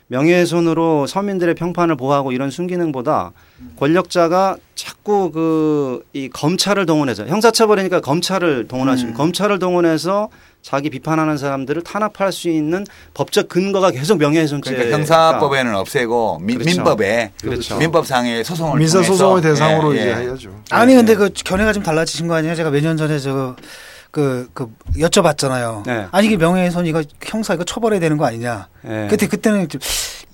[0.07, 3.31] 명예훼손으로 서민들의 평판을 보호하고 이런 순기능보다
[3.77, 9.13] 권력자가 자꾸 그 이 검찰을 동원해서 형사처벌이니까 검찰을 동원하시고 음.
[9.15, 10.29] 검찰을 동원해서
[10.63, 14.71] 자기 비판하는 사람들을 탄압할 수 있는 법적 근거가 계속 명예훼손죄.
[14.71, 16.77] 그러니까 형사법에는 없애고 민, 그렇죠.
[16.77, 17.77] 민법에 그렇죠.
[17.77, 20.15] 민법상의 소송을 민사 통해서 소송의 대상으로 예, 이제 예.
[20.15, 20.63] 해야죠.
[20.71, 22.55] 아니 근데 그 견해가 좀 달라지신 거 아니에요?
[22.55, 23.55] 제가 몇 년 전에 저
[24.09, 25.87] 그, 그, 여쭤봤잖아요.
[25.87, 26.05] 네.
[26.11, 28.67] 아니, 이게 명예훼손 이거 형사 이거 처벌해야 되는 거 아니냐.
[28.87, 29.07] 예.
[29.09, 29.81] 그때, 그때는 좀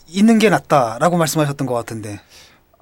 [0.05, 2.19] 있는 게 낫다라고 말씀하셨던 것 같은데.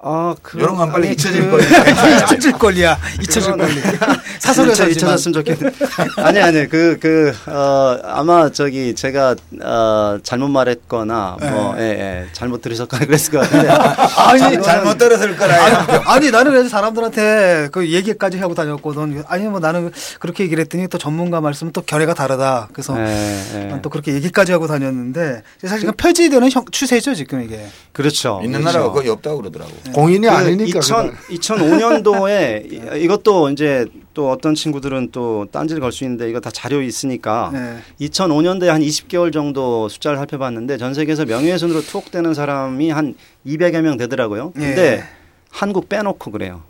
[0.00, 1.68] 아, 그 이런 건 빨리 아니, 잊혀질 그- 거예요.
[2.22, 2.96] 잊혀질 권리야.
[3.20, 3.74] 잊혀질 권리.
[4.38, 5.76] 사석에서 잊혀- 잊혀졌으면 좋겠는데.
[6.18, 12.62] 아니 아니 그 그 어 아마 저기 제가 어 잘못 말했거나 뭐 예, 예, 잘못
[12.62, 13.68] 들으셨거나 그랬을 것 같은데.
[13.68, 16.02] 아니 잘못 들었을 거라요.
[16.06, 19.24] 아니 나는 그래서 사람들한테 그 얘기까지 하고 다녔거든.
[19.26, 19.90] 아니 뭐 나는
[20.20, 22.68] 그렇게 얘기를 했더니 또 전문가 말씀은 또 견해가 다르다.
[22.72, 23.64] 그래서 예, 예.
[23.64, 27.66] 난또 그렇게 얘기까지 하고 다녔는데 사실 지금 폐지되는 형- 추세죠 지금 이게.
[27.92, 28.40] 그렇죠.
[28.44, 28.78] 있는 그렇죠.
[28.78, 29.72] 나라가 거의 없다고 그러더라고.
[29.92, 36.28] 공인이 그 아니니까 2000, 2005년도에 이것도 이제 또 어떤 친구들은 또 딴지를 걸 수 있는데
[36.28, 37.78] 이거 다 자료 있으니까 네.
[38.06, 43.14] 2005년도에 한 20개월 정도 숫자를 살펴봤는데 전 세계에서 명예훼손으로 투옥되는 사람이 한
[43.46, 44.52] 200여 명 되더라고요.
[44.52, 45.04] 근데 예.
[45.50, 46.62] 한국 빼놓고 그래요.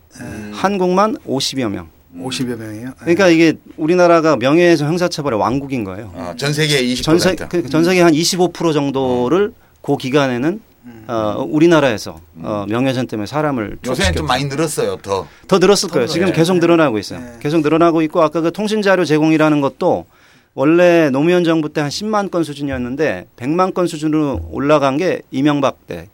[0.53, 1.89] 한국만 50여 명.
[2.17, 2.87] 50여 명이에요.
[2.87, 2.93] 네.
[3.01, 6.11] 그러니까 이게 우리나라가 명예훼손 형사처벌의 왕국인 거예요.
[6.15, 7.03] 어, 전 세계 20%.
[7.03, 9.53] 전, 세, 그, 전 세계 한 25% 정도를
[9.83, 10.61] 그 기간에는
[11.07, 14.15] 어, 우리나라에서 어, 명예훼손 때문에 사람을 요새는.
[14.15, 14.97] 좀 많이 늘었어요.
[15.03, 15.27] 더.
[15.47, 16.07] 더 늘었을 거예요.
[16.07, 16.33] 지금 네.
[16.33, 17.21] 계속 늘어나고 있어요.
[17.21, 17.33] 네.
[17.41, 20.07] 계속 늘어나고 있고 아까 그 통신 자료 제공이라는 것도
[20.55, 26.09] 원래 노무현 정부 때 한 10만 건 수준이었는데 100만 건 수준으로 올라간 게 이명박 때.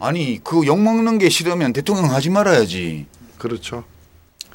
[0.00, 3.06] 아니 그 욕 먹는 게 싫으면 대통령 하지 말아야지.
[3.36, 3.84] 그렇죠.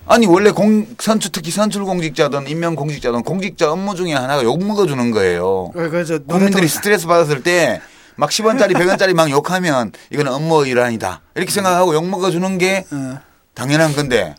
[0.06, 5.12] 아니 원래 공 선출 특히 선출 공직자든 임명 공직자든 공직자 업무 중에 하나가 욕 먹어주는
[5.12, 5.72] 거예요.
[5.74, 7.80] 그래서 국민들이 스트레스 받았을 때
[8.16, 13.20] 막 10원짜리 100원짜리 막 욕하면 이건 업무 일환이다 이렇게 생각하고 욕 먹어 주는 게 어.
[13.54, 14.36] 당연한 건데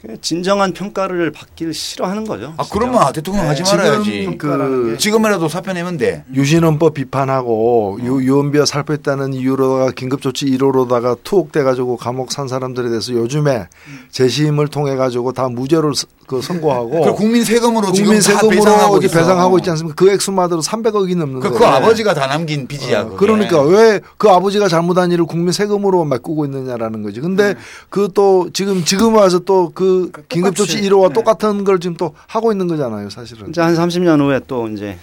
[0.00, 2.52] 그 진정한 평가를 받기를 싫어하는 거죠.
[2.58, 2.64] 아.
[2.70, 4.04] 그러면 대통령 하지 말아야지.
[4.04, 6.24] 지금 그 지금이라도 사표 내면 돼.
[6.34, 13.68] 유신헌법 비판하고 유, 유언비어 살포했다는 이유로다가 긴급조치 1호로다가 투옥돼 가지고 감옥 산 사람들에 대해서 요즘에
[14.10, 19.00] 재심을 통해 가지고 다 무죄를 스- 그 선고하고 그 국민 세금으로 국민 세금으로 배상하고.
[19.00, 19.94] 배상하고 있지 않습니까?
[19.96, 21.48] 그 액수마저도 300억이 넘는데.
[21.48, 23.00] 그, 그 아버지가 다 남긴 빚이야.
[23.02, 23.16] 어.
[23.16, 27.20] 그러니까 왜 그 아버지가 잘못한 일을 국민 세금으로 메꾸고 있느냐라는 거지.
[27.20, 27.54] 근데
[27.90, 30.88] 그또 지금 지금 와서 또 그 긴급조치 똑같이.
[30.90, 31.14] 1호와 네.
[31.14, 33.48] 똑같은 걸 지금 또 하고 있는 거잖아요, 사실은.
[33.50, 34.96] 이제 한 30년 후에 또 이제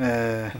[0.00, 0.50] 예.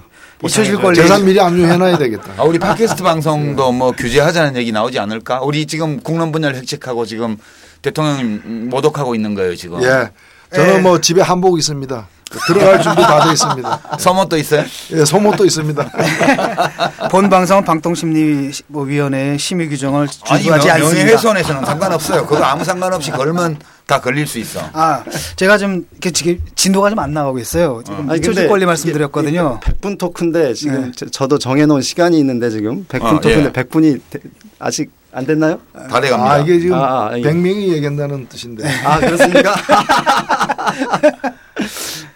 [0.45, 0.77] 잊혀질.
[0.79, 0.97] 권리.
[0.97, 2.33] 재산 미리 압류해놔야 되겠다.
[2.37, 5.41] 아, 우리 팟캐스트 방송도 뭐 규제하자는 얘기 나오지 않을까?
[5.43, 7.37] 우리 지금 국론 분야를 획책하고 지금
[7.83, 9.83] 대통령 모독하고 있는 거예요 지금.
[9.83, 10.11] 예.
[10.55, 10.79] 저는 뭐 예.
[10.81, 12.09] 뭐 집에 한복 있습니다.
[12.47, 13.81] 들어갈 준비 다 돼 있습니다.
[13.99, 14.65] 소모도 있어요?
[14.93, 15.91] 예, 소모도 있습니다.
[17.11, 20.97] 본 방송은 방통심리위원회의 뭐 심의 규정을 준수하지 않습니다.
[20.97, 22.27] 명예훼손에서는 상관없어요.
[22.27, 23.59] 그거 아무 상관없이 걸면
[23.93, 24.61] 다 걸릴 수 있어.
[24.73, 25.05] 아,
[25.37, 27.83] 제가 좀 이렇게 지금 진도가 좀 안 나가고 있어요.
[27.85, 29.59] 지금 근데 권리 이게- 말씀드렸거든요.
[29.63, 30.93] 이게 100분 토크인데 지금 네.
[30.97, 33.53] 저- 저도 정해놓은 시간이 있는데 지금 100분 어, 토크인데 예.
[33.53, 34.01] 100분이
[34.59, 35.61] 아직 안 됐나요?
[35.91, 36.33] 다 돼갑니다.
[36.33, 38.67] 아, 이게 지금 아, 아, 이게- 100명이 얘기한다는 뜻인데.
[38.83, 39.55] 아 그렇습니까?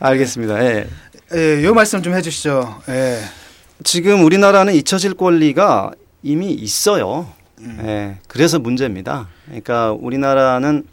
[0.01, 0.65] 알겠습니다.
[0.65, 0.87] 예.
[1.35, 2.83] 예, 요 말씀 좀 해주시죠.
[2.89, 3.19] 예.
[3.85, 5.91] 지금 우리나라는 잊혀질 권리가
[6.23, 7.29] 이미 있어요.
[7.83, 8.17] 예.
[8.29, 9.29] 그래서 문제입니다.
[9.47, 10.85] 그러니까 우리나라는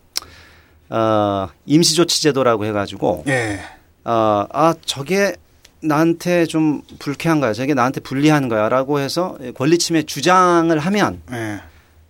[0.96, 3.60] 어, 임시조치제도라고 해가지고 예.
[4.06, 5.36] 어, 아 저게
[5.82, 11.60] 나한테 좀 불쾌한 거야, 저게 나한테 불리한 거야라고 해서 권리침해 주장을 하면 예.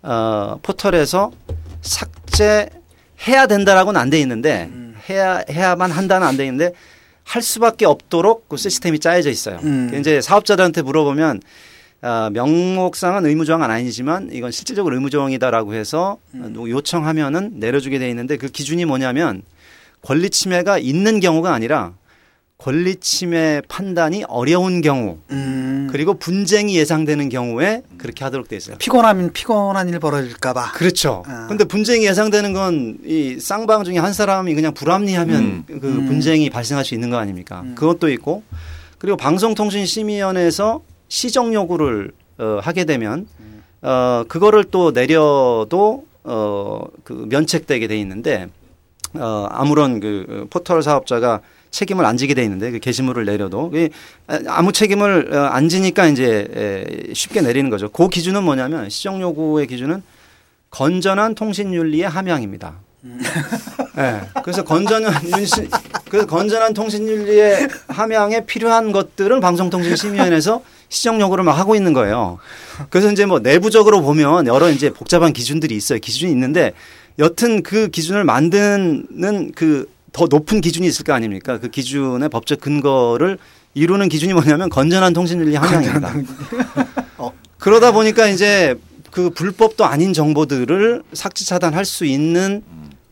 [0.02, 1.32] 어, 포털에서
[1.80, 4.94] 삭제해야 된다라고는 안 돼 있는데 음.
[5.08, 6.72] 해야 해야만 한다는 안 돼 있는데
[7.24, 9.58] 할 수밖에 없도록 그 시스템이 짜여져 있어요.
[9.62, 9.90] 음.
[9.98, 11.40] 이제 사업자들한테 물어보면
[12.04, 16.54] 어, 명목상은 의무조항은 아니지만 이건 실질적으로 의무조항이다라고 해서 음.
[16.54, 19.40] 요청하면은 내려주게 돼 있는데 그 기준이 뭐냐면
[20.02, 21.94] 권리 침해가 있는 경우가 아니라
[22.58, 25.88] 권리 침해 판단이 어려운 경우 음.
[25.90, 28.76] 그리고 분쟁이 예상되는 경우에 그렇게 하도록 돼 있어요.
[28.76, 30.72] 피곤하면 피곤한 일 벌어질까봐.
[30.72, 31.22] 그렇죠.
[31.26, 31.46] 아.
[31.48, 36.06] 근데 분쟁이 예상되는 건 이 쌍방 중에 한 사람이 그냥 불합리하면 그 음.
[36.06, 37.64] 분쟁이 발생할 수 있는 거 아닙니까?
[37.74, 38.42] 그것도 있고
[38.98, 40.82] 그리고 방송통신심의위원회에서
[41.14, 43.28] 시정 요구를 어, 하게 되면
[43.82, 48.48] 어 그거를 또 내려도 어 그 면책되게 돼 있는데
[49.14, 51.40] 어 아무런 그 포털 사업자가
[51.70, 53.90] 책임을 안 지게 돼 있는데 그 게시물을 내려도 이
[54.48, 57.88] 아무 책임을 어, 안 지니까 이제 에, 쉽게 내리는 거죠.
[57.90, 60.02] 그 기준은 뭐냐면 시정 요구의 기준은
[60.70, 62.74] 건전한 통신 윤리의 함양입니다.
[63.98, 64.20] 예.
[64.42, 65.68] 그래서 건전한 윤시,
[66.10, 72.38] 그 건전한 통신 윤리의 함양에 필요한 것들은 방송통신심의위원회에서 시정 요구를 막 하고 있는 거예요.
[72.90, 75.98] 그래서 이제 뭐 내부적으로 보면 여러 이제 복잡한 기준들이 있어요.
[75.98, 76.72] 기준이 있는데
[77.18, 81.58] 여튼 그 기준을 만드는 그 더 높은 기준이 있을 거 아닙니까?
[81.58, 83.36] 그 기준의 법적 근거를
[83.74, 86.14] 이루는 기준이 뭐냐면 건전한 통신 윤리 함양입니다.
[87.58, 88.76] 그러다 보니까 이제
[89.10, 92.62] 그 불법도 아닌 정보들을 삭제 차단할 수 있는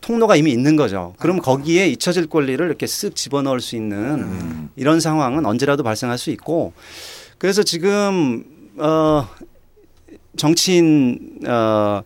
[0.00, 1.14] 통로가 이미 있는 거죠.
[1.18, 6.72] 그럼 거기에 잊혀질 권리를 이렇게 쓱 집어넣을 수 있는 이런 상황은 언제라도 발생할 수 있고
[7.42, 8.44] 그래서 지금
[8.78, 9.26] 어
[10.36, 12.02] 정치인 어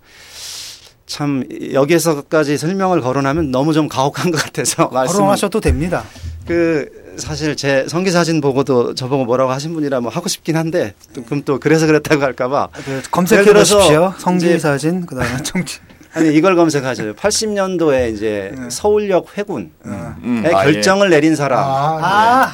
[1.06, 6.04] 참 여기에서까지 설명을 거론하면 너무 좀 가혹한 것 같아서 거론하셔도 됩니다.
[6.46, 11.22] 그 사실 제 성기 사진 보고도 저보고 뭐라고 하신 분이라 뭐 하고 싶긴 한데 또
[11.24, 14.12] 그럼 또 그래서 그랬다고 할까봐 그 검색해 보십시오.
[14.18, 15.78] 성기 사진 그다음에 정치.
[16.12, 17.14] 아니 이걸 검색하죠.
[17.14, 18.70] 80년도에 이제 네.
[18.70, 21.60] 서울역 회군의 음, 아, 결정을 내린 사람.
[21.62, 22.52] 아,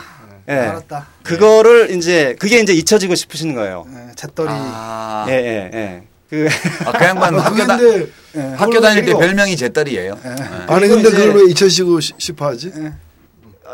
[0.48, 0.52] 예.
[0.52, 1.06] 알았다.
[1.22, 3.86] 그거를 이제 그게 이제 잊혀지고 싶으신 거예요.
[3.92, 4.48] 예, 잿더리.
[4.50, 6.02] 아, 예, 예, 예.
[6.28, 6.48] 그
[6.86, 8.40] 아, 그 양반 아, 학교, 다, 근데 예.
[8.56, 10.18] 학교 다닐 때 별명이 제딸이에요.
[10.66, 12.72] 아니 그리고 근데 이제- 그걸 왜 잊혀지고 시- 싶어 하지?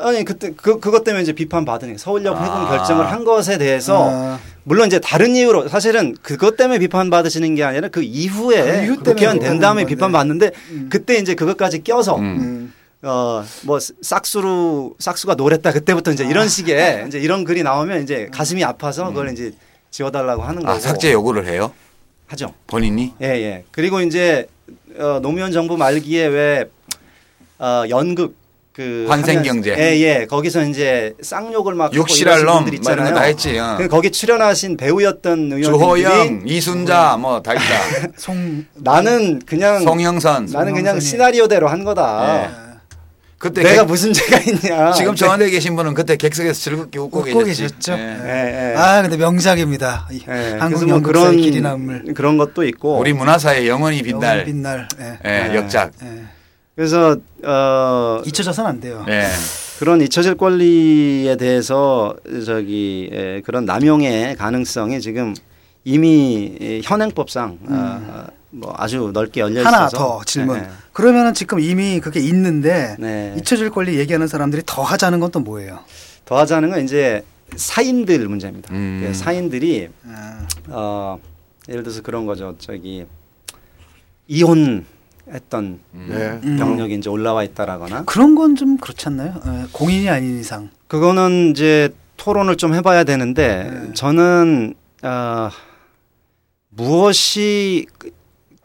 [0.00, 2.68] 아니 그때 그 그것 때문에 이제 비판 받은 게 서울역 회군 아.
[2.68, 4.38] 결정을 한 것에 대해서 아.
[4.62, 8.96] 물론 이제 다른 이유로 사실은 그것 때문에 비판 받으시는 게 아니라 그 이후에 그 이후
[9.02, 10.12] 국회의원 된 다음에 비판.
[10.12, 10.50] 받는데
[10.90, 12.72] 그때 이제 그것까지 껴서 음.
[13.04, 13.08] 음.
[13.08, 19.06] 어뭐 싹수로 싹수가 노랬다 그때부터 이제 이런 식의 이제 이런 글이 나오면 이제 가슴이 아파서
[19.08, 19.52] 그걸 이제
[19.90, 21.72] 지워달라고 하는 거고 아, 삭제 요구를 해요?
[22.26, 22.52] 하죠.
[22.66, 23.12] 본인이?
[23.22, 23.64] 예 예.
[23.70, 24.46] 그리고 이제
[24.98, 26.64] 어, 노무현 정부 말기에 왜
[27.58, 28.36] 어, 연극
[28.72, 29.74] 그 환생경제.
[29.76, 30.26] 예예.
[30.26, 33.08] 거기서 이제 쌍욕을 막 이러신 놈, 있잖아요.
[33.12, 33.58] 거다 했지.
[33.58, 33.74] 어.
[33.76, 37.62] 그 거기 출연하신 배우였던 의원들이 주호영, 이순자, 뭐 다 있다.
[38.16, 40.46] 송 나는 그냥 송영선.
[40.52, 41.00] 나는 그냥.
[41.00, 42.44] 시나리오대로 한 거다.
[42.44, 42.67] 예.
[43.38, 44.92] 그때 내가 객- 무슨 죄가 있냐.
[44.92, 47.44] 지금 저 안에 계신 분은 그때 객석에서 즐겁게 웃고, 웃고.
[47.44, 47.92] 계셨죠.
[47.92, 48.18] 예.
[48.24, 48.76] 예, 예.
[48.76, 50.08] 아 근데 명작입니다.
[50.10, 52.02] 이 예, 그래서 한국 뭐 그런 길이 남물.
[52.14, 52.98] 그런 것도 있고.
[52.98, 54.88] 우리 문화사의 영원히 빛날 빛날.
[55.00, 55.18] 예.
[55.24, 55.56] 예, 예.
[55.56, 55.92] 역작.
[56.02, 56.22] 예.
[56.74, 59.04] 그래서 어 잊혀져서는 안 돼요.
[59.08, 59.28] 예.
[59.78, 65.34] 그런 잊혀질 권리에 대해서 저기 에, 그런 남용의 가능성이 지금
[65.84, 69.74] 이미 이 현행법상 아, 뭐 아주 넓게 열려 있어서 음.
[69.76, 70.60] 하나 더 질문.
[70.60, 70.68] 네,
[70.98, 73.32] 그러면은 지금 이미 그게 있는데 네.
[73.38, 75.78] 잊혀질 권리 얘기하는 사람들이 더 하자는 건 또 뭐예요?
[76.24, 77.22] 더 하자는 건 이제
[77.54, 78.74] 사인들 문제입니다.
[78.74, 79.04] 음.
[79.06, 81.20] 그 사인들이 아, 어
[81.68, 82.56] 예를 들어서 그런 거죠.
[82.58, 83.06] 저기
[84.26, 84.86] 이혼
[85.32, 86.40] 했던 네.
[86.42, 86.56] 음.
[86.58, 89.34] 병력이 이제 올라와 있다라거나 그런 건 좀 그렇지 않나요?
[89.46, 90.70] 예, 공인이 아닌 이상.
[90.88, 93.92] 그거는 이제 토론을 좀 해봐야 되는데 네.
[93.94, 94.74] 저는
[95.04, 95.50] 어,
[96.70, 97.86] 무엇이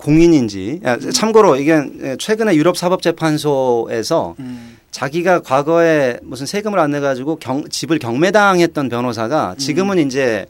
[0.03, 1.81] 공인인지 야, 참고로 이게
[2.19, 4.77] 최근에 유럽 사법재판소에서 음.
[4.91, 10.45] 자기가 과거에 무슨 세금을 안 내 가지고 경, 집을 경매당했던 변호사가 지금은 이제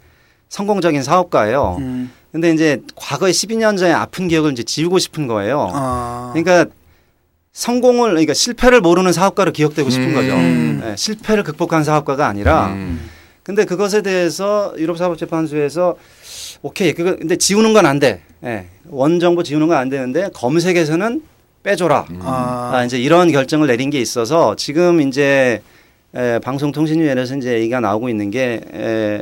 [0.49, 1.77] 성공적인 사업가예요.
[1.79, 2.11] 음.
[2.31, 5.69] 근데 이제 과거에 12년 전에 아픈 기억을 이제 지우고 싶은 거예요.
[5.71, 6.31] 아.
[6.33, 6.65] 그러니까
[7.53, 10.13] 성공을 그러니까 실패를 모르는 사업가로 기억되고 싶은 음.
[10.15, 10.33] 거죠.
[10.33, 10.81] 음.
[10.83, 12.99] 예, 실패를 극복한 사업가가 아니라 음.
[13.43, 15.95] 근데 그것에 대해서 유럽 사법재판소에서
[16.64, 18.22] 오케이 그거 근데 지우는 건 안 돼.
[18.43, 18.66] 예.
[18.89, 21.22] 원정부 지우는 건 안 되는데 검색에서는
[21.64, 22.06] 빼줘라.
[22.22, 22.72] 아.
[22.73, 25.61] 아, 이제 이런 결정을 내린 게 있어서 지금 이제
[26.15, 29.22] 에, 방송통신위원회에서 이제 얘기가 나오고 있는 게 에,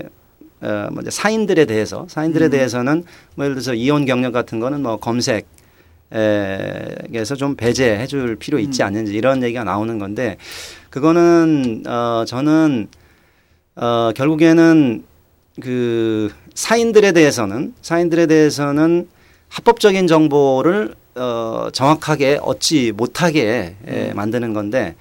[0.62, 2.52] 어, 뭐 이제 사인들에 대해서 사인들에 음.
[2.52, 3.04] 대해서는
[3.36, 5.48] 뭐 예를 들어서 이혼 경력 같은 거는 뭐 검색
[6.14, 10.36] 에서 좀 배제해 줄 필요 있지 않는지 이런 얘기가 나오는 건데
[10.90, 12.90] 그거는 어 저는
[13.78, 15.06] 어 결국에는
[15.62, 19.08] 그 사인들에 대해서는 사인들에 대해서는
[19.50, 24.96] 합법적인 정보를 어 정확하게 얻지 못하게 에, 만드는 건데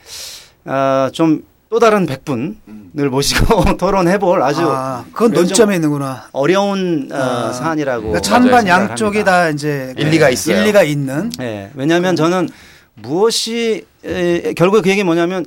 [0.65, 6.29] 어 좀 또 다른 백분을 모시고 토론해볼 아주 아, 그건 논점에 있는구나.
[6.33, 7.53] 어려운 어, 아.
[7.53, 9.31] 사안이라고 그러니까 찬반 양쪽이 합니다.
[9.31, 10.57] 다 이제 일리가 있어요.
[10.61, 11.31] 일리가 있는.
[11.41, 12.49] 예, 왜냐하면 저는
[12.97, 15.47] 무엇이 에, 결국에 그 얘기 뭐냐면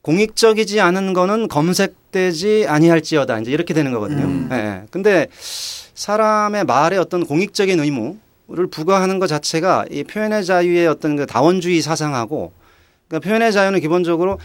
[0.00, 4.24] 공익적이지 않은 거는 검색 되지 아니할지어다 이제 이렇게 되는 거거든요.
[4.24, 4.48] 음.
[4.52, 4.82] 예, 예.
[4.90, 5.28] 근데
[5.94, 12.52] 사람의 말에 어떤 공익적인 의무를 부과하는 것 자체가 이 표현의 자유의 어떤 그 다원주의 사상하고
[13.08, 14.38] 그러니까 표현의 자유는 기본적으로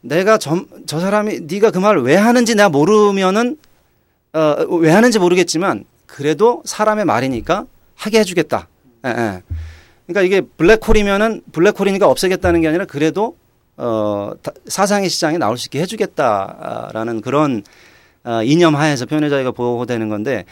[0.00, 3.56] 내가 저, 저 사람이 네가 그 말을 왜 하는지 내가 모르면은
[4.32, 7.64] 어, 왜 하는지 모르겠지만 그래도 사람의 말이니까
[7.94, 8.68] 하게 해주겠다.
[9.06, 9.42] 예, 예.
[10.06, 13.36] 그러니까 이게 블랙홀이면은 블랙홀이니까 없애겠다는 게 아니라 그래도
[13.78, 17.62] 어, 다- 사상의 시장에 나올 수 있게 해주겠다라는 그런
[18.24, 20.44] 어, 이념 하에서 표현의 자유가 보호되는 건데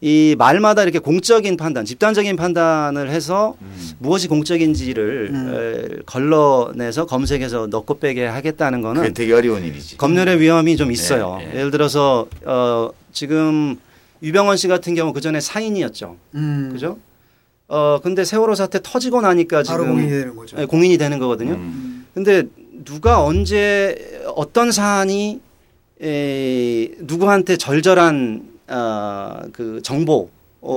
[0.00, 3.54] 이 말마다 이렇게 공적인 판단, 집단적인 판단을 해서
[4.00, 5.30] 무엇이 공적인지를
[6.00, 9.98] 에, 걸러내서 검색해서 넣고 빼게 하겠다는 거는 그게 되게 어려운 일이지.
[9.98, 11.38] 검열의 위험이 좀 있어요.
[11.42, 11.58] 예, 예.
[11.58, 13.76] 예를 들어서 어 지금
[14.24, 16.16] 유병원 씨 같은 경우 그 전에 사인이었죠.
[16.34, 16.70] 음.
[16.72, 16.98] 그죠?
[17.68, 20.56] 어 근데 세월호 사태 터지고 나니까 지금 공인이 되는 거죠.
[20.58, 21.52] 예, 공인이 되는 거거든요.
[21.52, 22.06] 음.
[22.12, 22.42] 근데
[22.84, 25.40] 누가 언제 어떤 사안이
[26.02, 30.30] 에, 누구한테 절절한 어, 그 정보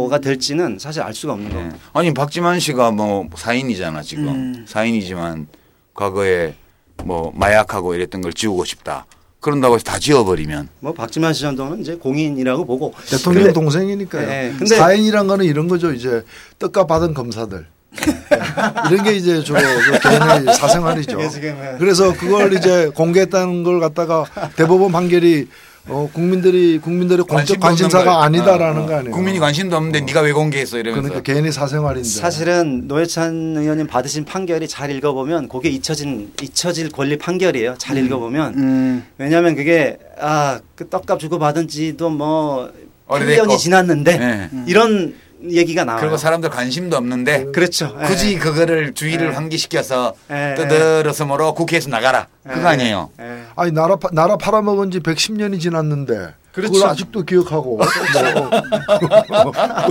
[0.10, 1.54] 가 될지는 사실 알 수가 없는 예.
[1.54, 1.72] 거예요.
[1.94, 4.66] 아니 박지만 씨가 뭐 사인이잖아 지금 음.
[4.68, 5.46] 사인이지만
[5.94, 6.56] 과거에
[7.04, 9.06] 뭐 마약하고 이랬던 걸 지우고 싶다.
[9.40, 14.28] 그런다고 해서 다 지워버리면 뭐 박지만 씨 정도는 이제 공인이라고 보고 대통령 동생이니까요.
[14.28, 15.94] 예, 근데- 사인이란 거는 이런 거죠.
[15.94, 16.24] 이제
[16.58, 17.68] 떡값 받은 검사들.
[18.08, 18.92] 예.
[18.92, 21.20] 이런 게 이제 주로 그 개인의 사생활이죠.
[21.22, 21.76] 예.
[21.78, 25.48] 그래서 그걸 이제 공개했다는 걸 갖다가 대법원 판결이
[25.88, 28.24] 어, 국민들이 국민들의 공적 관심사가.
[28.24, 28.88] 아니다라는 어, 어.
[28.88, 29.12] 거 아니에요.
[29.14, 31.10] 국민이 관심도 없는데 네가 왜 공개했어 이러면서.
[31.10, 32.10] 그러니까 개인의 사생활인데.
[32.10, 37.76] 사실은 노회찬 의원님 받으신 판결이 잘 읽어보면 그게 잊혀진 잊혀질 권리 판결이에요.
[37.78, 39.06] 잘 읽어보면 음.
[39.20, 42.72] 왜냐하면 그게 아그 떡값 주고 받은지도 뭐
[43.08, 43.46] 오래됐고.
[43.46, 44.50] 8년이 지났는데 예.
[44.66, 45.14] 이런
[45.52, 46.02] 얘기가 나와요.
[46.02, 47.96] 그리고 사람들 관심도 없는데 그렇죠.
[48.02, 48.06] 예.
[48.06, 49.32] 굳이 그거를 주의를 예.
[49.34, 53.10] 환기시켜서 예, 떠들어서 뭐로 국회에서 나가라 그거 아니에요.
[53.20, 53.44] 예.
[53.56, 56.74] 아니 나라 파- 나라 팔아먹은 지 110년이 지났는데 그렇죠.
[56.74, 57.80] 그걸 아직도 기억하고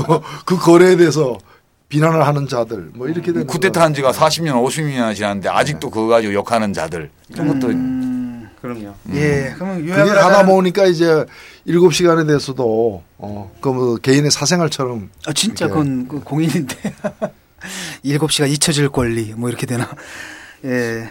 [0.06, 1.38] 뭐, 그, 그 거래에 대해서
[1.88, 6.32] 비난을 하는 자들 뭐 이렇게 되는 쿠데타 한 지가 40년, 50년이나 지났는데 아직도 그거 가지고
[6.34, 8.48] 욕하는 자들 이런 것도 음.
[8.60, 8.94] 그럼요.
[9.12, 9.52] 예.
[9.56, 11.26] 그러면 그게 요약을 가다 하자면 보니까 이제
[11.66, 15.68] 일곱 시간에 대해서도 어, 그 뭐 개인의 사생활처럼 아, 진짜.
[15.68, 16.76] 그건 그 공인인데.
[18.02, 19.88] 일곱 시가 잊혀질 권리 뭐 이렇게 되나.
[20.64, 21.10] 예.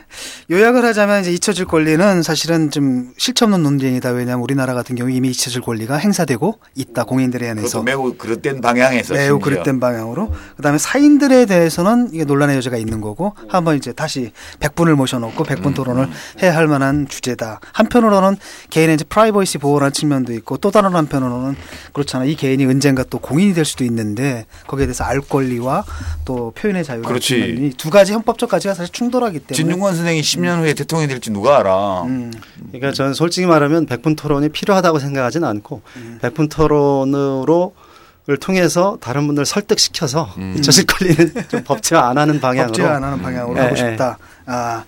[0.50, 4.10] 요약을 하자면 이제 잊혀질 권리는 사실은 좀 실체 없는 논쟁이다.
[4.10, 7.04] 왜냐하면 우리나라 같은 경우 이미 잊혀질 권리가 행사되고 있다.
[7.04, 7.84] 공인들에 한해서.
[7.84, 9.40] 매우 그릇된 방향에서 매우 심지어.
[9.40, 10.34] 그릇된 방향으로.
[10.58, 16.10] 그다음에 사인들에 대해서는 이게 논란의 여지가 있는 거고 한번 이제 다시 100분을 모셔놓고 100분 토론을
[16.42, 17.60] 해야 할 만한 주제다.
[17.74, 18.38] 한편으로는
[18.72, 21.56] 개인의 이제 프라이버시 보호라는 측면도 있고 또 다른 한편으로는
[21.94, 22.26] 그렇잖아.
[22.26, 25.86] 이 개인이 언젠가 또 공인이 될 수도 있는데 거기에 대해서 알 권리와
[26.26, 27.40] 또 표현의 자유 그렇지.
[27.40, 31.60] 측면이 두 가지 헌법적 가치가 사실 충돌하기 때문에 진중권 선생이 10년 후에 대통령이 될지 누가
[31.60, 32.04] 알아.
[32.04, 32.32] 음,
[32.72, 35.82] 그러니까 저는 솔직히 말하면 백분 토론이 필요하다고 생각하지는 않고
[36.22, 37.74] 백분 토론으로
[38.26, 40.56] 를 통해서 다른 분들 설득시켜서 음.
[40.58, 43.76] 잊혀질 권리는 좀 법제화 안 하는 방향으로 법제화 안 하는 방향으로 예, 하고 예.
[43.76, 44.18] 싶다.
[44.46, 44.86] 아,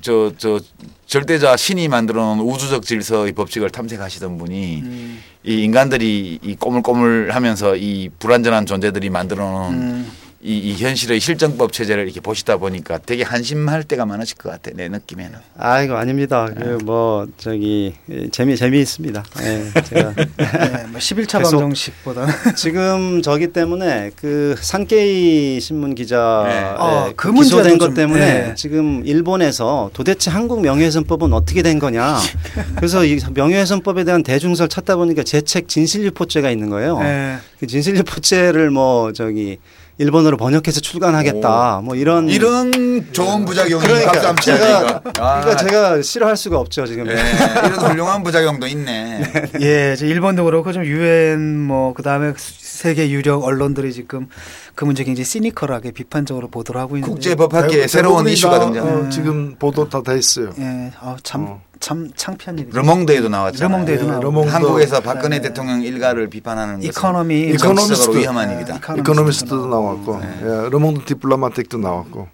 [0.00, 0.58] 저, 저,
[1.06, 7.76] 절대자 신이 만들어 놓은 우주적 질서의 법칙을 탐색하시던 분이 음, 이 인간들이 이 꼬물꼬물 하면서
[7.76, 13.22] 이 불완전한 존재들이 만들어 놓은 음, 이, 이 현실의 실정법 체제를 이렇게 보시다 보니까 되게
[13.24, 15.38] 한심할 때가 많으실 것 같아 내 느낌에는.
[15.58, 16.46] 아이고 아닙니다.
[16.54, 19.24] 그 뭐 저기 예, 재미 재미있습니다.
[19.42, 20.24] 예, 제가 예,
[20.92, 26.60] 뭐 11차 계속- 방정식보다는 지금 저기 때문에 그 산케이 신문 기자 네.
[26.78, 28.54] 어, 예, 그그 기소된 좀, 것 때문에 예.
[28.54, 32.18] 지금 일본에서 도대체 한국 명예훼손법은 어떻게 된 거냐.
[32.76, 37.00] 그래서 이 명예훼손법에 대한 대중설 찾다 보니까 제 책 진실유포죄가 있는 거예요.
[37.02, 37.36] 예.
[37.58, 39.58] 그 진실유포죄를 뭐 저기
[39.98, 41.80] 일본어로 번역해서 출간하겠다.
[41.82, 45.02] 뭐 이런 이런 좋은 부작용이 그러니까 제가 이거.
[45.18, 47.06] 아, 그러니까 제가 싫어할 수가 없죠 지금.
[47.08, 49.22] 예, 이런 훌륭한 부작용도 있네.
[49.62, 54.28] 예, 이제 일본도 그렇고 좀 유엔 뭐 그다음에 세계 유력 언론들이 지금
[54.74, 58.86] 그 문제 굉장히 시니컬하게 비판적으로 보도를 하고 있는데 국제 법학계에 대부분이 새로운 다, 이슈가 등장.
[58.86, 60.50] 어, 지금 보도 다돼 있어요.
[60.58, 61.62] 예, 아, 참, 어.
[61.80, 62.76] 참 창피한 일이죠.
[62.78, 63.68] 르몽드에도 나왔잖아요.
[63.68, 64.22] 르몽드에도 예, 나오고.
[64.24, 64.48] 르몽드.
[64.50, 65.48] 한국에서 박근혜 네.
[65.48, 68.18] 대통령 일가를 비판하는 이코노미 정치적으로.
[68.20, 68.80] 위험한 일이다.
[68.98, 70.40] 이코노미스트도 나왔고 네.
[70.42, 72.28] 예, 르몽드 디플로마틱도 나왔고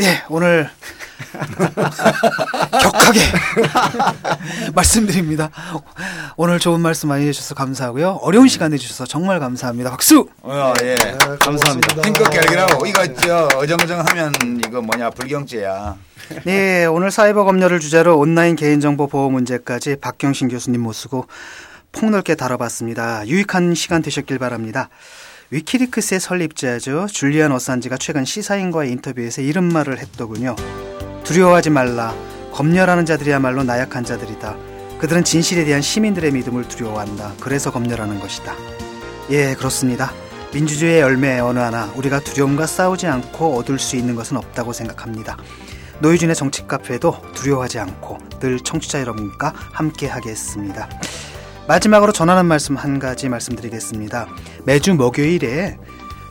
[0.00, 0.68] 예, 오늘
[2.82, 3.20] 격하게
[4.74, 5.50] 말씀드립니다.
[6.36, 8.18] 오늘 좋은 말씀 많이 해주셔서 감사하고요.
[8.22, 9.90] 어려운 시간 내주셔서 정말 감사합니다.
[9.90, 10.28] 박수!
[10.42, 10.96] 어, 예.
[11.38, 12.02] 감사합니다.
[12.02, 14.32] 힘껏 결기라고 이거 저 어정어정하면
[14.66, 15.96] 이거 뭐냐 불경죄야.
[16.44, 21.28] 네, 오늘 사이버 검열을 주제로 온라인 개인정보 보호 문제까지 박경신 교수님 모시고
[21.92, 23.28] 폭넓게 다뤄봤습니다.
[23.28, 24.88] 유익한 시간 되셨길 바랍니다.
[25.50, 27.06] 위키리크스의 설립자죠.
[27.10, 30.56] 줄리안 어산지가 최근 시사인과의 인터뷰에서 이런 말을 했더군요.
[31.24, 32.14] 두려워하지 말라.
[32.52, 34.56] 검열하는 자들이야말로 나약한 자들이다.
[34.98, 37.34] 그들은 진실에 대한 시민들의 믿음을 두려워한다.
[37.40, 38.54] 그래서 검열하는 것이다.
[39.30, 40.12] 예, 그렇습니다.
[40.52, 45.36] 민주주의의 열매 어느 하나 우리가 두려움과 싸우지 않고 얻을 수 있는 것은 없다고 생각합니다.
[46.00, 50.88] 노유진의 정치 카페도 두려워하지 않고 늘 청취자 여러분과 함께 하겠습니다.
[51.66, 54.26] 마지막으로 전하는 말씀 한 가지 말씀드리겠습니다.
[54.64, 55.78] 매주 목요일에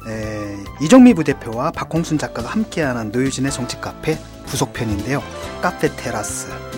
[0.07, 5.23] 에, 이정미 부대표와 박홍순 작가가 함께하는 노유진의 정치 카페 부속편인데요.
[5.61, 6.72] 카페 테라스.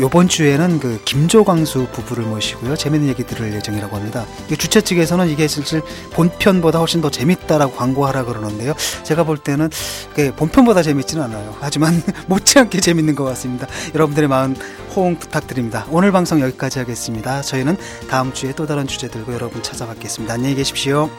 [0.00, 2.76] 요번 주에는 그 김조광수 부부를 모시고요.
[2.76, 4.26] 재밌는 얘기 들을 예정이라고 합니다.
[4.58, 8.74] 주최 측에서는 이게 실질 본편보다 훨씬 더 재밌다라고 광고하라 그러는데요.
[9.02, 9.70] 제가 볼 때는
[10.10, 11.56] 그게 본편보다 재밌지는 않아요.
[11.60, 13.66] 하지만 못지않게 재밌는 것 같습니다.
[13.94, 14.54] 여러분들의 마음
[14.94, 15.86] 호응 부탁드립니다.
[15.90, 17.42] 오늘 방송 여기까지 하겠습니다.
[17.42, 17.76] 저희는
[18.08, 20.34] 다음 주에 또 다른 주제 들고 여러분 찾아뵙겠습니다.
[20.34, 21.10] 안녕히 계십시오.